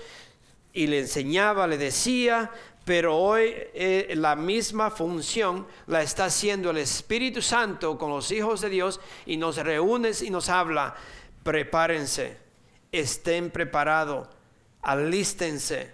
y 0.73 0.87
le 0.87 0.99
enseñaba, 0.99 1.65
le 1.65 1.77
decía, 1.77 2.51
pero 2.85 3.17
hoy 3.17 3.53
eh, 3.73 4.13
la 4.15 4.35
misma 4.35 4.91
función 4.91 5.67
la 5.87 6.01
está 6.01 6.25
haciendo 6.25 6.71
el 6.71 6.77
Espíritu 6.77 7.41
Santo 7.41 7.97
con 7.97 8.09
los 8.11 8.31
hijos 8.31 8.61
de 8.61 8.69
Dios 8.69 8.99
y 9.25 9.37
nos 9.37 9.57
reúne 9.57 10.11
y 10.21 10.29
nos 10.29 10.49
habla, 10.49 10.95
prepárense, 11.43 12.49
estén 12.91 13.51
preparados, 13.51 14.27
alístense, 14.81 15.93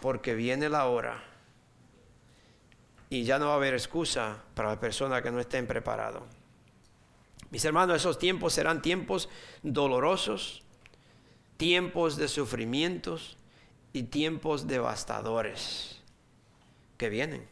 porque 0.00 0.34
viene 0.34 0.68
la 0.68 0.86
hora 0.86 1.22
y 3.10 3.24
ya 3.24 3.38
no 3.38 3.46
va 3.46 3.52
a 3.54 3.56
haber 3.56 3.74
excusa 3.74 4.42
para 4.54 4.70
las 4.70 4.78
personas 4.78 5.20
que 5.20 5.32
no 5.32 5.40
estén 5.40 5.66
preparados. 5.66 6.22
Mis 7.50 7.64
hermanos, 7.64 7.96
esos 7.96 8.18
tiempos 8.18 8.52
serán 8.52 8.80
tiempos 8.80 9.28
dolorosos, 9.62 10.62
tiempos 11.56 12.16
de 12.16 12.28
sufrimientos 12.28 13.36
y 13.92 14.04
tiempos 14.04 14.68
devastadores 14.68 16.00
que 16.96 17.08
vienen. 17.08 17.46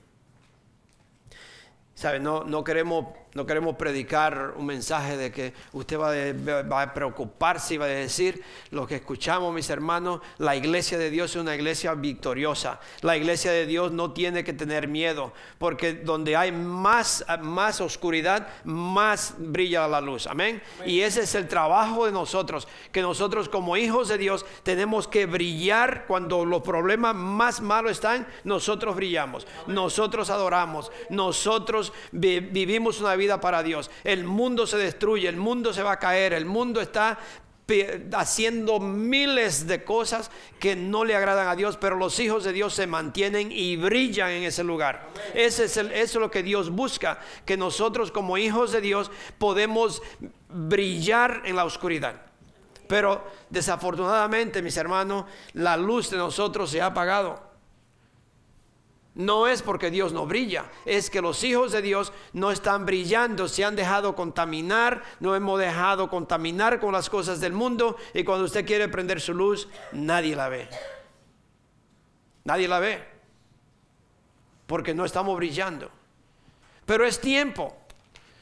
¿Sabe? 1.96 2.20
No, 2.20 2.44
no 2.44 2.62
queremos 2.62 3.06
no 3.34 3.44
queremos 3.44 3.76
predicar 3.76 4.54
un 4.56 4.66
mensaje 4.66 5.16
de 5.16 5.30
que 5.30 5.52
usted 5.72 5.98
va, 5.98 6.82
a 6.82 6.94
preocuparse 6.94 7.74
y 7.74 7.76
va 7.76 7.84
a 7.84 7.88
decir 7.88 8.42
lo 8.70 8.86
que 8.86 8.96
escuchamos, 8.96 9.52
mis 9.54 9.68
hermanos. 9.70 10.20
La 10.38 10.56
iglesia 10.56 10.98
de 10.98 11.10
Dios 11.10 11.30
es 11.32 11.36
una 11.36 11.54
iglesia 11.54 11.94
victoriosa. 11.94 12.80
La 13.02 13.16
iglesia 13.16 13.52
de 13.52 13.66
Dios 13.66 13.92
no 13.92 14.12
tiene 14.12 14.44
que 14.44 14.52
tener 14.52 14.88
miedo, 14.88 15.32
porque 15.58 15.92
donde 15.92 16.36
hay 16.36 16.52
más, 16.52 17.24
más 17.42 17.80
oscuridad, 17.80 18.48
más 18.64 19.34
brilla 19.38 19.86
la 19.86 20.00
luz. 20.00 20.26
Amén. 20.26 20.62
Y 20.86 21.00
ese 21.00 21.22
es 21.22 21.34
el 21.34 21.48
trabajo 21.48 22.06
de 22.06 22.12
nosotros, 22.12 22.66
que 22.92 23.02
nosotros 23.02 23.48
como 23.48 23.76
hijos 23.76 24.08
de 24.08 24.18
Dios 24.18 24.46
tenemos 24.62 25.06
que 25.06 25.26
brillar 25.26 26.06
cuando 26.06 26.44
los 26.44 26.62
problemas 26.62 27.14
más 27.14 27.60
malos 27.60 27.92
están. 27.92 28.26
Nosotros 28.44 28.96
brillamos, 28.96 29.46
nosotros 29.66 30.30
adoramos, 30.30 30.90
nosotros 31.10 31.92
vivimos 32.10 33.00
una 33.00 33.14
vida 33.16 33.27
para 33.36 33.62
Dios. 33.62 33.90
El 34.04 34.24
mundo 34.24 34.66
se 34.66 34.78
destruye, 34.78 35.28
el 35.28 35.36
mundo 35.36 35.72
se 35.72 35.82
va 35.82 35.92
a 35.92 35.98
caer, 35.98 36.32
el 36.32 36.46
mundo 36.46 36.80
está 36.80 37.18
haciendo 38.12 38.80
miles 38.80 39.66
de 39.66 39.84
cosas 39.84 40.30
que 40.58 40.74
no 40.74 41.04
le 41.04 41.14
agradan 41.14 41.48
a 41.48 41.56
Dios, 41.56 41.76
pero 41.76 41.96
los 41.96 42.18
hijos 42.18 42.44
de 42.44 42.52
Dios 42.52 42.74
se 42.74 42.86
mantienen 42.86 43.52
y 43.52 43.76
brillan 43.76 44.30
en 44.30 44.44
ese 44.44 44.64
lugar. 44.64 45.08
Ese 45.34 45.64
es 45.64 45.76
eso 45.76 45.90
es 45.92 46.14
lo 46.14 46.30
que 46.30 46.42
Dios 46.42 46.70
busca, 46.70 47.18
que 47.44 47.56
nosotros 47.56 48.10
como 48.10 48.38
hijos 48.38 48.72
de 48.72 48.80
Dios 48.80 49.10
podemos 49.36 50.02
brillar 50.48 51.42
en 51.44 51.56
la 51.56 51.64
oscuridad. 51.64 52.22
Pero 52.86 53.22
desafortunadamente, 53.50 54.62
mis 54.62 54.78
hermanos, 54.78 55.26
la 55.52 55.76
luz 55.76 56.08
de 56.10 56.16
nosotros 56.16 56.70
se 56.70 56.80
ha 56.80 56.86
apagado. 56.86 57.47
No 59.18 59.48
es 59.48 59.62
porque 59.62 59.90
Dios 59.90 60.12
no 60.12 60.26
brilla, 60.26 60.70
es 60.84 61.10
que 61.10 61.20
los 61.20 61.42
hijos 61.42 61.72
de 61.72 61.82
Dios 61.82 62.12
no 62.32 62.52
están 62.52 62.86
brillando, 62.86 63.48
se 63.48 63.64
han 63.64 63.74
dejado 63.74 64.14
contaminar, 64.14 65.02
no 65.18 65.34
hemos 65.34 65.58
dejado 65.58 66.08
contaminar 66.08 66.78
con 66.78 66.92
las 66.92 67.10
cosas 67.10 67.40
del 67.40 67.52
mundo 67.52 67.96
y 68.14 68.22
cuando 68.22 68.44
usted 68.44 68.64
quiere 68.64 68.86
prender 68.86 69.20
su 69.20 69.34
luz, 69.34 69.68
nadie 69.90 70.36
la 70.36 70.48
ve. 70.48 70.68
Nadie 72.44 72.68
la 72.68 72.78
ve. 72.78 73.04
Porque 74.68 74.94
no 74.94 75.04
estamos 75.04 75.36
brillando. 75.36 75.90
Pero 76.86 77.04
es 77.04 77.20
tiempo. 77.20 77.76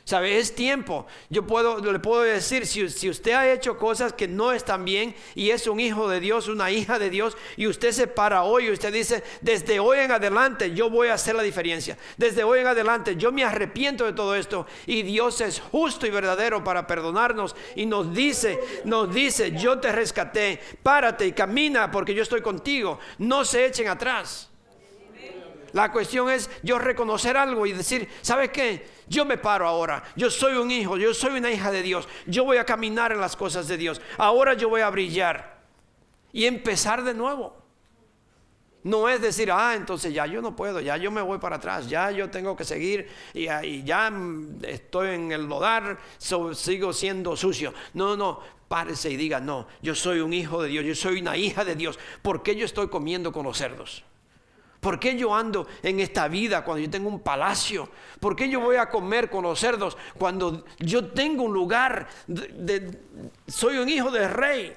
¿Sabe? 0.07 0.39
Es 0.39 0.55
tiempo. 0.55 1.05
Yo 1.31 1.49
puedo, 1.49 1.81
le 1.81 1.99
puedo 1.99 2.23
decir, 2.23 2.65
si, 2.65 2.89
si, 2.91 3.11
usted 3.11 3.33
ha 3.33 3.53
hecho 3.53 3.77
cosas 3.77 4.13
que 4.13 4.29
no 4.29 4.53
están 4.53 4.85
bien 4.85 5.17
y 5.35 5.51
es 5.51 5.67
un 5.67 5.81
hijo 5.81 6.09
de 6.09 6.21
Dios, 6.21 6.47
una 6.47 6.71
hija 6.71 7.01
de 7.01 7.11
Dios, 7.11 7.37
y 7.57 7.67
usted 7.67 7.91
se 7.91 8.07
para 8.07 8.45
hoy 8.45 8.71
usted 8.71 8.93
dice, 8.93 9.25
desde 9.41 9.81
hoy 9.81 9.99
en 9.99 10.13
adelante 10.13 10.73
yo 10.73 10.89
voy 10.91 11.09
a 11.09 11.15
hacer 11.15 11.35
la 11.35 11.43
diferencia. 11.43 11.99
Desde 12.17 12.45
hoy 12.45 12.61
en 12.61 12.69
adelante 12.69 13.17
yo 13.17 13.33
me 13.33 13.43
arrepiento 13.43 14.05
de 14.05 14.13
todo 14.13 14.37
esto 14.37 14.69
y 14.87 15.03
Dios 15.03 15.41
es 15.41 15.59
justo 15.59 16.07
y 16.07 16.11
verdadero 16.11 16.63
para 16.63 16.87
perdonarnos 16.87 17.57
y 17.75 17.85
nos 17.85 18.15
dice, 18.15 18.61
nos 18.85 19.13
dice, 19.13 19.57
yo 19.59 19.81
te 19.81 19.91
rescaté, 19.91 20.61
párate 20.85 21.27
y 21.27 21.33
camina 21.33 21.91
porque 21.91 22.15
yo 22.15 22.23
estoy 22.23 22.43
contigo. 22.43 23.01
No 23.19 23.45
se 23.45 23.67
echen 23.67 23.89
atrás. 23.89 24.51
La 25.73 25.93
cuestión 25.93 26.31
es 26.31 26.51
yo 26.63 26.79
reconocer 26.79 27.37
algo 27.37 27.67
y 27.67 27.73
decir, 27.73 28.09
¿sabes 28.23 28.51
qué? 28.51 28.87
Yo 29.09 29.25
me 29.25 29.39
paro 29.39 29.67
ahora. 29.67 30.03
Yo 30.17 30.31
soy 30.31 30.55
un 30.55 30.71
hijo, 30.71 30.97
yo 30.97 31.13
soy 31.15 31.39
una 31.39 31.51
hija 31.51 31.71
de 31.71 31.83
Dios. 31.83 32.09
Yo 32.27 32.45
voy 32.45 32.57
a 32.57 32.65
caminar 32.65 33.13
en 33.13 33.21
las 33.21 33.37
cosas 33.37 33.69
de 33.69 33.77
Dios. 33.77 34.01
Ahora 34.19 34.55
yo 34.55 34.69
voy 34.69 34.81
a 34.81 34.91
brillar 34.91 35.61
y 36.33 36.45
empezar 36.45 37.03
de 37.05 37.15
nuevo. 37.15 37.57
No 38.83 39.09
es 39.09 39.21
decir, 39.21 39.51
ah, 39.51 39.75
entonces 39.75 40.15
ya 40.15 40.27
yo 40.27 40.41
no 40.41 40.55
puedo, 40.55 40.81
ya 40.81 40.97
yo 40.97 41.11
me 41.11 41.21
voy 41.21 41.39
para 41.39 41.57
atrás, 41.57 41.89
ya 41.89 42.13
yo 42.13 42.31
tengo 42.31 42.55
que 42.55 42.63
seguir 42.63 43.09
y, 43.35 43.49
y 43.51 43.83
ya 43.83 44.13
estoy 44.63 45.09
en 45.09 45.33
el 45.33 45.47
lodar, 45.47 45.99
sigo 46.19 46.93
siendo 46.93 47.37
sucio. 47.37 47.75
No, 47.95 48.17
no, 48.17 48.39
párese 48.69 49.11
y 49.11 49.17
diga, 49.17 49.41
no, 49.41 49.67
yo 49.83 49.97
soy 49.97 50.21
un 50.21 50.33
hijo 50.33 50.63
de 50.63 50.69
Dios, 50.69 50.85
yo 50.85 50.95
soy 50.95 51.21
una 51.21 51.37
hija 51.37 51.65
de 51.65 51.75
Dios. 51.75 51.99
¿Por 52.23 52.45
qué 52.45 52.55
yo 52.55 52.65
estoy 52.65 52.89
comiendo 52.89 53.33
con 53.33 53.45
los 53.45 53.59
cerdos? 53.59 54.05
¿Por 54.87 55.01
qué 55.01 55.17
yo 55.17 55.35
ando 55.35 55.67
en 55.83 55.99
esta 55.99 56.29
vida 56.29 56.63
cuando 56.63 56.85
yo 56.85 56.89
tengo 56.89 57.09
un 57.09 57.19
palacio? 57.19 57.89
¿Por 58.21 58.37
qué 58.37 58.49
yo 58.49 58.61
voy 58.61 58.77
a 58.77 58.89
comer 58.89 59.29
con 59.29 59.43
los 59.43 59.59
cerdos 59.59 59.97
cuando 60.17 60.65
yo 60.79 61.09
tengo 61.09 61.43
un 61.43 61.53
lugar? 61.53 62.07
De, 62.29 62.97
soy 63.49 63.79
un 63.79 63.89
hijo 63.89 64.13
del 64.13 64.31
rey. 64.31 64.75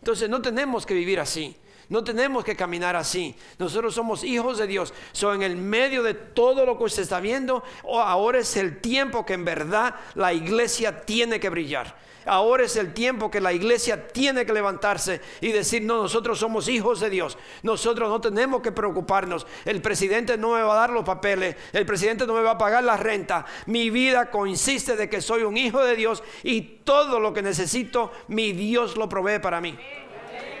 Entonces 0.00 0.28
no 0.28 0.42
tenemos 0.42 0.84
que 0.84 0.94
vivir 0.94 1.20
así. 1.20 1.56
No 1.90 2.04
tenemos 2.04 2.44
que 2.44 2.54
caminar 2.54 2.94
así. 2.94 3.34
Nosotros 3.58 3.96
somos 3.96 4.22
hijos 4.22 4.58
de 4.58 4.68
Dios. 4.68 4.94
So, 5.10 5.34
en 5.34 5.42
el 5.42 5.56
medio 5.56 6.04
de 6.04 6.14
todo 6.14 6.64
lo 6.64 6.78
que 6.78 6.84
usted 6.84 7.02
está 7.02 7.18
viendo, 7.18 7.64
oh, 7.82 8.00
ahora 8.00 8.38
es 8.38 8.56
el 8.56 8.80
tiempo 8.80 9.26
que 9.26 9.34
en 9.34 9.44
verdad 9.44 9.96
la 10.14 10.32
iglesia 10.32 11.04
tiene 11.04 11.40
que 11.40 11.48
brillar. 11.48 11.96
Ahora 12.26 12.64
es 12.64 12.76
el 12.76 12.94
tiempo 12.94 13.28
que 13.28 13.40
la 13.40 13.52
iglesia 13.52 14.06
tiene 14.06 14.46
que 14.46 14.52
levantarse 14.52 15.20
y 15.40 15.50
decir, 15.50 15.82
no, 15.82 16.02
nosotros 16.02 16.38
somos 16.38 16.68
hijos 16.68 17.00
de 17.00 17.10
Dios. 17.10 17.36
Nosotros 17.64 18.08
no 18.08 18.20
tenemos 18.20 18.62
que 18.62 18.70
preocuparnos. 18.70 19.44
El 19.64 19.82
presidente 19.82 20.38
no 20.38 20.52
me 20.52 20.62
va 20.62 20.74
a 20.74 20.80
dar 20.82 20.90
los 20.90 21.04
papeles. 21.04 21.56
El 21.72 21.86
presidente 21.86 22.24
no 22.24 22.34
me 22.34 22.42
va 22.42 22.52
a 22.52 22.58
pagar 22.58 22.84
la 22.84 22.98
renta. 22.98 23.46
Mi 23.66 23.90
vida 23.90 24.30
consiste 24.30 24.94
de 24.94 25.08
que 25.08 25.20
soy 25.20 25.42
un 25.42 25.56
hijo 25.56 25.82
de 25.82 25.96
Dios 25.96 26.22
y 26.44 26.60
todo 26.84 27.18
lo 27.18 27.32
que 27.32 27.42
necesito, 27.42 28.12
mi 28.28 28.52
Dios 28.52 28.96
lo 28.96 29.08
provee 29.08 29.40
para 29.40 29.60
mí. 29.60 29.76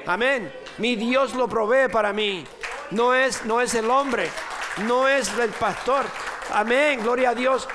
Amén. 0.06 0.52
Mi 0.78 0.96
Dios 0.96 1.34
lo 1.34 1.48
provee 1.48 1.88
para 1.90 2.12
mí. 2.12 2.44
No 2.90 3.14
es, 3.14 3.44
no 3.44 3.60
es 3.60 3.74
el 3.74 3.88
hombre, 3.90 4.28
no 4.86 5.08
es 5.08 5.36
el 5.38 5.50
pastor. 5.50 6.04
Amén. 6.52 7.00
Gloria 7.02 7.30
a 7.30 7.34
Dios. 7.34 7.68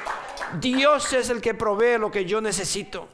Dios 0.59 1.13
es 1.13 1.29
el 1.29 1.41
que 1.41 1.53
provee 1.53 1.97
lo 1.97 2.11
que 2.11 2.25
yo 2.25 2.41
necesito. 2.41 3.07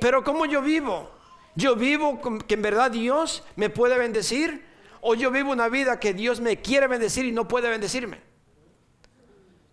Pero 0.00 0.22
¿cómo 0.22 0.46
yo 0.46 0.62
vivo? 0.62 1.10
¿Yo 1.54 1.74
vivo 1.74 2.20
que 2.46 2.54
en 2.54 2.62
verdad 2.62 2.90
Dios 2.90 3.42
me 3.56 3.70
puede 3.70 3.98
bendecir? 3.98 4.66
¿O 5.00 5.14
yo 5.14 5.30
vivo 5.30 5.52
una 5.52 5.68
vida 5.68 5.98
que 5.98 6.12
Dios 6.12 6.40
me 6.40 6.60
quiere 6.60 6.86
bendecir 6.86 7.24
y 7.24 7.32
no 7.32 7.48
puede 7.48 7.70
bendecirme? 7.70 8.20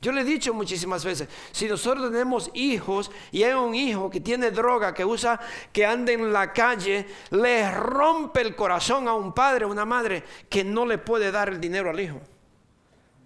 Yo 0.03 0.11
le 0.11 0.19
he 0.19 0.25
dicho 0.25 0.53
muchísimas 0.53 1.05
veces, 1.05 1.29
si 1.53 1.65
nosotros 1.65 2.11
tenemos 2.11 2.51
hijos 2.53 3.09
y 3.31 3.43
hay 3.43 3.53
un 3.53 3.73
hijo 3.73 4.09
que 4.09 4.19
tiene 4.19 4.51
droga, 4.51 4.93
que 4.93 5.05
usa, 5.05 5.39
que 5.71 5.85
anda 5.85 6.11
en 6.11 6.33
la 6.33 6.51
calle, 6.51 7.07
le 7.31 7.71
rompe 7.71 8.41
el 8.41 8.53
corazón 8.53 9.07
a 9.07 9.13
un 9.13 9.31
padre 9.31 9.63
o 9.63 9.69
una 9.69 9.85
madre 9.85 10.21
que 10.49 10.65
no 10.65 10.85
le 10.85 10.97
puede 10.97 11.31
dar 11.31 11.47
el 11.47 11.61
dinero 11.61 11.89
al 11.89 12.01
hijo. 12.01 12.19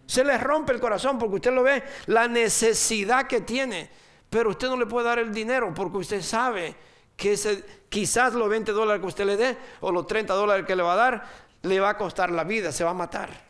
Se 0.06 0.24
le 0.24 0.38
rompe 0.38 0.72
el 0.72 0.80
corazón 0.80 1.18
porque 1.18 1.38
usted 1.38 1.52
lo 1.52 1.64
ve, 1.64 1.82
la 2.06 2.28
necesidad 2.28 3.26
que 3.26 3.42
tiene, 3.42 3.90
pero 4.30 4.52
usted 4.52 4.68
no 4.68 4.78
le 4.78 4.86
puede 4.86 5.08
dar 5.08 5.18
el 5.18 5.34
dinero 5.34 5.74
porque 5.74 5.98
usted 5.98 6.22
sabe 6.22 6.76
que 7.16 7.34
ese, 7.34 7.66
quizás 7.90 8.36
los 8.36 8.48
20 8.50 8.72
dólares 8.72 9.02
que 9.02 9.08
usted 9.08 9.26
le 9.26 9.36
dé 9.36 9.58
o 9.80 9.92
los 9.92 10.06
30 10.06 10.32
dólares 10.36 10.64
que 10.68 10.76
le 10.76 10.84
va 10.84 10.94
a 10.94 10.96
dar, 10.96 11.26
le 11.64 11.80
va 11.80 11.90
a 11.90 11.98
costar 11.98 12.30
la 12.30 12.44
vida, 12.44 12.72
se 12.72 12.84
va 12.84 12.92
a 12.92 12.94
matar. 12.94 13.47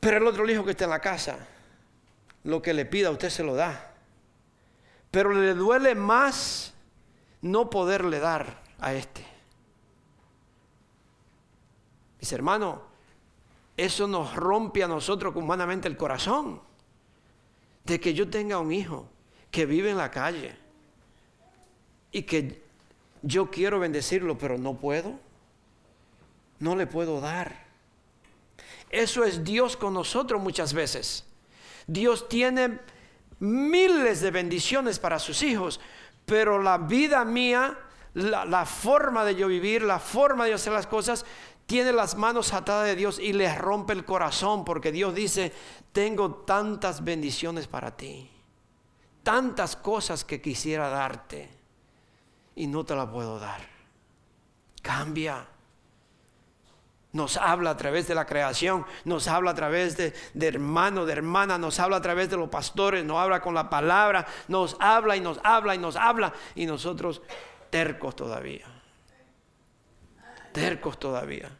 Pero 0.00 0.18
el 0.18 0.26
otro 0.26 0.48
hijo 0.48 0.64
que 0.64 0.72
está 0.72 0.84
en 0.84 0.90
la 0.90 1.00
casa, 1.00 1.38
lo 2.44 2.62
que 2.62 2.72
le 2.72 2.84
pida 2.86 3.10
usted 3.10 3.30
se 3.30 3.42
lo 3.42 3.54
da. 3.54 3.92
Pero 5.10 5.32
le 5.32 5.54
duele 5.54 5.94
más 5.94 6.74
no 7.42 7.70
poderle 7.70 8.18
dar 8.18 8.62
a 8.80 8.94
este. 8.94 9.24
Mis 12.20 12.32
hermanos, 12.32 12.80
eso 13.76 14.06
nos 14.06 14.34
rompe 14.34 14.82
a 14.82 14.88
nosotros 14.88 15.34
humanamente 15.36 15.88
el 15.88 15.96
corazón. 15.96 16.60
De 17.84 17.98
que 18.00 18.12
yo 18.12 18.28
tenga 18.28 18.58
un 18.58 18.72
hijo 18.72 19.08
que 19.50 19.64
vive 19.64 19.90
en 19.90 19.96
la 19.96 20.10
calle 20.10 20.54
y 22.12 22.22
que 22.22 22.62
yo 23.22 23.50
quiero 23.50 23.78
bendecirlo, 23.78 24.36
pero 24.36 24.58
no 24.58 24.74
puedo. 24.74 25.18
No 26.58 26.76
le 26.76 26.86
puedo 26.86 27.20
dar. 27.20 27.67
Eso 28.90 29.24
es 29.24 29.44
Dios 29.44 29.76
con 29.76 29.94
nosotros 29.94 30.40
muchas 30.40 30.72
veces. 30.72 31.24
Dios 31.86 32.28
tiene 32.28 32.80
miles 33.40 34.20
de 34.20 34.30
bendiciones 34.30 34.98
para 34.98 35.18
sus 35.18 35.42
hijos, 35.42 35.80
pero 36.24 36.62
la 36.62 36.78
vida 36.78 37.24
mía, 37.24 37.78
la, 38.14 38.66
forma 38.66 39.24
de 39.24 39.34
yo 39.34 39.48
vivir, 39.48 39.82
la 39.82 39.98
forma 39.98 40.44
de 40.46 40.54
hacer 40.54 40.72
las 40.72 40.86
cosas, 40.86 41.24
tiene 41.66 41.92
las 41.92 42.16
manos 42.16 42.52
atadas 42.52 42.86
de 42.86 42.96
Dios 42.96 43.18
y 43.18 43.32
le 43.32 43.54
rompe 43.54 43.92
el 43.92 44.04
corazón 44.04 44.64
porque 44.64 44.90
Dios 44.90 45.14
dice, 45.14 45.52
tengo 45.92 46.34
tantas 46.34 47.04
bendiciones 47.04 47.66
para 47.66 47.96
ti, 47.96 48.30
tantas 49.22 49.76
cosas 49.76 50.24
que 50.24 50.40
quisiera 50.40 50.88
darte 50.88 51.48
y 52.56 52.66
no 52.66 52.84
te 52.84 52.94
la 52.94 53.10
puedo 53.10 53.38
dar. 53.38 53.60
Cambia 54.82 55.46
nos 57.12 57.36
habla 57.38 57.70
a 57.70 57.76
través 57.76 58.06
de 58.06 58.14
la 58.14 58.26
creación, 58.26 58.84
nos 59.04 59.28
habla 59.28 59.52
a 59.52 59.54
través 59.54 59.96
de, 59.96 60.12
hermano, 60.40 61.06
de 61.06 61.14
hermana, 61.14 61.56
nos 61.58 61.80
habla 61.80 61.96
a 61.96 62.02
través 62.02 62.28
de 62.28 62.36
los 62.36 62.48
pastores, 62.48 63.04
nos 63.04 63.18
habla 63.18 63.40
con 63.40 63.54
la 63.54 63.70
palabra, 63.70 64.26
nos 64.46 64.76
habla 64.78 65.16
y 65.16 65.20
nos 65.20 65.40
habla 65.42 65.74
y 65.74 65.78
nos 65.78 65.96
habla 65.96 66.32
y 66.54 66.66
nosotros 66.66 67.22
tercos 67.70 68.14
todavía. 68.14 68.66
Tercos 70.52 70.98
todavía. 70.98 71.50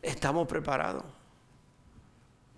Estamos 0.00 0.46
preparados. 0.46 1.04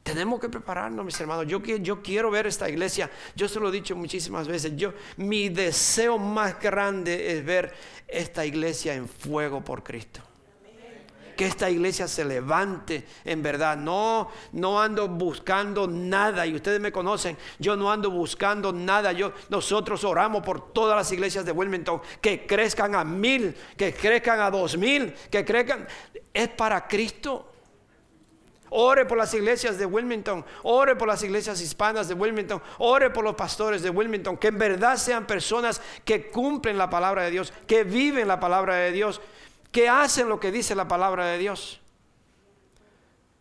Tenemos 0.02 0.40
que 0.40 0.48
prepararnos, 0.48 1.04
mis 1.04 1.20
hermanos. 1.20 1.46
Yo, 1.46 1.60
yo 1.60 2.02
quiero 2.02 2.30
ver 2.30 2.46
esta 2.46 2.68
iglesia. 2.68 3.10
Yo 3.34 3.46
se 3.46 3.60
lo 3.60 3.68
he 3.68 3.72
dicho 3.72 3.94
muchísimas 3.94 4.48
veces. 4.48 4.74
Yo, 4.76 4.94
mi 5.16 5.48
deseo 5.50 6.18
más 6.18 6.58
grande 6.58 7.32
es 7.32 7.44
ver 7.44 7.74
esta 8.06 8.46
iglesia 8.46 8.94
en 8.94 9.06
fuego 9.06 9.62
por 9.62 9.82
Cristo 9.82 10.27
que 11.38 11.46
esta 11.46 11.70
iglesia 11.70 12.08
se 12.08 12.24
levante 12.24 13.04
en 13.24 13.44
verdad. 13.44 13.76
No, 13.76 14.28
no 14.50 14.82
ando 14.82 15.06
buscando 15.06 15.86
nada 15.86 16.44
y 16.44 16.56
ustedes 16.56 16.80
me 16.80 16.90
conocen. 16.90 17.38
Yo 17.60 17.76
no 17.76 17.92
ando 17.92 18.10
buscando 18.10 18.72
nada. 18.72 19.12
Yo, 19.12 19.32
nosotros 19.48 20.02
oramos 20.02 20.42
por 20.42 20.72
todas 20.72 20.96
las 20.96 21.12
iglesias 21.12 21.44
de 21.44 21.52
Wilmington 21.52 22.02
que 22.20 22.44
crezcan 22.44 22.96
a 22.96 23.04
mil, 23.04 23.54
que 23.76 23.94
crezcan 23.94 24.40
a 24.40 24.50
dos 24.50 24.76
mil, 24.76 25.14
que 25.30 25.44
crezcan. 25.44 25.86
Es 26.34 26.48
para 26.48 26.88
Cristo. 26.88 27.52
Ore 28.70 29.06
por 29.06 29.16
las 29.16 29.32
iglesias 29.32 29.78
de 29.78 29.86
Wilmington, 29.86 30.44
ore 30.64 30.96
por 30.96 31.08
las 31.08 31.22
iglesias 31.22 31.58
hispanas 31.62 32.08
de 32.08 32.14
Wilmington, 32.14 32.60
ore 32.78 33.08
por 33.10 33.24
los 33.24 33.34
pastores 33.34 33.80
de 33.80 33.88
Wilmington, 33.88 34.36
que 34.36 34.48
en 34.48 34.58
verdad 34.58 34.96
sean 34.96 35.26
personas 35.26 35.80
que 36.04 36.28
cumplen 36.28 36.76
la 36.76 36.90
palabra 36.90 37.22
de 37.22 37.30
Dios, 37.30 37.50
que 37.66 37.84
viven 37.84 38.28
la 38.28 38.38
palabra 38.38 38.74
de 38.74 38.92
Dios, 38.92 39.22
que 39.70 39.88
hacen 39.88 40.28
lo 40.28 40.40
que 40.40 40.52
dice 40.52 40.74
la 40.74 40.88
palabra 40.88 41.26
de 41.26 41.38
Dios. 41.38 41.80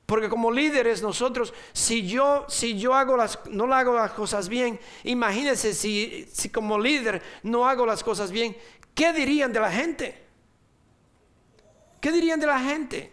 Porque 0.05 0.29
como 0.29 0.51
líderes 0.51 1.01
nosotros, 1.01 1.53
si 1.73 2.07
yo, 2.07 2.45
si 2.47 2.79
yo 2.79 2.93
hago 2.93 3.17
las, 3.17 3.39
no 3.49 3.73
hago 3.73 3.93
las 3.93 4.11
cosas 4.11 4.47
bien, 4.47 4.79
imagínense 5.03 5.73
si, 5.73 6.27
si 6.31 6.49
como 6.49 6.79
líder 6.79 7.21
no 7.43 7.67
hago 7.67 7.85
las 7.85 8.03
cosas 8.03 8.31
bien, 8.31 8.55
¿qué 8.95 9.11
dirían 9.11 9.51
de 9.51 9.59
la 9.59 9.71
gente? 9.71 10.23
¿Qué 11.99 12.11
dirían 12.11 12.39
de 12.39 12.47
la 12.47 12.59
gente? 12.59 13.11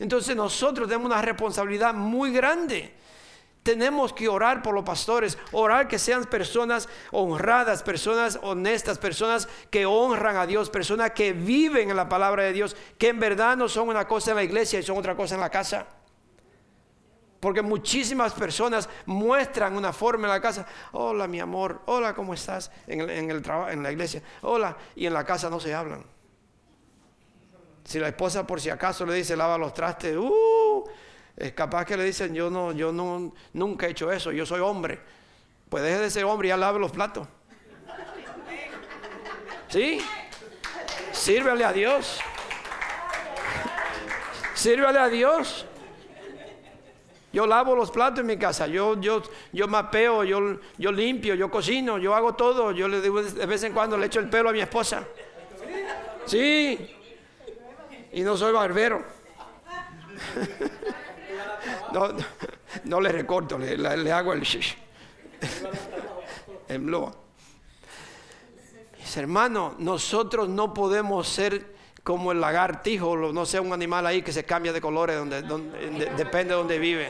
Entonces 0.00 0.34
nosotros 0.34 0.88
tenemos 0.88 1.06
una 1.06 1.22
responsabilidad 1.22 1.94
muy 1.94 2.32
grande 2.32 2.92
tenemos 3.62 4.12
que 4.12 4.28
orar 4.28 4.62
por 4.62 4.74
los 4.74 4.84
pastores, 4.84 5.38
orar 5.52 5.86
que 5.86 5.98
sean 5.98 6.24
personas 6.24 6.88
honradas, 7.12 7.82
personas 7.82 8.38
honestas, 8.42 8.98
personas 8.98 9.48
que 9.70 9.86
honran 9.86 10.36
a 10.36 10.46
Dios, 10.46 10.68
personas 10.68 11.12
que 11.12 11.32
viven 11.32 11.90
en 11.90 11.96
la 11.96 12.08
palabra 12.08 12.42
de 12.42 12.52
Dios, 12.52 12.76
que 12.98 13.08
en 13.08 13.20
verdad 13.20 13.56
no 13.56 13.68
son 13.68 13.88
una 13.88 14.06
cosa 14.06 14.32
en 14.32 14.36
la 14.36 14.44
iglesia 14.44 14.80
y 14.80 14.82
son 14.82 14.98
otra 14.98 15.14
cosa 15.14 15.36
en 15.36 15.40
la 15.40 15.50
casa. 15.50 15.86
Porque 17.38 17.62
muchísimas 17.62 18.32
personas 18.32 18.88
muestran 19.04 19.76
una 19.76 19.92
forma 19.92 20.28
en 20.28 20.32
la 20.32 20.40
casa. 20.40 20.64
Hola, 20.92 21.26
mi 21.26 21.40
amor. 21.40 21.82
Hola, 21.86 22.14
¿cómo 22.14 22.34
estás? 22.34 22.70
En, 22.86 23.00
el, 23.00 23.10
en, 23.10 23.82
la 23.82 23.90
iglesia. 23.90 24.22
Hola. 24.42 24.76
Y 24.94 25.06
en 25.06 25.12
la 25.12 25.24
casa 25.24 25.50
no 25.50 25.58
se 25.58 25.74
hablan. 25.74 26.04
Si 27.84 27.98
la 27.98 28.06
esposa 28.08 28.46
por 28.46 28.60
si 28.60 28.70
acaso 28.70 29.04
le 29.04 29.14
dice 29.14 29.34
lava 29.36 29.58
los 29.58 29.74
trastes, 29.74 30.16
uh, 30.16 30.61
es 31.36 31.52
capaz 31.52 31.84
que 31.84 31.96
le 31.96 32.04
dicen, 32.04 32.34
yo 32.34 32.50
no, 32.50 32.72
yo 32.72 32.92
no, 32.92 33.32
nunca 33.52 33.86
he 33.86 33.90
hecho 33.90 34.12
eso, 34.12 34.32
yo 34.32 34.44
soy 34.44 34.60
hombre. 34.60 35.00
Pues 35.68 35.82
deje 35.82 35.98
de 36.00 36.10
ser 36.10 36.24
hombre 36.24 36.48
y 36.48 36.50
ya 36.50 36.56
lave 36.56 36.78
los 36.78 36.92
platos. 36.92 37.26
¿Sí? 39.68 40.00
Sírvele 41.12 41.64
a 41.64 41.72
Dios. 41.72 42.20
Sírvele 44.54 44.98
a 44.98 45.08
Dios. 45.08 45.66
Yo 47.32 47.46
lavo 47.46 47.74
los 47.74 47.90
platos 47.90 48.20
en 48.20 48.26
mi 48.26 48.36
casa, 48.36 48.66
yo, 48.66 49.00
yo, 49.00 49.22
yo 49.52 49.66
mapeo, 49.66 50.22
yo, 50.22 50.58
yo 50.76 50.92
limpio, 50.92 51.34
yo 51.34 51.50
cocino, 51.50 51.96
yo 51.96 52.14
hago 52.14 52.34
todo. 52.34 52.72
Yo 52.72 52.86
le 52.88 53.00
digo 53.00 53.22
de 53.22 53.46
vez 53.46 53.62
en 53.62 53.72
cuando 53.72 53.96
le 53.96 54.06
echo 54.06 54.20
el 54.20 54.28
pelo 54.28 54.50
a 54.50 54.52
mi 54.52 54.60
esposa. 54.60 55.04
Sí. 56.26 56.94
Y 58.12 58.20
no 58.20 58.36
soy 58.36 58.52
barbero. 58.52 59.02
No, 61.92 62.08
no, 62.84 63.00
le 63.00 63.10
recorto, 63.10 63.58
le, 63.58 64.12
hago 64.12 64.32
el 64.32 64.46
en 66.68 66.86
Mis 66.86 69.16
hermanos, 69.16 69.74
nosotros 69.78 70.48
no 70.48 70.72
podemos 70.72 71.28
ser 71.28 71.72
como 72.02 72.32
el 72.32 72.40
lagartijo, 72.40 73.16
no 73.32 73.46
sé, 73.46 73.60
un 73.60 73.72
animal 73.72 74.06
ahí 74.06 74.22
que 74.22 74.32
se 74.32 74.44
cambia 74.44 74.72
de 74.72 74.80
colores, 74.80 75.16
donde, 75.16 75.42
depende 76.16 76.54
de 76.54 76.54
donde 76.54 76.78
vive. 76.78 77.08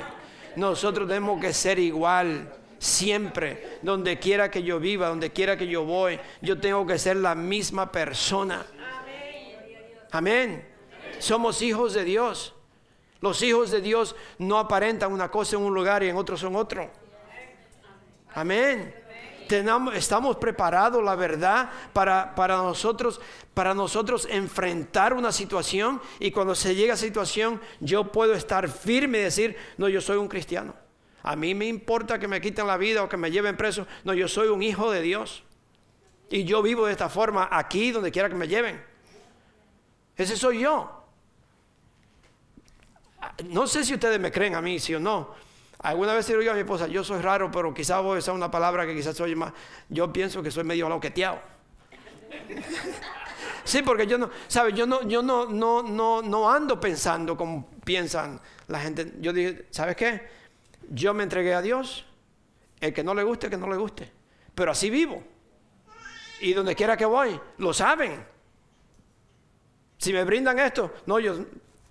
Nosotros 0.56 1.08
tenemos 1.08 1.40
que 1.40 1.52
ser 1.52 1.78
igual 1.78 2.52
siempre, 2.78 3.78
donde 3.82 4.18
quiera 4.18 4.50
que 4.50 4.62
yo 4.62 4.80
viva, 4.80 5.08
donde 5.08 5.30
quiera 5.30 5.56
que 5.56 5.66
yo 5.66 5.84
voy, 5.84 6.18
yo 6.42 6.60
tengo 6.60 6.86
que 6.86 6.98
ser 6.98 7.16
la 7.16 7.34
misma 7.34 7.90
persona. 7.90 8.66
Amén. 10.10 10.68
Somos 11.20 11.62
hijos 11.62 11.94
de 11.94 12.04
Dios. 12.04 12.54
Los 13.22 13.40
hijos 13.42 13.70
de 13.70 13.80
Dios 13.80 14.14
no 14.38 14.58
aparentan 14.58 15.12
una 15.12 15.30
cosa 15.30 15.56
en 15.56 15.62
un 15.62 15.72
lugar 15.72 16.02
y 16.02 16.08
en 16.08 16.16
otro 16.16 16.36
son 16.36 16.56
otro. 16.56 16.90
Amén. 18.34 18.94
Estamos 19.94 20.36
preparados, 20.36 21.04
la 21.04 21.14
verdad, 21.14 21.70
para, 21.92 22.34
para, 22.34 22.56
nosotros, 22.56 23.20
para 23.52 23.74
nosotros 23.74 24.26
enfrentar 24.30 25.12
una 25.12 25.30
situación 25.30 26.00
y 26.18 26.30
cuando 26.30 26.54
se 26.54 26.74
llega 26.74 26.94
a 26.94 26.96
situación 26.96 27.60
yo 27.78 28.10
puedo 28.10 28.32
estar 28.32 28.68
firme 28.68 29.18
y 29.18 29.22
decir, 29.22 29.56
no, 29.76 29.88
yo 29.88 30.00
soy 30.00 30.16
un 30.16 30.28
cristiano. 30.28 30.74
A 31.22 31.36
mí 31.36 31.54
me 31.54 31.66
importa 31.66 32.18
que 32.18 32.26
me 32.26 32.40
quiten 32.40 32.66
la 32.66 32.76
vida 32.76 33.04
o 33.04 33.08
que 33.08 33.16
me 33.16 33.30
lleven 33.30 33.56
preso. 33.56 33.86
No, 34.04 34.14
yo 34.14 34.26
soy 34.26 34.48
un 34.48 34.62
hijo 34.62 34.90
de 34.90 35.02
Dios. 35.02 35.44
Y 36.30 36.44
yo 36.44 36.62
vivo 36.62 36.86
de 36.86 36.92
esta 36.92 37.08
forma 37.08 37.48
aquí, 37.52 37.92
donde 37.92 38.10
quiera 38.10 38.28
que 38.28 38.34
me 38.34 38.48
lleven. 38.48 38.82
Ese 40.16 40.36
soy 40.36 40.60
yo. 40.60 41.01
No 43.48 43.66
sé 43.66 43.84
si 43.84 43.94
ustedes 43.94 44.20
me 44.20 44.30
creen 44.30 44.54
a 44.54 44.60
mí, 44.60 44.78
sí 44.78 44.94
o 44.94 45.00
no. 45.00 45.34
Alguna 45.82 46.14
vez 46.14 46.26
digo 46.26 46.50
a 46.50 46.54
mi 46.54 46.60
esposa, 46.60 46.86
yo 46.86 47.02
soy 47.02 47.20
raro, 47.20 47.50
pero 47.50 47.74
quizás 47.74 48.00
voy 48.02 48.16
a 48.16 48.18
usar 48.20 48.34
una 48.34 48.50
palabra 48.50 48.86
que 48.86 48.94
quizás 48.94 49.16
soy 49.16 49.34
más. 49.34 49.52
Yo 49.88 50.12
pienso 50.12 50.42
que 50.42 50.50
soy 50.50 50.62
medio 50.62 50.88
loqueteado. 50.88 51.40
sí, 53.64 53.82
porque 53.82 54.06
yo 54.06 54.16
no, 54.16 54.30
¿sabes? 54.46 54.74
Yo 54.74 54.86
no, 54.86 55.02
yo 55.08 55.22
no, 55.22 55.46
no, 55.46 55.82
no, 55.82 56.22
no 56.22 56.50
ando 56.50 56.78
pensando 56.78 57.36
como 57.36 57.68
piensan 57.84 58.40
la 58.68 58.80
gente. 58.80 59.14
Yo 59.20 59.32
dije, 59.32 59.66
¿sabes 59.70 59.96
qué? 59.96 60.28
Yo 60.88 61.14
me 61.14 61.24
entregué 61.24 61.54
a 61.54 61.62
Dios. 61.62 62.06
El 62.80 62.92
que 62.92 63.02
no 63.02 63.14
le 63.14 63.24
guste, 63.24 63.50
que 63.50 63.56
no 63.56 63.68
le 63.68 63.76
guste. 63.76 64.10
Pero 64.54 64.70
así 64.70 64.88
vivo. 64.88 65.22
Y 66.40 66.52
donde 66.52 66.76
quiera 66.76 66.96
que 66.96 67.04
voy, 67.04 67.40
lo 67.58 67.72
saben. 67.72 68.24
Si 69.98 70.12
me 70.12 70.24
brindan 70.24 70.58
esto, 70.58 70.92
no, 71.06 71.18
yo 71.18 71.44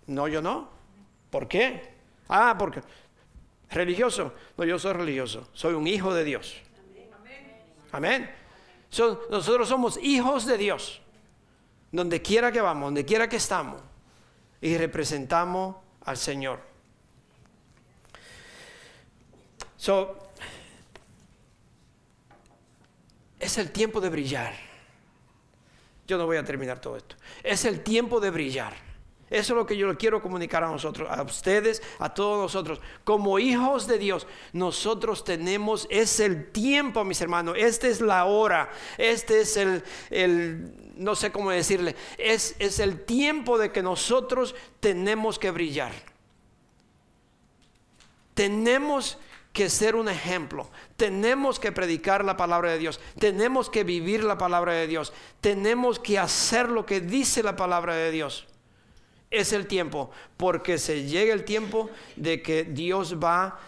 no, 0.08 0.28
yo 0.28 0.42
no. 0.42 0.81
¿Por 1.32 1.48
qué? 1.48 1.96
Ah, 2.30 2.56
porque 2.60 2.82
religioso. 3.72 4.34
No, 4.58 4.66
yo 4.66 4.78
soy 4.78 4.94
religioso. 4.94 5.48
Soy 5.54 5.74
un 5.74 5.88
hijo 5.88 6.14
de 6.14 6.24
Dios. 6.24 6.62
Amén. 7.92 8.30
nosotros 9.30 9.68
somos 9.68 9.98
hijos 10.04 10.46
de 10.46 10.58
Dios. 10.58 11.02
Donde 11.92 12.22
quiera 12.22 12.52
que 12.52 12.62
vamos, 12.62 12.88
donde 12.88 13.06
quiera 13.06 13.28
que 13.28 13.38
estamos. 13.38 13.82
Y 14.62 14.78
representamos 14.78 15.78
al 16.06 16.18
Señor. 16.18 16.60
So, 19.78 20.16
es 23.40 23.58
el 23.58 23.72
tiempo 23.72 24.00
de 24.00 24.10
brillar. 24.10 24.54
Yo 26.08 26.18
no 26.18 26.26
voy 26.26 26.38
a 26.38 26.44
terminar 26.44 26.80
todo 26.80 26.98
esto. 26.98 27.16
Es 27.42 27.66
el 27.66 27.82
tiempo 27.82 28.20
de 28.20 28.30
brillar. 28.30 28.91
Eso 29.32 29.54
es 29.54 29.58
lo 29.58 29.66
que 29.66 29.78
yo 29.78 29.98
quiero 29.98 30.22
comunicar 30.22 30.62
a 30.62 30.70
nosotros, 30.70 31.10
a 31.10 31.22
ustedes, 31.24 31.82
a 32.00 32.14
todos 32.14 32.38
nosotros. 32.38 32.82
Como 33.06 33.40
hijos 33.40 33.88
de 33.88 33.98
Dios, 33.98 34.28
nosotros 34.52 35.24
tenemos, 35.24 35.88
es 35.90 36.20
el 36.20 36.52
tiempo, 36.52 37.06
mis 37.06 37.22
hermanos, 37.22 37.56
esta 37.58 37.88
es 37.88 38.02
la 38.02 38.26
hora, 38.26 38.70
este 38.98 39.40
es 39.40 39.56
el, 39.56 40.74
no 40.98 41.16
sé 41.16 41.32
cómo 41.32 41.50
decirle, 41.50 41.96
es, 42.18 42.58
es 42.60 42.80
el 42.80 43.06
tiempo 43.06 43.58
de 43.58 43.72
que 43.72 43.82
nosotros 43.82 44.54
tenemos 44.82 45.40
que 45.40 45.52
brillar. 45.52 45.94
Tenemos 48.34 49.18
que 49.54 49.70
ser 49.70 49.96
un 49.96 50.10
ejemplo. 50.10 50.70
Tenemos 50.98 51.58
que 51.58 51.72
predicar 51.72 52.26
la 52.26 52.36
palabra 52.36 52.72
de 52.72 52.80
Dios. 52.80 53.00
Tenemos 53.18 53.70
que 53.70 53.86
vivir 53.86 54.26
la 54.26 54.38
palabra 54.38 54.74
de 54.74 54.88
Dios. 54.88 55.14
Tenemos 55.40 56.00
que 56.00 56.20
hacer 56.20 56.68
lo 56.68 56.86
que 56.86 57.00
dice 57.00 57.44
la 57.44 57.56
palabra 57.56 57.96
de 57.96 58.12
Dios 58.12 58.48
es 59.32 59.54
el 59.54 59.66
tiempo, 59.66 60.12
porque 60.36 60.78
se 60.78 61.06
llega 61.06 61.34
el 61.34 61.46
tiempo 61.46 61.90
de 62.18 62.42
que 62.42 62.66
Dios 62.66 63.18
va 63.18 63.60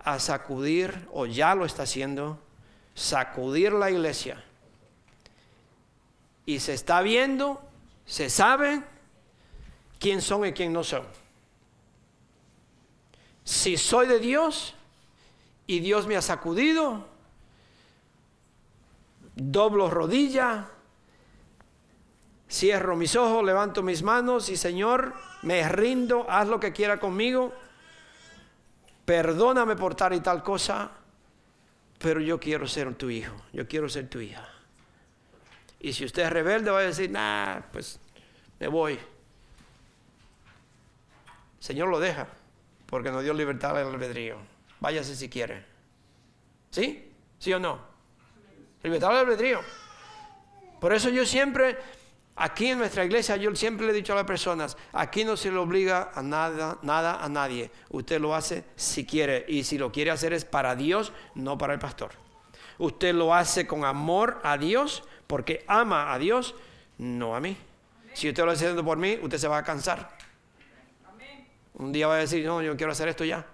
a 0.00 0.18
sacudir, 0.18 1.08
o 1.12 1.26
ya 1.26 1.54
lo 1.54 1.64
está 1.64 1.84
haciendo, 1.84 2.38
sacudir 2.94 3.72
la 3.72 3.90
iglesia. 3.90 4.44
Y 6.44 6.58
se 6.58 6.74
está 6.74 7.00
viendo, 7.00 7.62
se 8.04 8.28
sabe 8.28 8.82
quién 10.00 10.20
son 10.20 10.44
y 10.44 10.52
quién 10.52 10.72
no 10.72 10.82
son. 10.82 11.06
Si 13.44 13.76
soy 13.76 14.08
de 14.08 14.18
Dios 14.18 14.74
y 15.68 15.78
Dios 15.78 16.08
me 16.08 16.16
ha 16.16 16.22
sacudido, 16.22 17.06
doblo 19.36 19.88
rodilla, 19.88 20.68
Cierro 22.52 22.96
mis 22.96 23.16
ojos, 23.16 23.42
levanto 23.42 23.82
mis 23.82 24.02
manos 24.02 24.50
y 24.50 24.58
Señor, 24.58 25.14
me 25.40 25.66
rindo, 25.70 26.26
haz 26.28 26.46
lo 26.48 26.60
que 26.60 26.70
quiera 26.70 27.00
conmigo. 27.00 27.50
Perdóname 29.06 29.74
por 29.74 29.94
tal 29.94 30.12
y 30.12 30.20
tal 30.20 30.42
cosa, 30.42 30.90
pero 31.98 32.20
yo 32.20 32.38
quiero 32.38 32.68
ser 32.68 32.94
tu 32.94 33.08
hijo, 33.08 33.34
yo 33.54 33.66
quiero 33.66 33.88
ser 33.88 34.10
tu 34.10 34.20
hija. 34.20 34.46
Y 35.80 35.94
si 35.94 36.04
usted 36.04 36.24
es 36.24 36.30
rebelde, 36.30 36.70
va 36.70 36.80
a 36.80 36.82
decir, 36.82 37.10
nah, 37.10 37.60
pues 37.72 37.98
me 38.60 38.68
voy. 38.68 38.98
Señor 41.58 41.88
lo 41.88 42.00
deja, 42.00 42.28
porque 42.84 43.10
nos 43.10 43.22
dio 43.22 43.32
libertad 43.32 43.78
al 43.78 43.86
albedrío. 43.86 44.36
Váyase 44.78 45.16
si 45.16 45.30
quiere. 45.30 45.64
¿Sí? 46.70 47.14
¿Sí 47.38 47.50
o 47.54 47.58
no? 47.58 47.80
Libertad 48.82 49.12
al 49.12 49.16
albedrío. 49.24 49.60
Por 50.80 50.92
eso 50.92 51.08
yo 51.08 51.24
siempre 51.24 51.78
Aquí 52.34 52.68
en 52.68 52.78
nuestra 52.78 53.04
iglesia 53.04 53.36
yo 53.36 53.54
siempre 53.54 53.86
le 53.86 53.92
he 53.92 53.96
dicho 53.96 54.14
a 54.14 54.16
las 54.16 54.24
personas, 54.24 54.76
aquí 54.92 55.22
no 55.24 55.36
se 55.36 55.50
le 55.50 55.58
obliga 55.58 56.10
a 56.14 56.22
nada, 56.22 56.78
nada 56.82 57.22
a 57.22 57.28
nadie. 57.28 57.70
Usted 57.90 58.20
lo 58.20 58.34
hace 58.34 58.64
si 58.74 59.04
quiere 59.04 59.44
y 59.48 59.64
si 59.64 59.76
lo 59.76 59.92
quiere 59.92 60.10
hacer 60.10 60.32
es 60.32 60.44
para 60.44 60.74
Dios, 60.74 61.12
no 61.34 61.58
para 61.58 61.74
el 61.74 61.78
pastor. 61.78 62.12
Usted 62.78 63.14
lo 63.14 63.34
hace 63.34 63.66
con 63.66 63.84
amor 63.84 64.40
a 64.42 64.56
Dios 64.56 65.04
porque 65.26 65.64
ama 65.68 66.12
a 66.12 66.18
Dios, 66.18 66.54
no 66.96 67.36
a 67.36 67.40
mí. 67.40 67.56
Si 68.14 68.28
usted 68.28 68.44
lo 68.44 68.52
está 68.52 68.64
haciendo 68.64 68.84
por 68.84 68.96
mí, 68.96 69.18
usted 69.20 69.36
se 69.36 69.48
va 69.48 69.58
a 69.58 69.62
cansar. 69.62 70.16
Un 71.74 71.92
día 71.92 72.06
va 72.06 72.14
a 72.14 72.18
decir, 72.18 72.44
no, 72.46 72.62
yo 72.62 72.76
quiero 72.76 72.92
hacer 72.92 73.08
esto 73.08 73.24
ya. 73.24 73.46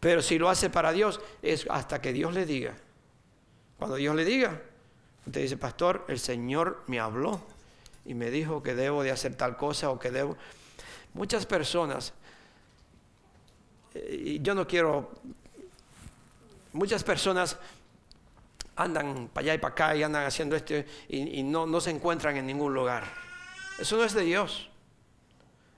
Pero 0.00 0.20
si 0.20 0.38
lo 0.38 0.50
hace 0.50 0.68
para 0.68 0.92
Dios, 0.92 1.20
es 1.42 1.66
hasta 1.70 2.00
que 2.00 2.12
Dios 2.12 2.34
le 2.34 2.44
diga. 2.44 2.74
Cuando 3.78 3.96
Dios 3.96 4.14
le 4.14 4.24
diga, 4.24 4.60
usted 5.26 5.42
dice, 5.42 5.56
pastor, 5.56 6.04
el 6.08 6.18
Señor 6.18 6.82
me 6.86 7.00
habló 7.00 7.42
y 8.04 8.14
me 8.14 8.30
dijo 8.30 8.62
que 8.62 8.74
debo 8.74 9.02
de 9.02 9.10
hacer 9.10 9.34
tal 9.34 9.56
cosa 9.56 9.90
o 9.90 9.98
que 9.98 10.10
debo... 10.10 10.36
Muchas 11.14 11.44
personas, 11.44 12.14
eh, 13.94 14.22
y 14.24 14.40
yo 14.40 14.54
no 14.54 14.66
quiero, 14.66 15.12
muchas 16.72 17.04
personas 17.04 17.58
andan 18.76 19.28
para 19.32 19.44
allá 19.44 19.54
y 19.54 19.58
para 19.58 19.72
acá 19.72 19.96
y 19.96 20.02
andan 20.02 20.24
haciendo 20.24 20.56
esto 20.56 20.74
y, 21.08 21.42
no, 21.42 21.66
no 21.66 21.80
se 21.80 21.90
encuentran 21.90 22.36
en 22.36 22.46
ningún 22.46 22.72
lugar. 22.72 23.04
Eso 23.78 23.96
no 23.96 24.04
es 24.04 24.14
de 24.14 24.22
Dios. 24.22 24.68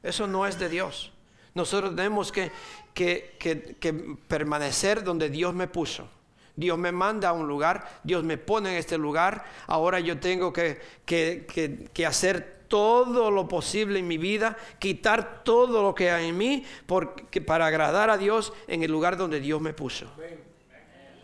Eso 0.03 0.27
no 0.27 0.47
es 0.47 0.59
de 0.59 0.69
Dios. 0.69 1.13
Nosotros 1.55 1.95
tenemos 1.95 2.31
que, 2.31 2.51
que, 2.93 3.37
que, 3.39 3.93
permanecer 4.29 5.03
donde 5.03 5.31
Dios 5.31 5.55
me 5.55 5.67
puso. 5.67 6.09
Dios 6.57 6.79
me 6.79 6.93
manda 6.93 7.31
a 7.31 7.33
un 7.33 7.49
lugar, 7.49 8.01
Dios 8.05 8.23
me 8.23 8.39
pone 8.39 8.71
en 8.71 8.77
este 8.77 8.97
lugar, 8.97 9.45
ahora 9.67 9.99
yo 9.99 10.21
tengo 10.21 10.53
que, 10.53 10.81
que, 11.05 12.07
hacer 12.07 12.65
todo 12.69 13.31
lo 13.31 13.49
posible 13.49 13.99
en 13.99 14.07
mi 14.07 14.19
vida, 14.19 14.57
quitar 14.79 15.43
todo 15.43 15.83
lo 15.83 15.95
que 15.95 16.11
hay 16.11 16.29
en 16.29 16.39
mí 16.39 16.65
porque, 16.87 17.41
para 17.41 17.67
agradar 17.67 18.09
a 18.09 18.19
Dios 18.19 18.53
en 18.69 18.85
el 18.85 18.91
lugar 18.91 19.17
donde 19.17 19.41
Dios 19.41 19.61
me 19.61 19.73
puso. 19.73 20.07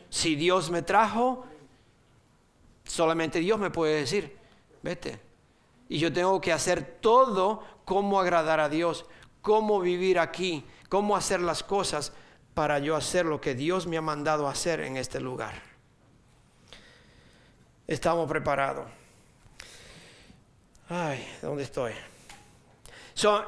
Si 0.09 0.35
Dios 0.35 0.70
me 0.70 0.83
trajo, 0.83 1.47
solamente 2.85 3.39
Dios 3.39 3.61
me 3.61 3.70
puede 3.70 4.01
decir, 4.01 4.37
vete. 4.83 5.20
Y 5.89 5.99
yo 5.99 6.12
tengo 6.12 6.41
que 6.41 6.53
hacer 6.53 6.99
todo 7.01 7.62
como 7.85 8.18
agradar 8.18 8.59
a 8.59 8.68
Dios, 8.68 9.07
cómo 9.43 9.81
vivir 9.81 10.18
aquí, 10.18 10.64
cómo 10.89 11.16
hacer 11.16 11.41
las 11.41 11.62
cosas 11.62 12.12
para 12.55 12.78
yo 12.78 12.96
hacer 12.96 13.26
lo 13.26 13.40
que 13.40 13.55
Dios 13.55 13.86
me 13.86 13.96
ha 13.96 14.03
mandado 14.03 14.48
hacer 14.48 14.80
en 14.80 14.96
este 14.96 15.20
lugar. 15.20 15.55
Estamos 17.86 18.28
preparados. 18.28 18.86
Ay, 20.88 21.26
¿dónde 21.42 21.62
estoy? 21.62 21.92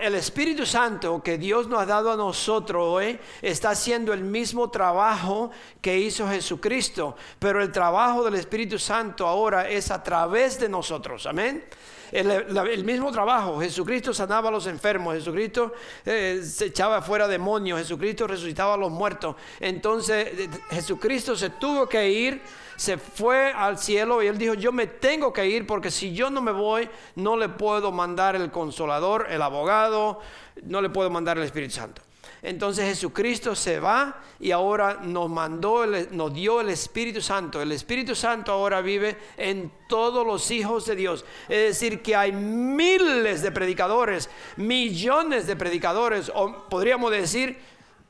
el 0.01 0.15
Espíritu 0.17 0.67
Santo 0.67 1.23
que 1.23 1.39
Dios 1.39 1.67
nos 1.67 1.81
ha 1.81 1.87
dado 1.87 2.13
a 2.13 2.17
nosotros 2.17 2.83
hoy 2.87 3.19
está 3.41 3.71
haciendo 3.71 4.13
el 4.13 4.23
mismo 4.23 4.69
trabajo 4.71 5.51
que 5.81 5.99
hizo 5.99 6.29
Jesucristo, 6.29 7.17
pero 7.39 7.63
el 7.63 7.73
trabajo 7.73 8.23
del 8.23 8.35
Espíritu 8.35 8.79
Santo 8.79 9.27
ahora 9.27 9.69
es 9.69 9.91
a 9.91 10.03
través 10.03 10.61
de 10.61 10.69
nosotros. 10.69 11.25
Amén. 11.27 11.65
El, 12.13 12.85
mismo 12.85 13.11
trabajo, 13.11 13.59
Jesucristo 13.59 14.13
sanaba 14.13 14.51
a 14.51 14.53
los 14.53 14.67
enfermos, 14.67 15.15
Jesucristo 15.15 15.73
eh, 16.05 16.43
se 16.45 16.67
echaba 16.67 17.01
fuera 17.01 17.27
demonios, 17.27 17.79
Jesucristo 17.79 18.27
resucitaba 18.27 18.75
a 18.75 18.77
los 18.77 18.91
muertos. 18.91 19.35
Entonces 19.59 20.27
eh, 20.39 20.51
Jesucristo 20.71 21.35
se 21.35 21.49
tuvo 21.49 21.89
que 21.89 22.11
ir, 22.11 22.43
se 22.77 22.99
fue 22.99 23.51
al 23.53 23.79
cielo 23.79 24.23
y 24.23 24.27
él 24.27 24.37
dijo, 24.37 24.53
yo 24.53 24.73
me 24.73 24.87
tengo 24.87 25.33
que 25.33 25.49
ir 25.49 25.67
porque 25.67 25.91
si 25.91 26.13
yo 26.13 26.29
no 26.29 26.43
me 26.43 26.53
voy, 26.53 26.87
no 27.17 27.35
le 27.35 27.49
puedo 27.49 27.91
mandar 27.93 28.37
el 28.37 28.51
consolador, 28.51 29.29
el 29.31 29.41
abogado, 29.41 30.21
no 30.65 30.83
le 30.83 30.91
puedo 30.91 31.09
mandar 31.09 31.39
el 31.39 31.45
Espíritu 31.45 31.77
Santo. 31.77 32.03
Entonces 32.43 32.87
Jesucristo 32.87 33.55
se 33.55 33.79
va 33.79 34.21
y 34.41 34.51
ahora 34.51 34.99
nos 35.01 35.31
mandó, 35.31 35.87
nos 35.87 36.35
dio 36.35 36.61
el 36.61 36.71
Espíritu 36.71 37.21
Santo. 37.21 37.63
El 37.63 37.71
Espíritu 37.71 38.17
Santo 38.17 38.51
ahora 38.51 38.81
vive 38.81 39.17
en 39.37 39.71
todos 39.89 40.27
los 40.27 40.51
hijos 40.51 40.85
de 40.87 40.97
Dios. 40.97 41.25
Es 41.49 41.79
decir, 41.79 42.03
que 42.03 42.17
hay 42.17 42.33
miles 42.33 43.43
de 43.43 43.53
predicadores, 43.53 44.29
millones 44.57 45.47
de 45.47 45.55
predicadores, 45.55 46.33
o 46.35 46.69
podríamos 46.69 47.13
decir, 47.13 47.59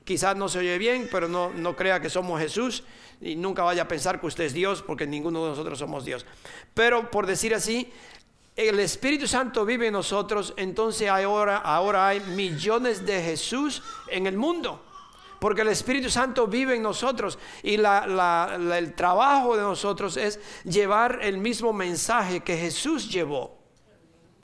quizás 0.04 0.34
no 0.34 0.48
se 0.48 0.60
oye 0.60 0.78
bien, 0.78 1.10
pero 1.12 1.28
no, 1.28 1.50
no 1.50 1.76
crea 1.76 2.00
que 2.00 2.08
somos 2.08 2.40
Jesús 2.40 2.84
y 3.20 3.36
nunca 3.36 3.62
vaya 3.62 3.82
a 3.82 3.88
pensar 3.88 4.18
que 4.18 4.26
usted 4.26 4.44
es 4.44 4.54
Dios, 4.54 4.82
porque 4.82 5.06
ninguno 5.06 5.44
de 5.44 5.50
nosotros 5.50 5.78
somos 5.78 6.06
Dios. 6.06 6.26
Pero 6.72 7.10
por 7.10 7.26
decir 7.26 7.54
así, 7.54 7.92
el 8.56 8.78
Espíritu 8.80 9.26
Santo 9.26 9.64
vive 9.64 9.86
en 9.86 9.94
nosotros, 9.94 10.52
entonces 10.56 11.08
ahora, 11.08 11.58
ahora 11.58 12.08
hay 12.08 12.20
millones 12.20 13.06
de 13.06 13.22
Jesús 13.22 13.82
en 14.08 14.26
el 14.26 14.36
mundo. 14.36 14.82
Porque 15.38 15.62
el 15.62 15.68
Espíritu 15.68 16.08
Santo 16.08 16.46
vive 16.46 16.76
en 16.76 16.82
nosotros 16.82 17.38
y 17.64 17.74
el 17.74 18.94
trabajo 18.94 19.56
de 19.56 19.62
nosotros 19.62 20.16
es 20.16 20.38
llevar 20.64 21.18
el 21.22 21.38
mismo 21.38 21.72
mensaje 21.72 22.40
que 22.40 22.56
Jesús 22.56 23.10
llevó 23.10 23.58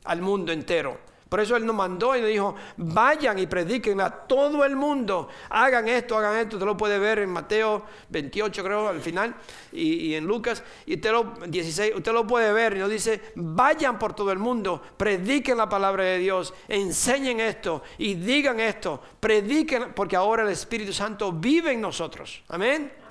al 0.04 0.20
mundo 0.20 0.50
entero. 0.50 1.07
Por 1.28 1.40
eso 1.40 1.56
Él 1.56 1.66
nos 1.66 1.76
mandó 1.76 2.16
y 2.16 2.20
nos 2.20 2.30
dijo, 2.30 2.54
vayan 2.76 3.38
y 3.38 3.46
prediquen 3.46 4.00
a 4.00 4.10
todo 4.10 4.64
el 4.64 4.76
mundo, 4.76 5.28
hagan 5.50 5.86
esto, 5.88 6.16
hagan 6.16 6.36
esto. 6.36 6.56
Usted 6.56 6.66
lo 6.66 6.76
puede 6.76 6.98
ver 6.98 7.18
en 7.18 7.30
Mateo 7.30 7.84
28, 8.08 8.64
creo, 8.64 8.88
al 8.88 9.00
final, 9.00 9.34
y, 9.72 10.14
en 10.14 10.26
Lucas, 10.26 10.62
y 10.86 10.94
usted 10.94 11.12
lo, 11.12 11.34
16, 11.46 11.96
usted 11.96 12.12
lo 12.12 12.26
puede 12.26 12.52
ver 12.52 12.76
y 12.76 12.78
nos 12.78 12.90
dice, 12.90 13.32
vayan 13.34 13.98
por 13.98 14.14
todo 14.14 14.32
el 14.32 14.38
mundo, 14.38 14.82
prediquen 14.96 15.58
la 15.58 15.68
palabra 15.68 16.04
de 16.04 16.18
Dios, 16.18 16.54
enseñen 16.66 17.40
esto 17.40 17.82
y 17.98 18.14
digan 18.14 18.58
esto, 18.60 19.02
prediquen, 19.20 19.92
porque 19.94 20.16
ahora 20.16 20.44
el 20.44 20.50
Espíritu 20.50 20.92
Santo 20.92 21.32
vive 21.32 21.72
en 21.72 21.80
nosotros. 21.80 22.42
Amén 22.48 23.07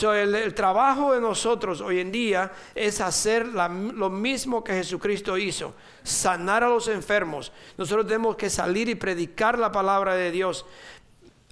el, 0.00 0.54
trabajo 0.54 1.12
de 1.12 1.20
nosotros 1.20 1.80
hoy 1.80 2.00
en 2.00 2.10
día 2.10 2.50
es 2.74 3.00
hacer 3.00 3.46
lo 3.46 4.10
mismo 4.10 4.64
que 4.64 4.72
Jesucristo 4.72 5.36
hizo, 5.36 5.74
sanar 6.02 6.64
a 6.64 6.68
los 6.68 6.88
enfermos. 6.88 7.52
Nosotros 7.76 8.06
tenemos 8.06 8.36
que 8.36 8.48
salir 8.48 8.88
y 8.88 8.94
predicar 8.94 9.58
la 9.58 9.70
palabra 9.70 10.14
de 10.14 10.30
Dios 10.30 10.64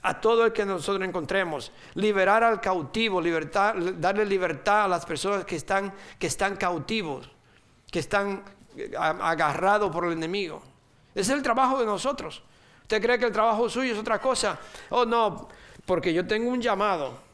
a 0.02 0.18
todo 0.18 0.46
el 0.46 0.52
que 0.52 0.64
nosotros 0.64 1.06
encontremos, 1.06 1.72
liberar 1.94 2.42
al 2.42 2.60
cautivo, 2.60 3.20
libertad, 3.20 3.74
darle 3.98 4.24
libertad 4.24 4.84
a 4.84 4.88
las 4.88 5.04
personas 5.04 5.44
que 5.44 5.56
están, 5.56 5.92
que 6.18 6.26
están 6.26 6.56
cautivos, 6.56 7.30
que 7.90 7.98
están 7.98 8.42
eh, 8.76 8.90
agarrados 8.96 9.92
por 9.92 10.06
el 10.06 10.12
enemigo. 10.12 10.62
Ese 11.14 11.32
es 11.32 11.36
el 11.36 11.42
trabajo 11.42 11.78
de 11.78 11.84
nosotros. 11.84 12.42
¿Usted 12.82 13.02
cree 13.02 13.18
que 13.18 13.26
el 13.26 13.32
trabajo 13.32 13.68
suyo 13.68 13.92
es 13.92 13.98
otra 13.98 14.18
cosa? 14.18 14.58
Oh, 14.88 15.04
no, 15.04 15.48
porque 15.84 16.14
yo 16.14 16.26
tengo 16.26 16.50
un 16.50 16.62
llamado 16.62 17.29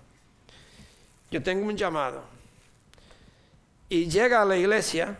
yo 1.31 1.43
tengo 1.43 1.66
un 1.66 1.77
llamado. 1.77 2.22
Y 3.89 4.09
llega 4.09 4.43
a 4.43 4.45
la 4.45 4.57
iglesia 4.57 5.16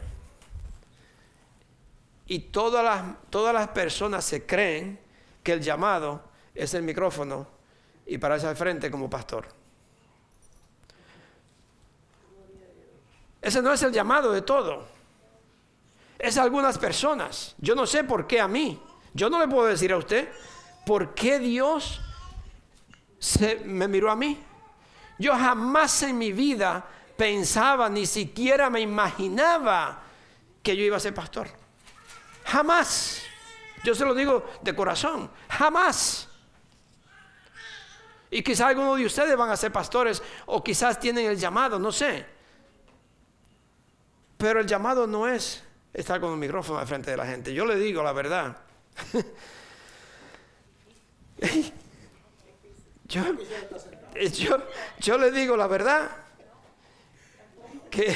y 2.26 2.38
todas 2.40 2.84
las, 2.84 3.04
todas 3.30 3.54
las 3.54 3.68
personas 3.68 4.24
se 4.24 4.44
creen 4.44 4.98
que 5.42 5.52
el 5.52 5.61
llamado 5.61 6.22
es 6.54 6.74
el 6.74 6.82
micrófono 6.82 7.46
y 8.07 8.18
pararse 8.18 8.46
al 8.46 8.57
frente 8.57 8.90
como 8.90 9.09
pastor. 9.09 9.48
Ese 13.40 13.62
no 13.62 13.72
es 13.72 13.82
el 13.82 13.92
llamado 13.92 14.32
de 14.32 14.42
todo. 14.42 14.86
Es 16.18 16.36
algunas 16.36 16.78
personas. 16.78 17.54
Yo 17.59 17.76
no 17.76 17.86
sé 17.86 18.02
por 18.02 18.26
qué 18.26 18.40
a 18.40 18.48
mí. 18.48 18.80
Yo 19.14 19.30
no 19.30 19.38
le 19.38 19.46
puedo 19.46 19.66
decir 19.66 19.92
a 19.92 19.96
usted 19.98 20.28
por 20.84 21.14
qué 21.14 21.38
Dios 21.38 22.00
se, 23.18 23.61
me 23.64 23.86
miró 23.86 24.11
a 24.11 24.16
mí. 24.16 24.42
Yo 25.18 25.32
jamás 25.32 26.02
en 26.02 26.18
mi 26.18 26.32
vida 26.32 26.84
pensaba, 27.16 27.88
ni 27.88 28.06
siquiera 28.06 28.68
me 28.70 28.80
imaginaba 28.80 30.02
que 30.62 30.76
yo 30.76 30.84
iba 30.84 30.96
a 30.96 31.00
ser 31.00 31.14
pastor. 31.14 31.48
Jamás. 32.44 33.22
Yo 33.84 33.94
se 33.94 34.04
lo 34.04 34.14
digo 34.14 34.44
de 34.62 34.74
corazón. 34.74 35.30
Jamás. 35.48 36.28
Y 38.30 38.42
quizás 38.42 38.66
algunos 38.68 38.98
de 38.98 39.06
ustedes 39.06 39.36
van 39.36 39.50
a 39.50 39.56
ser 39.56 39.72
pastores 39.72 40.22
o 40.46 40.62
quizás 40.62 40.98
tienen 40.98 41.26
el 41.26 41.38
llamado, 41.38 41.78
no 41.78 41.92
sé. 41.92 42.26
Pero 44.36 44.60
el 44.60 44.66
llamado 44.66 45.06
no 45.06 45.28
es 45.28 45.62
estar 45.94 46.20
con 46.20 46.30
un 46.30 46.38
micrófono 46.38 46.78
al 46.78 46.86
frente 46.86 47.10
de 47.10 47.16
la 47.16 47.26
gente. 47.26 47.54
Yo 47.54 47.64
le 47.64 47.76
digo 47.76 48.02
la 48.02 48.12
verdad. 48.12 48.58
yo, 53.04 53.22
yo, 54.38 54.58
yo 54.98 55.18
le 55.18 55.30
digo 55.30 55.56
la 55.56 55.66
verdad, 55.66 56.10
que 57.90 58.14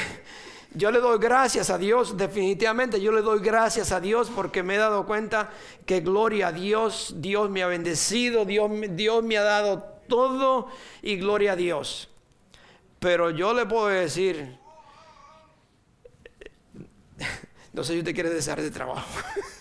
yo 0.73 0.89
le 0.91 0.99
doy 0.99 1.19
gracias 1.19 1.69
a 1.69 1.77
Dios, 1.77 2.15
definitivamente 2.17 3.01
yo 3.01 3.11
le 3.11 3.21
doy 3.21 3.39
gracias 3.39 3.91
a 3.91 3.99
Dios 3.99 4.31
porque 4.33 4.63
me 4.63 4.75
he 4.75 4.77
dado 4.77 5.05
cuenta 5.05 5.49
que 5.85 5.99
gloria 5.99 6.47
a 6.47 6.51
Dios, 6.51 7.15
Dios 7.17 7.49
me 7.49 7.63
ha 7.63 7.67
bendecido, 7.67 8.45
Dios, 8.45 8.71
Dios 8.91 9.23
me 9.23 9.37
ha 9.37 9.43
dado 9.43 9.83
todo 10.07 10.69
y 11.01 11.17
gloria 11.17 11.53
a 11.53 11.55
Dios. 11.55 12.09
Pero 12.99 13.31
yo 13.31 13.53
le 13.53 13.65
puedo 13.65 13.87
decir, 13.87 14.57
no 17.73 17.83
sé 17.83 17.93
si 17.93 17.99
usted 17.99 18.13
quiere 18.13 18.29
desear 18.29 18.61
de 18.61 18.71
trabajo. 18.71 19.05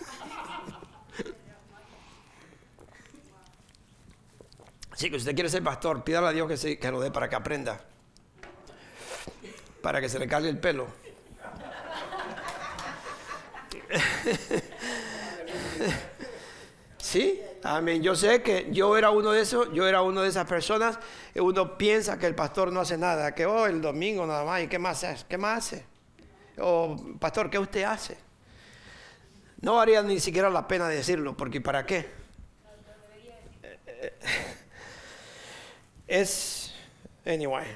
Sí, 5.01 5.09
que 5.09 5.17
si 5.17 5.23
usted 5.23 5.35
quiere 5.35 5.49
ser 5.49 5.65
pastor, 5.65 6.05
pídale 6.05 6.27
a 6.27 6.33
Dios 6.33 6.61
que, 6.61 6.79
que 6.79 6.91
lo 6.91 7.01
dé 7.01 7.11
para 7.11 7.27
que 7.27 7.35
aprenda. 7.35 7.81
Para 9.81 9.99
que 9.99 10.11
se 10.11 10.19
le 10.19 10.29
cargue 10.29 10.51
el 10.51 10.59
pelo. 10.59 10.89
Sí, 16.99 17.41
amén. 17.65 18.03
Yo 18.03 18.15
sé 18.15 18.43
que 18.43 18.69
yo 18.73 18.95
era 18.95 19.09
uno 19.09 19.33
de 19.33 19.41
esos, 19.41 19.73
yo 19.73 19.89
era 19.89 20.03
uno 20.03 20.21
de 20.21 20.29
esas 20.29 20.47
personas 20.47 20.99
que 21.33 21.41
uno 21.41 21.79
piensa 21.79 22.19
que 22.19 22.27
el 22.27 22.35
pastor 22.35 22.71
no 22.71 22.81
hace 22.81 22.99
nada, 22.99 23.35
que 23.35 23.47
oh, 23.47 23.65
el 23.65 23.81
domingo 23.81 24.27
nada 24.27 24.45
más, 24.45 24.63
¿y 24.63 24.69
qué 24.69 24.79
más 24.79 25.03
hace? 25.03 25.25
¿Qué 25.27 25.39
más 25.39 25.65
hace? 25.65 25.87
O 26.59 27.17
pastor, 27.19 27.49
¿qué 27.49 27.59
usted 27.59 27.85
hace? 27.85 28.19
No 29.63 29.81
haría 29.81 30.03
ni 30.03 30.21
siquiera 30.21 30.51
la 30.51 30.69
pena 30.69 30.89
decirlo, 30.89 31.35
porque 31.39 31.63
¿para 31.63 31.87
qué? 31.87 32.07
Es, 36.11 36.75
anyway. 37.25 37.67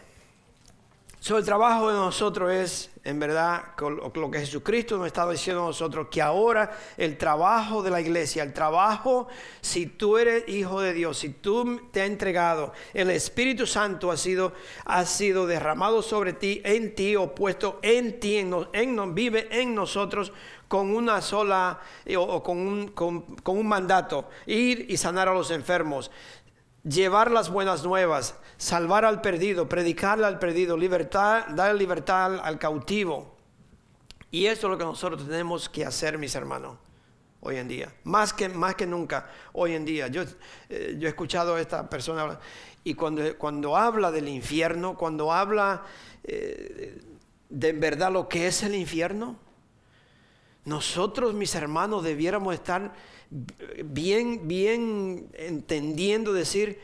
So, 1.25 1.39
el 1.39 1.45
trabajo 1.47 1.89
de 1.89 1.95
nosotros 1.95 2.53
es, 2.53 2.91
en 3.03 3.19
verdad, 3.19 3.63
lo 3.81 4.31
que 4.31 4.41
Jesucristo 4.41 4.99
nos 4.99 5.07
estaba 5.07 5.33
diciendo 5.33 5.63
a 5.63 5.69
nosotros, 5.69 6.09
que 6.11 6.21
ahora 6.21 6.77
el 6.99 7.17
trabajo 7.17 7.83
de 7.83 7.91
la 7.91 8.03
iglesia, 8.03 8.43
el 8.43 8.53
trabajo, 8.53 9.29
si 9.63 9.87
tú 9.87 10.19
eres 10.19 10.47
hijo 10.49 10.83
de 10.83 10.93
Dios, 10.93 11.17
si 11.17 11.31
tú 11.31 11.81
te 11.91 12.03
has 12.03 12.09
entregado, 12.09 12.75
el 12.93 13.09
Espíritu 13.09 13.67
Santo 13.67 14.11
ha 14.11 14.19
sido, 14.19 14.53
ha 14.85 15.07
sido 15.07 15.47
derramado 15.47 16.03
sobre 16.03 16.35
ti, 16.35 16.61
en 16.63 16.95
ti, 16.95 17.17
o 17.17 17.35
puesto 17.35 17.79
en 17.81 18.21
ti, 18.21 18.37
en, 18.37 18.55
en, 18.75 19.15
vive 19.15 19.49
en 19.51 19.75
nosotros 19.75 20.31
con 20.69 20.95
una 20.95 21.23
sola, 21.23 21.81
eh, 22.05 22.19
o, 22.19 22.43
con, 22.43 22.59
un, 22.59 22.89
con, 22.89 23.23
con 23.37 23.57
un 23.57 23.67
mandato, 23.67 24.29
ir 24.45 24.85
y 24.91 24.99
sanar 24.99 25.29
a 25.31 25.33
los 25.33 25.51
enfermos, 25.51 26.11
llevar 26.85 27.31
las 27.31 27.51
buenas 27.51 27.83
nuevas, 27.85 28.37
salvar 28.57 29.05
al 29.05 29.21
perdido, 29.21 29.69
predicarle 29.69 30.27
al 30.27 30.39
perdido, 30.39 30.77
libertad, 30.77 31.47
dar 31.51 31.75
libertad 31.75 32.41
al 32.41 32.59
cautivo. 32.59 33.35
Y 34.31 34.47
eso 34.47 34.67
es 34.67 34.71
lo 34.71 34.79
que 34.79 34.85
nosotros 34.85 35.27
tenemos 35.27 35.69
que 35.69 35.85
hacer, 35.85 36.19
mis 36.19 36.35
hermanos, 36.35 36.77
hoy 37.41 37.57
en 37.57 37.69
día. 37.69 37.95
Más 38.05 38.33
que, 38.33 38.49
más 38.49 38.75
que 38.75 38.87
nunca, 38.87 39.31
hoy 39.53 39.75
en 39.75 39.85
día. 39.85 40.09
Yo, 40.09 40.23
eh, 40.69 40.97
yo 40.99 41.07
he 41.07 41.11
escuchado 41.11 41.55
a 41.55 41.61
esta 41.61 41.89
persona 41.89 42.39
y 42.83 42.95
cuando, 42.95 43.39
cuando 43.39 43.77
habla 43.77 44.11
del 44.11 44.29
infierno, 44.29 44.97
cuando 44.97 45.33
habla 45.33 45.85
eh, 46.25 47.01
de 47.49 47.69
en 47.69 47.81
verdad 47.81 48.13
lo 48.13 48.29
que 48.29 48.47
es 48.47 48.63
el 48.63 48.75
infierno, 48.75 49.39
nosotros, 50.65 51.35
mis 51.35 51.55
hermanos, 51.55 52.03
debiéramos 52.03 52.55
estar 52.55 52.93
bien, 53.85 54.47
bien 54.47 55.29
entendiendo, 55.35 56.33
decir, 56.33 56.79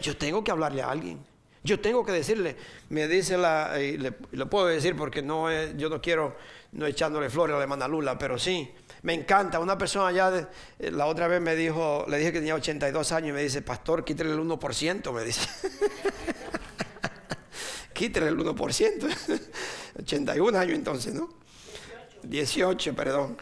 yo 0.00 0.16
tengo 0.16 0.44
que 0.44 0.50
hablarle 0.50 0.82
a 0.82 0.90
alguien. 0.90 1.18
Yo 1.64 1.80
tengo 1.80 2.04
que 2.04 2.12
decirle, 2.12 2.56
me 2.90 3.08
dice 3.08 3.36
la, 3.36 3.80
y 3.80 3.98
le, 3.98 4.12
lo 4.32 4.48
puedo 4.48 4.66
decir 4.66 4.94
porque 4.94 5.20
no 5.20 5.50
es, 5.50 5.76
yo 5.76 5.88
no 5.88 6.00
quiero, 6.00 6.36
no 6.72 6.86
echándole 6.86 7.28
flores 7.28 7.54
a 7.54 7.56
la 7.56 7.64
hermana 7.64 7.88
Lula, 7.88 8.16
pero 8.16 8.38
sí, 8.38 8.70
me 9.02 9.14
encanta. 9.14 9.58
Una 9.58 9.76
persona 9.76 10.12
ya, 10.12 10.48
la 10.78 11.06
otra 11.06 11.26
vez 11.26 11.40
me 11.40 11.56
dijo, 11.56 12.04
le 12.08 12.18
dije 12.18 12.32
que 12.32 12.38
tenía 12.38 12.54
82 12.54 13.12
años 13.12 13.30
y 13.30 13.32
me 13.32 13.42
dice, 13.42 13.62
pastor, 13.62 14.04
quítale 14.04 14.30
el 14.30 14.38
1%, 14.38 15.12
me 15.12 15.24
dice. 15.24 15.40
quítale 17.92 18.28
el 18.28 18.38
1%. 18.38 19.40
81 19.98 20.58
años 20.58 20.74
entonces, 20.74 21.14
¿no? 21.14 21.28
18, 22.22 22.94
perdón. 22.94 23.36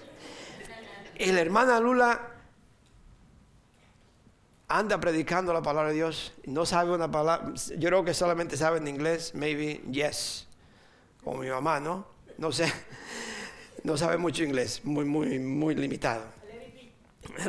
Y 1.19 1.33
la 1.33 1.41
hermana 1.41 1.81
Lula 1.81 2.34
anda 4.69 4.99
predicando 4.99 5.53
la 5.53 5.63
palabra 5.63 5.91
de 5.91 5.97
Dios, 5.97 6.33
no 6.45 6.65
sabe 6.67 6.93
una 6.93 7.11
palabra, 7.11 7.53
yo 7.77 7.89
creo 7.89 8.05
que 8.05 8.15
solamente 8.15 8.57
sabe 8.57 8.79
en 8.79 8.89
inglés, 8.89 9.35
maybe 9.35 9.83
yes, 9.91 10.47
como 11.23 11.39
mi 11.39 11.49
mamá, 11.49 11.81
¿no? 11.81 12.07
No 12.39 12.51
sé, 12.53 12.73
no 13.85 13.97
sabe 13.97 14.17
mucho 14.17 14.43
inglés, 14.43 14.81
muy, 14.85 15.05
muy, 15.05 15.39
muy 15.39 15.75
limitado. 15.75 16.25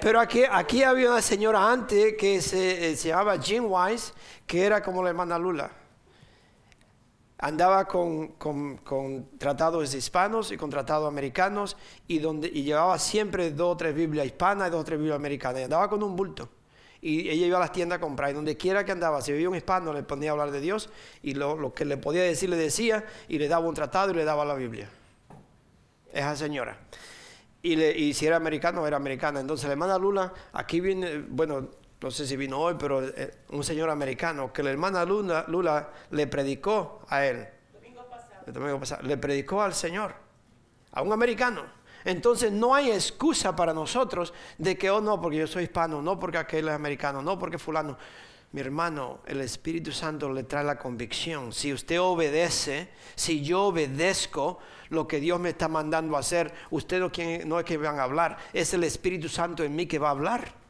Pero 0.00 0.20
aquí, 0.20 0.42
aquí 0.48 0.82
había 0.82 1.10
una 1.10 1.22
señora 1.22 1.72
antes 1.72 2.14
que 2.16 2.40
se, 2.42 2.90
eh, 2.90 2.96
se 2.96 3.08
llamaba 3.08 3.36
Jean 3.36 3.64
Wise, 3.66 4.12
que 4.46 4.64
era 4.64 4.82
como 4.82 5.02
la 5.02 5.10
hermana 5.10 5.38
Lula 5.38 5.85
andaba 7.38 7.86
con, 7.86 8.34
tratados 9.38 9.94
hispanos 9.94 10.52
y 10.52 10.56
con 10.56 10.70
tratados 10.70 11.08
americanos 11.08 11.76
y, 12.06 12.18
donde, 12.18 12.48
y 12.48 12.62
llevaba 12.62 12.98
siempre 12.98 13.50
dos 13.50 13.74
o 13.74 13.76
tres 13.76 13.94
Biblias 13.94 14.26
hispanas 14.26 14.68
y 14.68 14.70
dos 14.70 14.80
o 14.80 14.84
tres 14.84 14.98
Biblias 14.98 15.16
americanas. 15.16 15.60
Y 15.60 15.64
andaba 15.64 15.88
con 15.88 16.02
un 16.02 16.16
bulto. 16.16 16.48
Y 17.00 17.28
ella 17.28 17.46
iba 17.46 17.58
a 17.58 17.60
las 17.60 17.72
tiendas 17.72 17.98
a 17.98 18.00
comprar. 18.00 18.30
Y 18.30 18.34
donde 18.34 18.56
quiera 18.56 18.84
que 18.84 18.92
andaba, 18.92 19.20
si 19.20 19.32
veía 19.32 19.48
un 19.48 19.56
hispano, 19.56 19.92
le 19.92 20.02
ponía 20.02 20.30
a 20.30 20.32
hablar 20.32 20.50
de 20.50 20.60
Dios. 20.60 20.88
Y 21.22 21.34
lo, 21.34 21.72
que 21.74 21.84
le 21.84 21.98
podía 21.98 22.22
decir, 22.22 22.48
le 22.48 22.56
decía. 22.56 23.04
Y 23.28 23.38
le 23.38 23.48
daba 23.48 23.66
un 23.66 23.74
tratado 23.74 24.12
y 24.12 24.14
le 24.14 24.24
daba 24.24 24.44
la 24.44 24.54
Biblia. 24.54 24.88
Esa 26.12 26.34
señora. 26.36 26.78
Y, 27.62 27.80
y 27.82 28.14
si 28.14 28.26
era 28.26 28.36
americano, 28.36 28.86
era 28.86 28.96
americana. 28.96 29.40
Entonces 29.40 29.68
le 29.68 29.76
manda 29.76 29.98
Lula, 29.98 30.32
aquí 30.52 30.80
viene, 30.80 31.18
bueno, 31.28 31.68
no 32.06 32.12
sé 32.12 32.24
si 32.24 32.36
vino 32.36 32.60
hoy, 32.60 32.76
pero 32.78 33.04
eh, 33.04 33.34
un 33.48 33.64
señor 33.64 33.90
americano 33.90 34.52
que 34.52 34.62
la 34.62 34.70
hermana 34.70 35.04
Lula, 35.04 35.44
Lula 35.48 35.90
le 36.12 36.28
predicó 36.28 37.00
a 37.08 37.26
él. 37.26 37.48
El 38.46 38.52
domingo 38.52 38.78
pasado. 38.78 39.02
Le 39.02 39.16
predicó 39.16 39.60
al 39.60 39.74
Señor, 39.74 40.14
a 40.92 41.02
un 41.02 41.12
americano. 41.12 41.64
Entonces 42.04 42.52
no 42.52 42.76
hay 42.76 42.92
excusa 42.92 43.56
para 43.56 43.74
nosotros 43.74 44.32
de 44.56 44.78
que, 44.78 44.88
oh 44.88 45.00
no, 45.00 45.20
porque 45.20 45.38
yo 45.38 45.48
soy 45.48 45.64
hispano, 45.64 46.00
no 46.00 46.16
porque 46.16 46.38
aquel 46.38 46.68
es 46.68 46.74
americano, 46.74 47.22
no 47.22 47.36
porque 47.40 47.58
fulano. 47.58 47.98
Mi 48.52 48.60
hermano, 48.60 49.18
el 49.26 49.40
Espíritu 49.40 49.90
Santo 49.90 50.32
le 50.32 50.44
trae 50.44 50.62
la 50.62 50.78
convicción. 50.78 51.52
Si 51.52 51.72
usted 51.72 52.00
obedece, 52.00 52.90
si 53.16 53.42
yo 53.42 53.64
obedezco 53.64 54.60
lo 54.90 55.08
que 55.08 55.18
Dios 55.18 55.40
me 55.40 55.48
está 55.48 55.66
mandando 55.66 56.16
a 56.16 56.20
hacer, 56.20 56.54
usted 56.70 57.00
no, 57.00 57.10
no 57.46 57.58
es 57.58 57.64
que 57.64 57.76
van 57.76 57.98
a 57.98 58.04
hablar, 58.04 58.38
es 58.52 58.72
el 58.74 58.84
Espíritu 58.84 59.28
Santo 59.28 59.64
en 59.64 59.74
mí 59.74 59.86
que 59.86 59.98
va 59.98 60.06
a 60.06 60.12
hablar. 60.12 60.65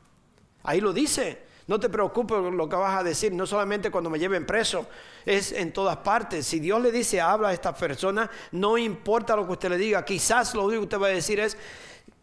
Ahí 0.66 0.80
lo 0.80 0.92
dice. 0.92 1.46
No 1.68 1.80
te 1.80 1.88
preocupes 1.88 2.38
lo 2.52 2.68
que 2.68 2.76
vas 2.76 3.00
a 3.00 3.02
decir, 3.02 3.32
no 3.32 3.44
solamente 3.44 3.90
cuando 3.90 4.08
me 4.08 4.20
lleven 4.20 4.46
preso, 4.46 4.86
es 5.24 5.50
en 5.50 5.72
todas 5.72 5.96
partes. 5.96 6.46
Si 6.46 6.60
Dios 6.60 6.80
le 6.80 6.92
dice, 6.92 7.20
habla 7.20 7.48
a 7.48 7.52
esta 7.52 7.74
persona, 7.74 8.30
no 8.52 8.78
importa 8.78 9.34
lo 9.34 9.46
que 9.46 9.52
usted 9.52 9.70
le 9.70 9.76
diga, 9.76 10.04
quizás 10.04 10.54
lo 10.54 10.64
único 10.64 10.82
que 10.82 10.84
usted 10.84 11.00
va 11.00 11.06
a 11.08 11.10
decir 11.10 11.40
es, 11.40 11.56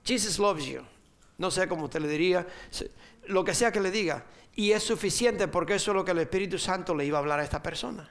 Jesus 0.06 0.40
loves 0.40 0.66
you. 0.66 0.82
No 1.38 1.52
sé 1.52 1.68
cómo 1.68 1.86
usted 1.86 2.00
le 2.00 2.08
diría, 2.08 2.48
lo 3.26 3.44
que 3.44 3.54
sea 3.54 3.70
que 3.70 3.82
le 3.82 3.92
diga. 3.92 4.24
Y 4.56 4.72
es 4.72 4.84
suficiente 4.84 5.50
porque 5.50 5.76
eso 5.76 5.92
es 5.92 5.96
lo 5.96 6.06
que 6.06 6.12
el 6.12 6.20
Espíritu 6.20 6.58
Santo 6.58 6.96
le 6.96 7.06
iba 7.06 7.18
a 7.18 7.22
hablar 7.22 7.40
a 7.42 7.44
esta 7.44 7.62
persona. 7.62 8.10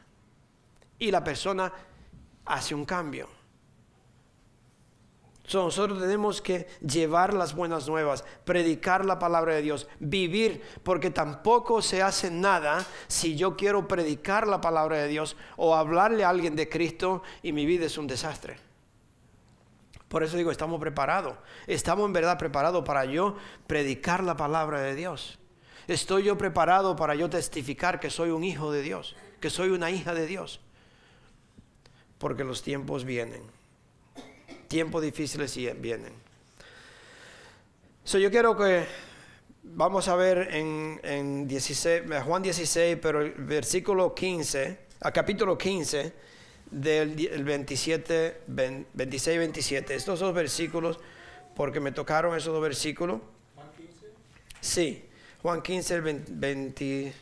Y 0.99 1.11
la 1.11 1.25
persona 1.25 1.73
hace 2.45 2.75
un 2.75 2.85
cambio 2.85 3.29
nosotros 5.53 6.01
tenemos 6.01 6.41
que 6.41 6.67
llevar 6.81 7.35
las 7.35 7.55
buenas 7.55 7.89
nuevas, 7.89 8.25
predicar 8.45 9.05
la 9.05 9.19
palabra 9.19 9.55
de 9.55 9.63
Dios, 9.63 9.89
vivir, 9.99 10.63
porque 10.83 11.11
tampoco 11.11 11.83
se 11.83 12.01
hace 12.03 12.31
nada 12.31 12.85
si 13.09 13.37
yo 13.37 13.57
quiero 13.57 13.89
predicar 13.89 14.47
la 14.47 14.61
palabra 14.61 14.99
de 14.99 15.09
Dios 15.09 15.37
o 15.57 15.75
hablarle 15.75 16.25
a 16.25 16.31
alguien 16.31 16.57
de 16.57 16.69
Cristo 16.69 17.23
y 17.43 17.53
mi 17.53 17.67
vida 17.67 17.87
es 17.87 17.99
un 17.99 18.07
desastre. 18.07 18.57
Por 20.09 20.23
eso 20.23 20.37
digo, 20.37 20.51
estamos 20.51 20.79
preparados. 20.79 21.35
Estamos 21.67 22.07
en 22.07 22.13
verdad 22.13 22.39
preparados 22.39 22.85
para 22.85 23.05
yo 23.05 23.37
predicar 23.67 24.23
la 24.23 24.37
palabra 24.37 24.81
de 24.81 24.95
Dios. 24.95 25.39
Estoy 25.89 26.25
yo 26.25 26.39
preparado 26.39 26.97
para 26.97 27.15
yo 27.15 27.29
testificar 27.29 27.99
que 27.99 28.11
soy 28.11 28.31
un 28.31 28.45
hijo 28.45 28.71
de 28.71 28.83
Dios, 28.83 29.17
que 29.41 29.51
soy 29.51 29.71
una 29.71 29.91
hija 29.91 30.15
de 30.15 30.27
Dios. 30.27 30.61
Porque 32.19 32.45
los 32.45 32.63
tiempos 32.63 33.05
vienen 33.05 33.43
tiempos 34.73 35.03
difíciles 35.03 35.55
vienen. 35.83 36.15
So, 38.05 38.17
yo 38.19 38.31
quiero 38.31 38.57
que 38.57 38.87
vamos 39.63 40.09
a 40.09 40.17
ver 40.17 40.49
en, 40.51 40.99
en 41.03 41.47
16, 41.47 42.05
Juan 42.25 42.43
16, 42.43 42.97
pero 43.03 43.21
el 43.21 43.33
versículo 43.33 44.15
15, 44.15 44.79
a 45.01 45.13
capítulo 45.13 45.59
15, 45.59 46.15
del 46.71 47.45
27, 47.45 48.45
26 48.47 49.35
y 49.35 49.39
27. 49.39 49.95
Estos 49.95 50.21
dos 50.21 50.35
versículos, 50.35 50.99
porque 51.55 51.79
me 51.79 51.93
tocaron 51.93 52.35
esos 52.35 52.55
dos 52.55 52.63
versículos. 52.63 53.21
¿Juan 53.55 53.69
15? 53.77 54.07
Sí, 54.59 55.05
Juan 55.43 55.61
15, 55.61 55.95
el 55.97 56.25
20. 56.31 57.13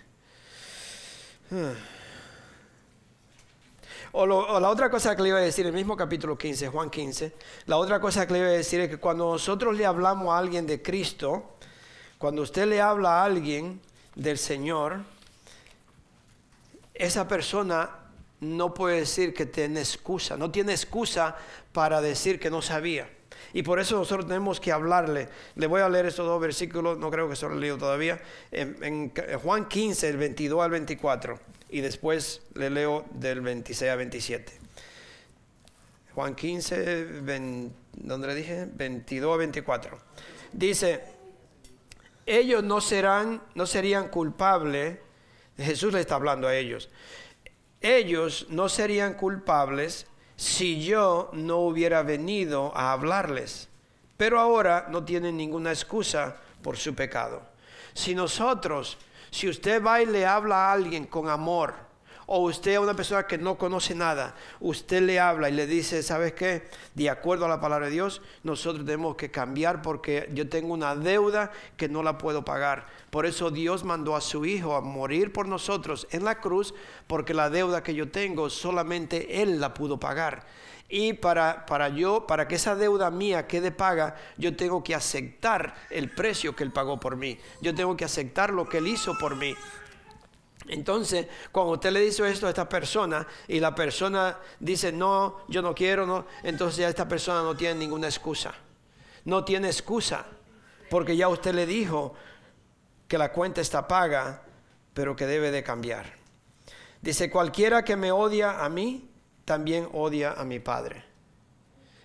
O, 4.12 4.26
la 4.26 4.68
otra 4.68 4.90
cosa 4.90 5.14
que 5.14 5.22
le 5.22 5.28
iba 5.28 5.38
a 5.38 5.42
decir, 5.42 5.66
el 5.66 5.72
mismo 5.72 5.96
capítulo 5.96 6.36
15, 6.36 6.68
Juan 6.68 6.90
15, 6.90 7.32
la 7.66 7.76
otra 7.76 8.00
cosa 8.00 8.26
que 8.26 8.32
le 8.32 8.38
iba 8.40 8.48
a 8.48 8.52
decir 8.52 8.80
es 8.80 8.88
que 8.88 8.96
cuando 8.96 9.30
nosotros 9.30 9.76
le 9.76 9.86
hablamos 9.86 10.34
a 10.34 10.38
alguien 10.38 10.66
de 10.66 10.82
Cristo, 10.82 11.56
cuando 12.18 12.42
usted 12.42 12.66
le 12.66 12.80
habla 12.80 13.20
a 13.20 13.24
alguien 13.24 13.80
del 14.16 14.36
Señor, 14.36 15.02
esa 16.92 17.28
persona 17.28 17.88
no 18.40 18.74
puede 18.74 19.00
decir 19.00 19.32
que 19.32 19.46
tiene 19.46 19.80
excusa, 19.80 20.36
no 20.36 20.50
tiene 20.50 20.72
excusa 20.72 21.36
para 21.72 22.00
decir 22.00 22.40
que 22.40 22.50
no 22.50 22.62
sabía. 22.62 23.08
Y 23.52 23.62
por 23.62 23.80
eso 23.80 23.96
nosotros 23.96 24.26
tenemos 24.26 24.60
que 24.60 24.72
hablarle. 24.72 25.28
Le 25.56 25.66
voy 25.66 25.80
a 25.80 25.88
leer 25.88 26.06
estos 26.06 26.26
dos 26.26 26.40
versículos, 26.40 26.98
no 26.98 27.10
creo 27.10 27.28
que 27.28 27.36
se 27.36 27.48
lo 27.48 27.54
he 27.54 27.58
leído 27.58 27.78
todavía. 27.78 28.20
En, 28.50 28.76
en 28.82 29.38
Juan 29.38 29.68
15, 29.68 30.08
el 30.08 30.16
22 30.16 30.62
al 30.62 30.70
24 30.70 31.38
y 31.70 31.80
después 31.80 32.42
le 32.54 32.70
leo 32.70 33.04
del 33.12 33.40
26 33.40 33.90
a 33.90 33.96
27. 33.96 34.52
Juan 36.14 36.34
15, 36.34 37.06
¿dónde 37.94 38.26
le 38.26 38.34
dije? 38.34 38.68
22 38.72 39.34
a 39.34 39.36
24. 39.36 39.98
Dice, 40.52 41.04
ellos 42.26 42.64
no 42.64 42.80
serán, 42.80 43.42
no 43.54 43.66
serían 43.66 44.08
culpables, 44.08 44.98
Jesús 45.56 45.92
le 45.92 46.00
está 46.00 46.16
hablando 46.16 46.48
a 46.48 46.56
ellos, 46.56 46.90
ellos 47.80 48.46
no 48.50 48.68
serían 48.68 49.14
culpables 49.14 50.06
si 50.40 50.82
yo 50.82 51.28
no 51.34 51.58
hubiera 51.58 52.02
venido 52.02 52.72
a 52.74 52.92
hablarles, 52.92 53.68
pero 54.16 54.40
ahora 54.40 54.86
no 54.88 55.04
tienen 55.04 55.36
ninguna 55.36 55.68
excusa 55.68 56.34
por 56.62 56.78
su 56.78 56.94
pecado. 56.94 57.42
Si 57.92 58.14
nosotros 58.14 58.96
si 59.30 59.50
usted 59.50 59.84
va 59.84 60.00
y 60.00 60.06
le 60.06 60.24
habla 60.24 60.56
a 60.56 60.72
alguien 60.72 61.04
con 61.04 61.28
amor, 61.28 61.74
o 62.32 62.38
usted 62.42 62.76
a 62.76 62.80
una 62.80 62.94
persona 62.94 63.24
que 63.24 63.38
no 63.38 63.58
conoce 63.58 63.92
nada, 63.92 64.36
usted 64.60 65.02
le 65.02 65.18
habla 65.18 65.48
y 65.48 65.52
le 65.52 65.66
dice, 65.66 66.00
¿sabes 66.00 66.32
qué? 66.32 66.62
De 66.94 67.10
acuerdo 67.10 67.46
a 67.46 67.48
la 67.48 67.60
palabra 67.60 67.86
de 67.86 67.92
Dios, 67.92 68.22
nosotros 68.44 68.84
tenemos 68.84 69.16
que 69.16 69.32
cambiar 69.32 69.82
porque 69.82 70.30
yo 70.32 70.48
tengo 70.48 70.72
una 70.72 70.94
deuda 70.94 71.50
que 71.76 71.88
no 71.88 72.04
la 72.04 72.18
puedo 72.18 72.44
pagar. 72.44 72.86
Por 73.10 73.26
eso 73.26 73.50
Dios 73.50 73.82
mandó 73.82 74.14
a 74.14 74.20
su 74.20 74.44
Hijo 74.46 74.76
a 74.76 74.80
morir 74.80 75.32
por 75.32 75.48
nosotros 75.48 76.06
en 76.12 76.24
la 76.24 76.36
cruz, 76.40 76.72
porque 77.08 77.34
la 77.34 77.50
deuda 77.50 77.82
que 77.82 77.96
yo 77.96 78.12
tengo 78.12 78.48
solamente 78.48 79.42
Él 79.42 79.60
la 79.60 79.74
pudo 79.74 79.98
pagar. 79.98 80.46
Y 80.88 81.14
para, 81.14 81.66
para 81.66 81.88
yo, 81.88 82.28
para 82.28 82.46
que 82.46 82.54
esa 82.54 82.76
deuda 82.76 83.10
mía 83.10 83.48
quede 83.48 83.72
paga, 83.72 84.14
yo 84.36 84.54
tengo 84.54 84.84
que 84.84 84.94
aceptar 84.94 85.74
el 85.90 86.12
precio 86.12 86.54
que 86.54 86.62
Él 86.62 86.70
pagó 86.70 87.00
por 87.00 87.16
mí. 87.16 87.40
Yo 87.60 87.74
tengo 87.74 87.96
que 87.96 88.04
aceptar 88.04 88.52
lo 88.52 88.68
que 88.68 88.78
Él 88.78 88.86
hizo 88.86 89.18
por 89.18 89.34
mí. 89.34 89.56
Entonces, 90.70 91.26
cuando 91.50 91.72
usted 91.72 91.90
le 91.90 92.00
dice 92.00 92.28
esto 92.30 92.46
a 92.46 92.50
esta 92.50 92.68
persona 92.68 93.26
y 93.48 93.58
la 93.58 93.74
persona 93.74 94.38
dice, 94.60 94.92
no, 94.92 95.40
yo 95.48 95.62
no 95.62 95.74
quiero, 95.74 96.26
entonces 96.44 96.78
ya 96.78 96.88
esta 96.88 97.08
persona 97.08 97.42
no 97.42 97.56
tiene 97.56 97.74
ninguna 97.74 98.06
excusa. 98.06 98.54
No 99.24 99.44
tiene 99.44 99.66
excusa, 99.66 100.26
porque 100.88 101.16
ya 101.16 101.26
usted 101.26 101.54
le 101.54 101.66
dijo 101.66 102.14
que 103.08 103.18
la 103.18 103.32
cuenta 103.32 103.60
está 103.60 103.88
paga, 103.88 104.42
pero 104.94 105.16
que 105.16 105.26
debe 105.26 105.50
de 105.50 105.64
cambiar. 105.64 106.14
Dice, 107.02 107.30
cualquiera 107.30 107.84
que 107.84 107.96
me 107.96 108.12
odia 108.12 108.64
a 108.64 108.68
mí, 108.68 109.10
también 109.44 109.88
odia 109.92 110.34
a 110.34 110.44
mi 110.44 110.60
Padre. 110.60 111.04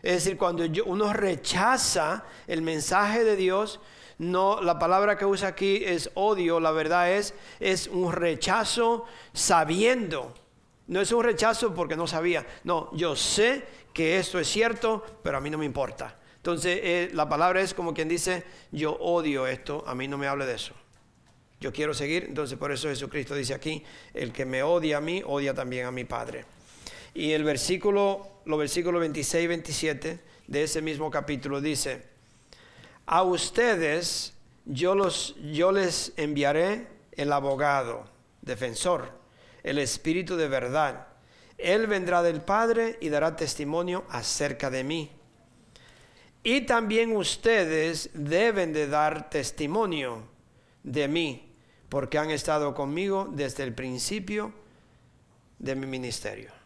Es 0.01 0.23
decir, 0.23 0.37
cuando 0.39 0.63
uno 0.85 1.13
rechaza 1.13 2.25
el 2.47 2.63
mensaje 2.63 3.23
de 3.23 3.35
Dios, 3.35 3.79
no, 4.17 4.61
la 4.61 4.79
palabra 4.79 5.17
que 5.17 5.25
usa 5.25 5.49
aquí 5.49 5.81
es 5.83 6.09
odio, 6.13 6.59
la 6.59 6.71
verdad 6.71 7.11
es, 7.11 7.33
es 7.59 7.87
un 7.87 8.13
rechazo 8.13 9.05
sabiendo. 9.33 10.33
No 10.87 11.01
es 11.01 11.11
un 11.11 11.23
rechazo 11.23 11.73
porque 11.73 11.95
no 11.95 12.07
sabía. 12.07 12.45
No, 12.63 12.89
yo 12.95 13.15
sé 13.15 13.63
que 13.93 14.17
esto 14.17 14.39
es 14.39 14.47
cierto, 14.47 15.03
pero 15.23 15.37
a 15.37 15.41
mí 15.41 15.49
no 15.49 15.57
me 15.57 15.65
importa. 15.65 16.17
Entonces, 16.37 16.79
eh, 16.83 17.09
la 17.13 17.27
palabra 17.27 17.61
es 17.61 17.73
como 17.73 17.93
quien 17.93 18.07
dice, 18.07 18.43
yo 18.71 18.93
odio 18.93 19.47
esto, 19.47 19.83
a 19.87 19.95
mí 19.95 20.07
no 20.07 20.17
me 20.17 20.27
hable 20.27 20.45
de 20.45 20.53
eso. 20.53 20.73
Yo 21.59 21.73
quiero 21.73 21.93
seguir, 21.93 22.25
entonces 22.25 22.57
por 22.57 22.71
eso 22.71 22.87
Jesucristo 22.87 23.33
dice 23.33 23.53
aquí, 23.53 23.83
el 24.13 24.31
que 24.31 24.45
me 24.45 24.61
odia 24.61 24.97
a 24.97 25.01
mí, 25.01 25.23
odia 25.25 25.53
también 25.53 25.87
a 25.87 25.91
mi 25.91 26.03
Padre. 26.03 26.45
Y 27.13 27.31
el 27.31 27.43
versículo, 27.43 28.41
los 28.45 28.59
versículos 28.59 28.99
26 28.99 29.43
y 29.43 29.47
27 29.47 30.19
de 30.47 30.63
ese 30.63 30.81
mismo 30.81 31.09
capítulo 31.09 31.61
dice, 31.61 32.14
a 33.05 33.23
ustedes 33.23 34.33
yo, 34.65 34.95
los, 34.95 35.35
yo 35.53 35.71
les 35.71 36.13
enviaré 36.17 36.87
el 37.11 37.31
abogado, 37.31 38.05
defensor, 38.41 39.11
el 39.63 39.79
Espíritu 39.79 40.35
de 40.35 40.47
verdad. 40.47 41.07
Él 41.57 41.87
vendrá 41.87 42.21
del 42.21 42.41
Padre 42.41 42.97
y 42.99 43.09
dará 43.09 43.35
testimonio 43.35 44.05
acerca 44.09 44.69
de 44.69 44.83
mí. 44.83 45.11
Y 46.43 46.61
también 46.61 47.15
ustedes 47.15 48.09
deben 48.13 48.73
de 48.73 48.87
dar 48.87 49.29
testimonio 49.29 50.23
de 50.83 51.07
mí, 51.07 51.55
porque 51.89 52.17
han 52.17 52.29
estado 52.29 52.73
conmigo 52.75 53.27
desde 53.31 53.63
el 53.63 53.73
principio 53.73 54.53
de 55.57 55.75
mi 55.75 55.87
ministerio 55.87 56.64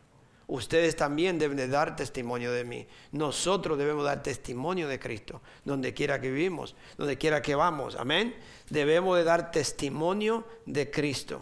ustedes 0.50 0.96
también 0.96 1.40
deben 1.40 1.56
de 1.56 1.68
dar 1.68 1.96
testimonio 1.96 2.52
de 2.52 2.66
mí. 2.66 2.88
Nosotros 3.12 3.78
debemos 3.78 4.04
dar 4.04 4.22
testimonio 4.22 4.88
de 4.88 5.00
Cristo, 5.00 5.42
donde 5.64 5.94
quiera 5.94 6.20
que 6.20 6.32
vivimos, 6.32 6.76
donde 6.98 7.18
quiera 7.18 7.42
que 7.42 7.56
vamos. 7.56 7.96
Amén. 7.96 8.36
Debemos 8.70 9.18
de 9.18 9.24
dar 9.24 9.52
testimonio 9.52 10.46
de 10.66 10.90
Cristo, 10.92 11.42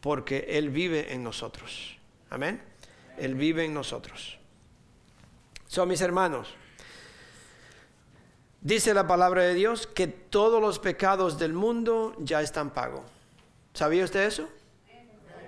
porque 0.00 0.46
Él 0.48 0.70
vive 0.70 1.12
en 1.12 1.22
nosotros. 1.24 1.98
Amén. 2.30 2.62
Él 3.18 3.34
vive 3.34 3.64
en 3.64 3.74
nosotros. 3.74 4.38
Son 5.66 5.88
mis 5.88 6.00
hermanos. 6.00 6.54
Dice 8.60 8.94
la 8.94 9.06
palabra 9.06 9.42
de 9.42 9.54
Dios 9.54 9.86
que 9.86 10.06
todos 10.06 10.60
los 10.60 10.78
pecados 10.78 11.38
del 11.38 11.52
mundo 11.52 12.14
ya 12.18 12.40
están 12.40 12.70
pagos. 12.70 13.02
¿Sabía 13.74 14.04
usted 14.04 14.26
eso? 14.26 14.48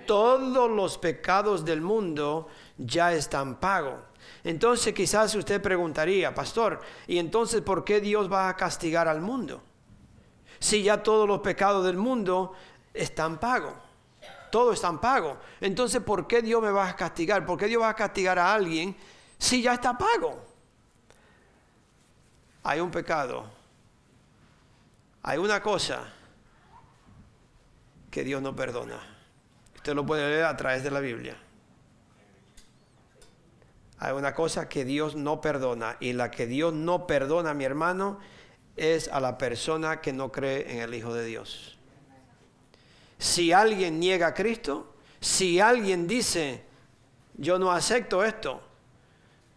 Todos 0.05 0.69
los 0.69 0.97
pecados 0.97 1.65
del 1.65 1.81
mundo 1.81 2.47
ya 2.79 3.13
están 3.13 3.59
pagos. 3.59 3.99
Entonces 4.43 4.93
quizás 4.93 5.35
usted 5.35 5.61
preguntaría, 5.61 6.33
pastor, 6.33 6.79
¿y 7.07 7.19
entonces 7.19 7.61
por 7.61 7.83
qué 7.83 7.99
Dios 7.99 8.31
va 8.31 8.49
a 8.49 8.55
castigar 8.55 9.07
al 9.07 9.21
mundo? 9.21 9.61
Si 10.59 10.83
ya 10.83 11.03
todos 11.03 11.27
los 11.27 11.39
pecados 11.39 11.85
del 11.85 11.97
mundo 11.97 12.53
están 12.93 13.39
pagos. 13.39 13.73
Todo 14.51 14.73
están 14.73 14.99
pagos. 14.99 15.37
Entonces, 15.61 16.01
¿por 16.01 16.25
qué 16.25 16.41
Dios 16.41 16.61
me 16.61 16.71
va 16.71 16.89
a 16.89 16.95
castigar? 16.95 17.45
¿Por 17.45 17.57
qué 17.57 17.67
Dios 17.67 17.81
va 17.81 17.89
a 17.89 17.95
castigar 17.95 18.39
a 18.39 18.53
alguien 18.53 18.95
si 19.37 19.61
ya 19.61 19.73
está 19.73 19.97
pago? 19.97 20.43
Hay 22.63 22.79
un 22.79 22.89
pecado. 22.89 23.45
Hay 25.21 25.37
una 25.37 25.61
cosa 25.61 26.11
que 28.09 28.23
Dios 28.23 28.41
no 28.41 28.55
perdona. 28.55 28.99
Usted 29.75 29.93
lo 29.93 30.05
puede 30.05 30.27
leer 30.27 30.45
a 30.45 30.57
través 30.57 30.83
de 30.83 30.91
la 30.91 30.99
Biblia. 30.99 31.37
Hay 33.99 34.13
una 34.13 34.33
cosa 34.33 34.69
que 34.69 34.85
Dios 34.85 35.15
no 35.15 35.41
perdona 35.41 35.97
y 35.99 36.13
la 36.13 36.31
que 36.31 36.47
Dios 36.47 36.73
no 36.73 37.05
perdona, 37.05 37.53
mi 37.53 37.65
hermano, 37.65 38.19
es 38.77 39.09
a 39.09 39.19
la 39.19 39.37
persona 39.37 39.99
que 39.99 40.13
no 40.13 40.31
cree 40.31 40.71
en 40.71 40.79
el 40.79 40.93
Hijo 40.93 41.13
de 41.13 41.25
Dios. 41.25 41.77
Si 43.17 43.51
alguien 43.51 43.99
niega 43.99 44.27
a 44.27 44.33
Cristo, 44.33 44.95
si 45.19 45.59
alguien 45.59 46.07
dice, 46.07 46.63
yo 47.35 47.59
no 47.59 47.73
acepto 47.73 48.23
esto, 48.23 48.61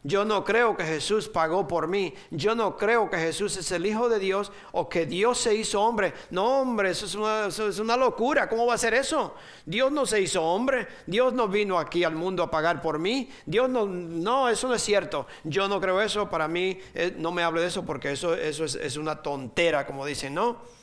yo 0.05 0.25
no 0.25 0.45
creo 0.45 0.77
que 0.77 0.85
Jesús 0.85 1.29
pagó 1.29 1.69
por 1.69 1.87
mí. 1.87 2.13
Yo 2.31 2.57
no 2.57 2.77
creo 2.77 3.09
que 3.09 3.19
Jesús 3.19 3.57
es 3.57 3.71
el 3.71 3.87
Hijo 3.87 4.09
de 4.09 4.19
Dios 4.19 4.51
o 4.73 4.89
que 4.89 5.07
Dios 5.07 5.39
se 5.39 5.55
hizo 5.55 5.81
hombre. 5.81 6.13
No, 6.31 6.61
hombre, 6.63 6.91
eso 6.91 7.07
es, 7.47 7.79
una, 7.79 7.97
locura. 7.97 8.49
¿Cómo 8.49 8.67
va 8.67 8.75
a 8.75 8.79
ser 8.79 8.95
eso? 8.95 9.35
Dios 9.65 9.93
no 9.93 10.05
se 10.05 10.21
hizo 10.21 10.43
hombre. 10.43 10.89
Dios 11.07 11.33
no 11.33 11.47
vino 11.47 11.79
aquí 11.79 12.03
al 12.03 12.17
mundo 12.17 12.43
a 12.43 12.51
pagar 12.51 12.83
por 12.83 12.99
mí. 12.99 13.31
Dios 13.47 13.69
no, 13.69 13.87
no, 13.87 14.49
eso 14.49 14.67
no 14.67 14.75
es 14.75 14.83
cierto. 14.83 15.29
Yo 15.45 15.69
no 15.69 15.81
creo 15.81 16.01
eso. 16.01 16.29
Para 16.29 16.49
mí, 16.49 16.81
eh, 16.95 17.15
no 17.17 17.31
me 17.31 17.45
hable 17.45 17.61
de 17.61 17.69
eso 17.69 17.85
porque 17.85 18.11
eso, 18.11 18.35
eso 18.35 18.65
es, 18.65 18.75
es 18.75 18.97
una 18.97 19.23
tontera, 19.23 19.87
como 19.87 20.05
dicen, 20.05 20.35
¿no? 20.35 20.82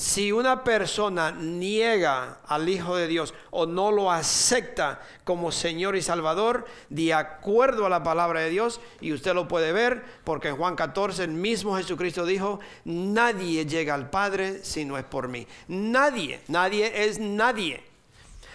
Si 0.00 0.32
una 0.32 0.64
persona 0.64 1.30
niega 1.30 2.38
al 2.46 2.70
Hijo 2.70 2.96
de 2.96 3.06
Dios 3.06 3.34
o 3.50 3.66
no 3.66 3.92
lo 3.92 4.10
acepta 4.10 5.02
como 5.24 5.52
Señor 5.52 5.94
y 5.94 6.00
Salvador, 6.00 6.64
de 6.88 7.12
acuerdo 7.12 7.84
a 7.84 7.90
la 7.90 8.02
palabra 8.02 8.40
de 8.40 8.48
Dios, 8.48 8.80
y 9.02 9.12
usted 9.12 9.34
lo 9.34 9.46
puede 9.46 9.72
ver, 9.72 10.02
porque 10.24 10.48
en 10.48 10.56
Juan 10.56 10.74
14 10.74 11.24
el 11.24 11.32
mismo 11.32 11.76
Jesucristo 11.76 12.24
dijo, 12.24 12.60
nadie 12.86 13.66
llega 13.66 13.92
al 13.92 14.08
Padre 14.08 14.64
si 14.64 14.86
no 14.86 14.96
es 14.96 15.04
por 15.04 15.28
mí. 15.28 15.46
Nadie, 15.68 16.40
nadie 16.48 17.04
es 17.04 17.18
nadie. 17.18 17.84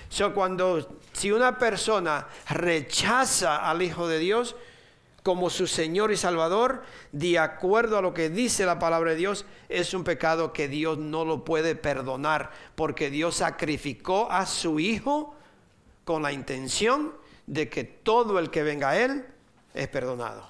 So, 0.10 0.34
cuando, 0.34 0.98
si 1.14 1.32
una 1.32 1.60
persona 1.60 2.26
rechaza 2.50 3.70
al 3.70 3.84
Hijo 3.84 4.08
de 4.08 4.18
Dios, 4.18 4.56
como 5.26 5.50
su 5.50 5.66
Señor 5.66 6.12
y 6.12 6.18
Salvador, 6.18 6.84
de 7.12 7.40
acuerdo 7.40 7.98
a 7.98 8.02
lo 8.04 8.14
que 8.14 8.30
dice 8.30 8.64
la 8.64 8.78
palabra 8.78 9.10
de 9.10 9.18
Dios, 9.18 9.48
es 9.70 9.96
un 9.96 10.04
pecado 10.04 10.54
que 10.54 10.68
Dios 10.68 11.00
no 11.00 11.26
lo 11.26 11.44
puede 11.44 11.74
perdonar, 11.74 12.52
porque 12.76 13.10
Dios 13.10 13.38
sacrificó 13.38 14.28
a 14.30 14.46
su 14.46 14.80
Hijo 14.80 15.34
con 16.04 16.22
la 16.22 16.32
intención 16.32 17.12
de 17.48 17.68
que 17.70 17.84
todo 17.84 18.38
el 18.38 18.52
que 18.52 18.62
venga 18.62 18.92
a 18.92 19.00
Él 19.00 19.26
es 19.74 19.88
perdonado. 19.88 20.48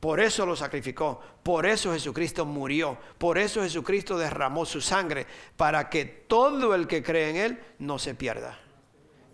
Por 0.00 0.18
eso 0.20 0.46
lo 0.46 0.56
sacrificó, 0.56 1.20
por 1.42 1.66
eso 1.66 1.92
Jesucristo 1.92 2.46
murió, 2.46 2.96
por 3.18 3.36
eso 3.36 3.60
Jesucristo 3.60 4.16
derramó 4.16 4.64
su 4.64 4.80
sangre, 4.80 5.26
para 5.58 5.90
que 5.90 6.06
todo 6.06 6.74
el 6.74 6.86
que 6.86 7.02
cree 7.02 7.28
en 7.28 7.36
Él 7.36 7.64
no 7.78 7.98
se 7.98 8.14
pierda 8.14 8.63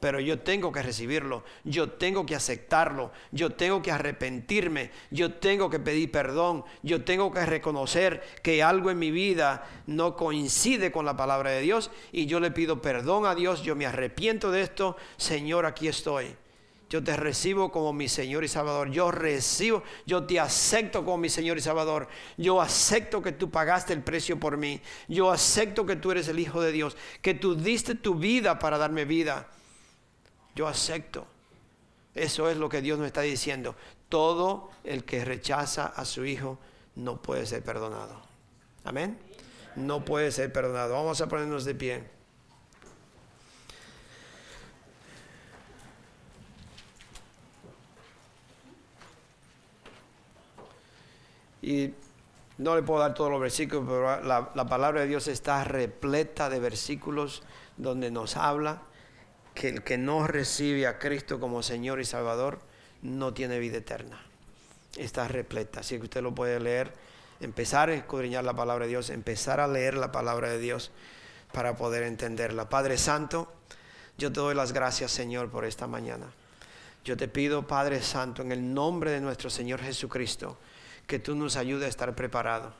pero 0.01 0.19
yo 0.19 0.41
tengo 0.41 0.73
que 0.73 0.83
recibirlo, 0.83 1.45
yo 1.63 1.91
tengo 1.91 2.27
que 2.27 2.35
aceptarlo, 2.35 3.13
yo 3.31 3.51
tengo 3.51 3.83
que 3.83 3.93
arrepentirme, 3.93 4.91
yo 5.11 5.35
tengo 5.35 5.69
que 5.69 5.79
pedir 5.79 6.11
perdón, 6.11 6.65
yo 6.83 7.05
tengo 7.05 7.31
que 7.31 7.45
reconocer 7.45 8.23
que 8.43 8.63
algo 8.63 8.91
en 8.91 8.99
mi 8.99 9.11
vida 9.11 9.69
no 9.87 10.17
coincide 10.17 10.91
con 10.91 11.05
la 11.05 11.17
palabra 11.17 11.51
de 11.51 11.61
Dios 11.61 11.91
y 12.13 12.27
yo 12.27 12.41
le 12.41 12.51
pido 12.51 12.81
perdón 12.81 13.27
a 13.27 13.35
Dios, 13.35 13.63
yo 13.63 13.77
me 13.77 13.87
arrepiento 13.87 14.51
de 14.51 14.63
esto, 14.63 14.97
Señor, 15.19 15.67
aquí 15.67 15.87
estoy. 15.87 16.35
Yo 16.91 17.05
te 17.05 17.17
recibo 17.17 17.71
como 17.71 17.93
mi 17.93 18.09
Señor 18.09 18.43
y 18.43 18.49
Salvador. 18.49 18.91
Yo 18.91 19.13
recibo, 19.13 19.85
yo 20.07 20.25
te 20.25 20.41
acepto 20.41 21.05
como 21.05 21.19
mi 21.19 21.29
Señor 21.29 21.57
y 21.57 21.61
Salvador. 21.61 22.09
Yo 22.37 22.61
acepto 22.61 23.23
que 23.23 23.31
tú 23.31 23.49
pagaste 23.49 23.93
el 23.93 24.03
precio 24.03 24.41
por 24.41 24.57
mí. 24.57 24.81
Yo 25.07 25.31
acepto 25.31 25.87
que 25.87 25.95
tú 25.95 26.11
eres 26.11 26.27
el 26.27 26.41
Hijo 26.41 26.61
de 26.61 26.73
Dios, 26.73 26.97
que 27.23 27.33
tú 27.33 27.55
diste 27.55 27.95
tu 27.95 28.17
vida 28.17 28.59
para 28.59 28.77
darme 28.77 29.05
vida. 29.05 29.49
Yo 30.55 30.69
acepto. 30.69 31.27
Eso 32.15 32.51
es 32.51 32.57
lo 32.57 32.69
que 32.69 32.83
Dios 32.83 32.99
nos 32.99 33.07
está 33.07 33.23
diciendo. 33.23 33.75
Todo 34.09 34.71
el 34.85 35.05
que 35.05 35.25
rechaza 35.25 35.87
a 35.87 36.05
su 36.05 36.25
hijo 36.25 36.59
no 36.97 37.23
puede 37.23 37.47
ser 37.47 37.63
perdonado. 37.63 38.21
Amén. 38.85 39.19
No 39.77 40.05
puede 40.05 40.33
ser 40.33 40.53
perdonado. 40.53 40.95
Vamos 40.95 41.21
a 41.21 41.29
ponernos 41.29 41.65
de 41.65 41.75
pie. 41.75 42.05
Y 51.63 51.93
no 52.59 52.75
le 52.75 52.83
puedo 52.83 53.01
dar 53.01 53.15
todos 53.15 53.31
los 53.31 53.41
versículos, 53.41 53.85
pero 53.87 54.23
la, 54.25 54.51
la 54.55 54.67
palabra 54.67 55.03
de 55.03 55.07
Dios 55.07 55.29
está 55.29 55.63
repleta 55.63 56.49
de 56.49 56.59
versículos 56.59 57.43
donde 57.77 58.11
nos 58.11 58.37
habla 58.37 58.83
que 59.55 59.69
el 59.69 59.83
que 59.83 59.99
no 59.99 60.27
recibe 60.27 60.87
a 60.87 60.99
Cristo 60.99 61.41
como 61.41 61.63
Señor 61.63 62.01
y 62.01 62.05
Salvador 62.05 62.61
no 63.03 63.35
tiene 63.35 63.59
vida 63.59 63.79
eterna. 63.79 64.21
Está 64.97 65.29
repleta, 65.29 65.81
así 65.81 65.99
que 65.99 66.05
usted 66.05 66.23
lo 66.23 66.35
puede 66.35 66.61
leer, 66.61 66.93
empezar 67.41 67.89
a 67.89 67.95
escudriñar 67.95 68.45
la 68.45 68.55
palabra 68.55 68.87
de 68.87 68.91
Dios, 68.91 69.11
empezar 69.11 69.61
a 69.61 69.69
leer 69.69 69.95
la 69.95 70.13
palabra 70.13 70.49
de 70.51 70.59
Dios 70.59 70.91
para 71.53 71.77
poder 71.77 72.03
entenderla. 72.03 72.69
Padre 72.69 72.99
Santo, 72.99 73.53
yo 74.19 74.33
te 74.33 74.41
doy 74.41 74.55
las 74.55 74.73
gracias, 74.73 75.11
Señor, 75.11 75.51
por 75.51 75.65
esta 75.65 75.87
mañana. 75.87 76.27
Yo 77.05 77.17
te 77.17 77.29
pido, 77.29 77.67
Padre 77.67 78.03
Santo, 78.03 78.43
en 78.43 78.53
el 78.53 78.75
nombre 78.75 79.11
de 79.11 79.21
nuestro 79.21 79.49
Señor 79.49 79.81
Jesucristo, 79.81 80.59
que 81.07 81.19
tú 81.19 81.35
nos 81.35 81.57
ayudes 81.57 81.87
a 81.87 81.89
estar 81.89 82.15
preparados 82.15 82.75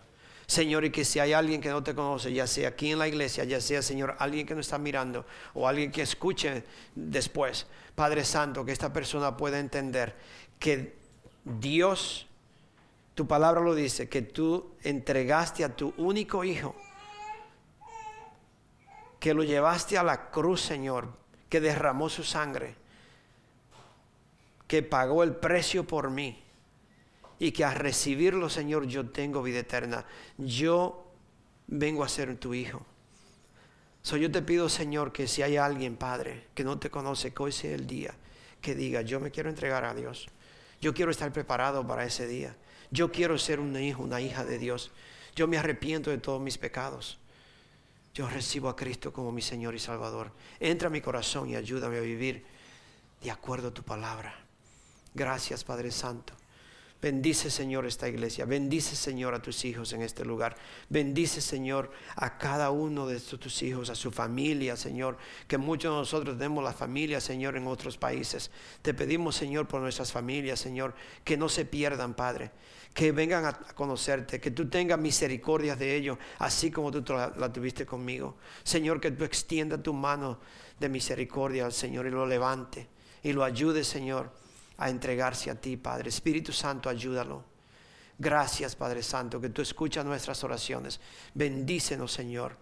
Señor, 0.51 0.85
y 0.85 0.91
que 0.91 1.05
si 1.05 1.21
hay 1.21 1.33
alguien 1.33 1.61
que 1.61 1.69
no 1.69 1.81
te 1.81 1.95
conoce, 1.95 2.33
ya 2.33 2.45
sea 2.45 2.71
aquí 2.71 2.91
en 2.91 2.99
la 2.99 3.07
iglesia, 3.07 3.45
ya 3.45 3.61
sea, 3.61 3.83
Señor, 3.83 4.17
alguien 4.19 4.45
que 4.45 4.57
nos 4.57 4.67
está 4.67 4.79
mirando 4.79 5.25
o 5.55 5.69
alguien 5.69 5.93
que 5.93 6.03
escuche 6.03 6.65
después, 6.97 7.69
Padre 7.95 8.25
Santo, 8.25 8.65
que 8.65 8.73
esta 8.73 8.93
persona 8.93 9.37
pueda 9.37 9.61
entender 9.61 10.17
que 10.59 10.97
Dios, 11.45 12.27
tu 13.15 13.29
palabra 13.29 13.61
lo 13.61 13.77
dice, 13.77 14.09
que 14.09 14.23
tú 14.23 14.73
entregaste 14.83 15.63
a 15.63 15.77
tu 15.77 15.95
único 15.99 16.43
hijo, 16.43 16.75
que 19.21 19.35
lo 19.35 19.45
llevaste 19.45 19.99
a 19.99 20.03
la 20.03 20.33
cruz, 20.33 20.63
Señor, 20.63 21.11
que 21.49 21.61
derramó 21.61 22.09
su 22.09 22.25
sangre, 22.25 22.75
que 24.67 24.83
pagó 24.83 25.23
el 25.23 25.37
precio 25.37 25.87
por 25.87 26.11
mí 26.11 26.43
y 27.41 27.53
que 27.53 27.65
al 27.65 27.75
recibirlo, 27.75 28.51
Señor, 28.51 28.87
yo 28.87 29.09
tengo 29.09 29.43
vida 29.43 29.61
eterna. 29.61 30.05
Yo 30.37 31.11
vengo 31.67 32.05
a 32.05 32.09
ser 32.09 32.37
tu 32.37 32.53
hijo. 32.53 32.85
So, 34.03 34.19
yo 34.19 34.31
te 34.31 34.43
pido, 34.43 34.69
Señor, 34.69 35.11
que 35.11 35.27
si 35.27 35.41
hay 35.41 35.57
alguien, 35.57 35.97
Padre, 35.97 36.49
que 36.55 36.65
no 36.65 36.79
te 36.79 36.91
conoce, 36.91 37.33
que 37.33 37.43
hoy 37.43 37.53
sea 37.53 37.75
el 37.75 37.87
día, 37.87 38.15
que 38.61 38.75
diga, 38.75 39.01
yo 39.01 39.21
me 39.21 39.31
quiero 39.31 39.49
entregar 39.49 39.85
a 39.85 39.95
Dios. 39.95 40.29
Yo 40.83 40.93
quiero 40.93 41.11
estar 41.11 41.33
preparado 41.33 41.87
para 41.87 42.05
ese 42.05 42.27
día. 42.27 42.55
Yo 42.91 43.11
quiero 43.11 43.39
ser 43.39 43.59
un 43.59 43.75
hijo, 43.75 44.03
una 44.03 44.21
hija 44.21 44.45
de 44.45 44.59
Dios. 44.59 44.91
Yo 45.35 45.49
me 45.49 45.57
arrepiento 45.57 46.11
de 46.11 46.19
todos 46.19 46.43
mis 46.43 46.59
pecados. 46.59 47.19
Yo 48.13 48.29
recibo 48.29 48.69
a 48.69 48.77
Cristo 48.77 49.15
como 49.15 49.33
mi 49.33 49.41
Señor 49.41 49.75
y 49.75 49.79
Salvador. 49.79 50.31
Entra 50.59 50.89
a 50.89 50.91
mi 50.91 51.01
corazón 51.01 51.49
y 51.49 51.57
ayúdame 51.57 51.97
a 51.97 52.03
vivir 52.03 52.45
de 53.23 53.31
acuerdo 53.31 53.69
a 53.69 53.75
tu 53.75 53.83
palabra. 53.83 54.35
Gracias, 55.15 55.65
Padre 55.65 55.91
Santo. 55.91 56.40
Bendice, 57.03 57.51
Señor, 57.51 57.87
esta 57.87 58.09
iglesia. 58.09 58.45
Bendice, 58.45 58.95
Señor, 58.95 59.33
a 59.35 59.41
tus 59.41 59.65
hijos 59.65 59.95
en 59.95 60.03
este 60.03 60.23
lugar. 60.23 60.55
Bendice, 60.91 61.41
Señor, 61.41 61.91
a 62.15 62.37
cada 62.37 62.71
uno 62.71 63.07
de 63.07 63.19
tus 63.19 63.63
hijos, 63.63 63.89
a 63.89 63.95
su 63.95 64.11
familia, 64.11 64.77
Señor. 64.77 65.17
Que 65.49 65.57
muchos 65.57 65.95
de 65.95 65.99
nosotros 65.99 66.37
tenemos 66.37 66.63
la 66.63 66.75
familia, 66.75 67.19
Señor, 67.19 67.57
en 67.57 67.67
otros 67.67 67.97
países. 67.97 68.51
Te 68.83 68.93
pedimos, 68.93 69.35
Señor, 69.35 69.67
por 69.67 69.81
nuestras 69.81 70.13
familias, 70.13 70.61
Señor, 70.61 70.95
que 71.25 71.39
no 71.39 71.49
se 71.49 71.65
pierdan, 71.65 72.13
Padre. 72.13 72.51
Que 72.93 73.13
vengan 73.13 73.47
a 73.47 73.53
conocerte, 73.53 74.39
que 74.39 74.51
tú 74.51 74.69
tengas 74.69 74.99
misericordia 74.99 75.77
de 75.77 75.97
ellos, 75.97 76.19
así 76.39 76.71
como 76.71 76.91
tú 76.91 77.03
la, 77.15 77.51
tuviste 77.51 77.87
conmigo. 77.87 78.37
Señor, 78.63 79.01
que 79.01 79.11
tú 79.11 79.25
extienda 79.25 79.83
tu 79.83 79.95
mano 79.95 80.39
de 80.79 80.91
misericordia 80.91 81.65
al 81.65 81.73
Señor 81.73 82.07
y 82.07 82.11
lo 82.11 82.27
levante 82.27 82.89
y 83.23 83.33
lo 83.33 83.43
ayude, 83.43 83.85
Señor 83.85 84.40
a 84.81 84.89
entregarse 84.89 85.51
a 85.51 85.55
ti, 85.55 85.77
Padre. 85.77 86.09
Espíritu 86.09 86.53
Santo, 86.53 86.89
ayúdalo. 86.89 87.45
Gracias, 88.19 88.75
Padre 88.75 89.03
Santo, 89.03 89.41
que 89.41 89.51
tú 89.51 89.61
escuchas 89.63 90.05
nuestras 90.05 90.43
oraciones. 90.43 91.01
Bendícenos, 91.35 92.13
Señor. 92.13 92.57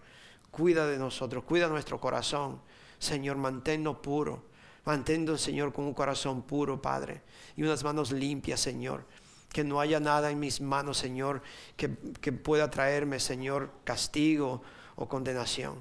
Cuida 0.51 0.85
de 0.85 0.97
nosotros, 0.97 1.45
cuida 1.45 1.67
nuestro 1.69 1.99
corazón. 1.99 2.61
Señor, 2.99 3.37
manténnos 3.37 3.97
puro. 3.97 4.43
Manténnos, 4.83 5.39
Señor, 5.41 5.71
con 5.71 5.85
un 5.85 5.93
corazón 5.93 6.41
puro, 6.41 6.81
Padre. 6.81 7.21
Y 7.55 7.63
unas 7.63 7.83
manos 7.83 8.11
limpias, 8.11 8.59
Señor. 8.59 9.05
Que 9.53 9.63
no 9.63 9.79
haya 9.79 10.01
nada 10.01 10.29
en 10.29 10.39
mis 10.39 10.59
manos, 10.59 10.97
Señor, 10.97 11.41
que, 11.77 11.95
que 12.19 12.33
pueda 12.33 12.69
traerme, 12.69 13.19
Señor, 13.19 13.71
castigo 13.85 14.61
o 14.95 15.07
condenación. 15.07 15.79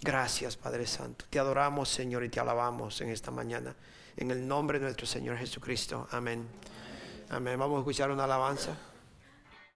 Gracias, 0.00 0.56
Padre 0.56 0.86
Santo. 0.86 1.24
Te 1.28 1.40
adoramos, 1.40 1.88
Señor, 1.88 2.22
y 2.22 2.28
te 2.28 2.38
alabamos 2.38 3.00
en 3.00 3.08
esta 3.08 3.32
mañana. 3.32 3.74
En 4.16 4.30
el 4.30 4.48
nombre 4.48 4.78
de 4.78 4.86
nuestro 4.86 5.06
Señor 5.06 5.36
Jesucristo. 5.36 6.08
Amén. 6.10 6.46
Amén. 7.28 7.58
Vamos 7.58 7.76
a 7.76 7.80
escuchar 7.80 8.10
una 8.10 8.24
alabanza. 8.24 8.74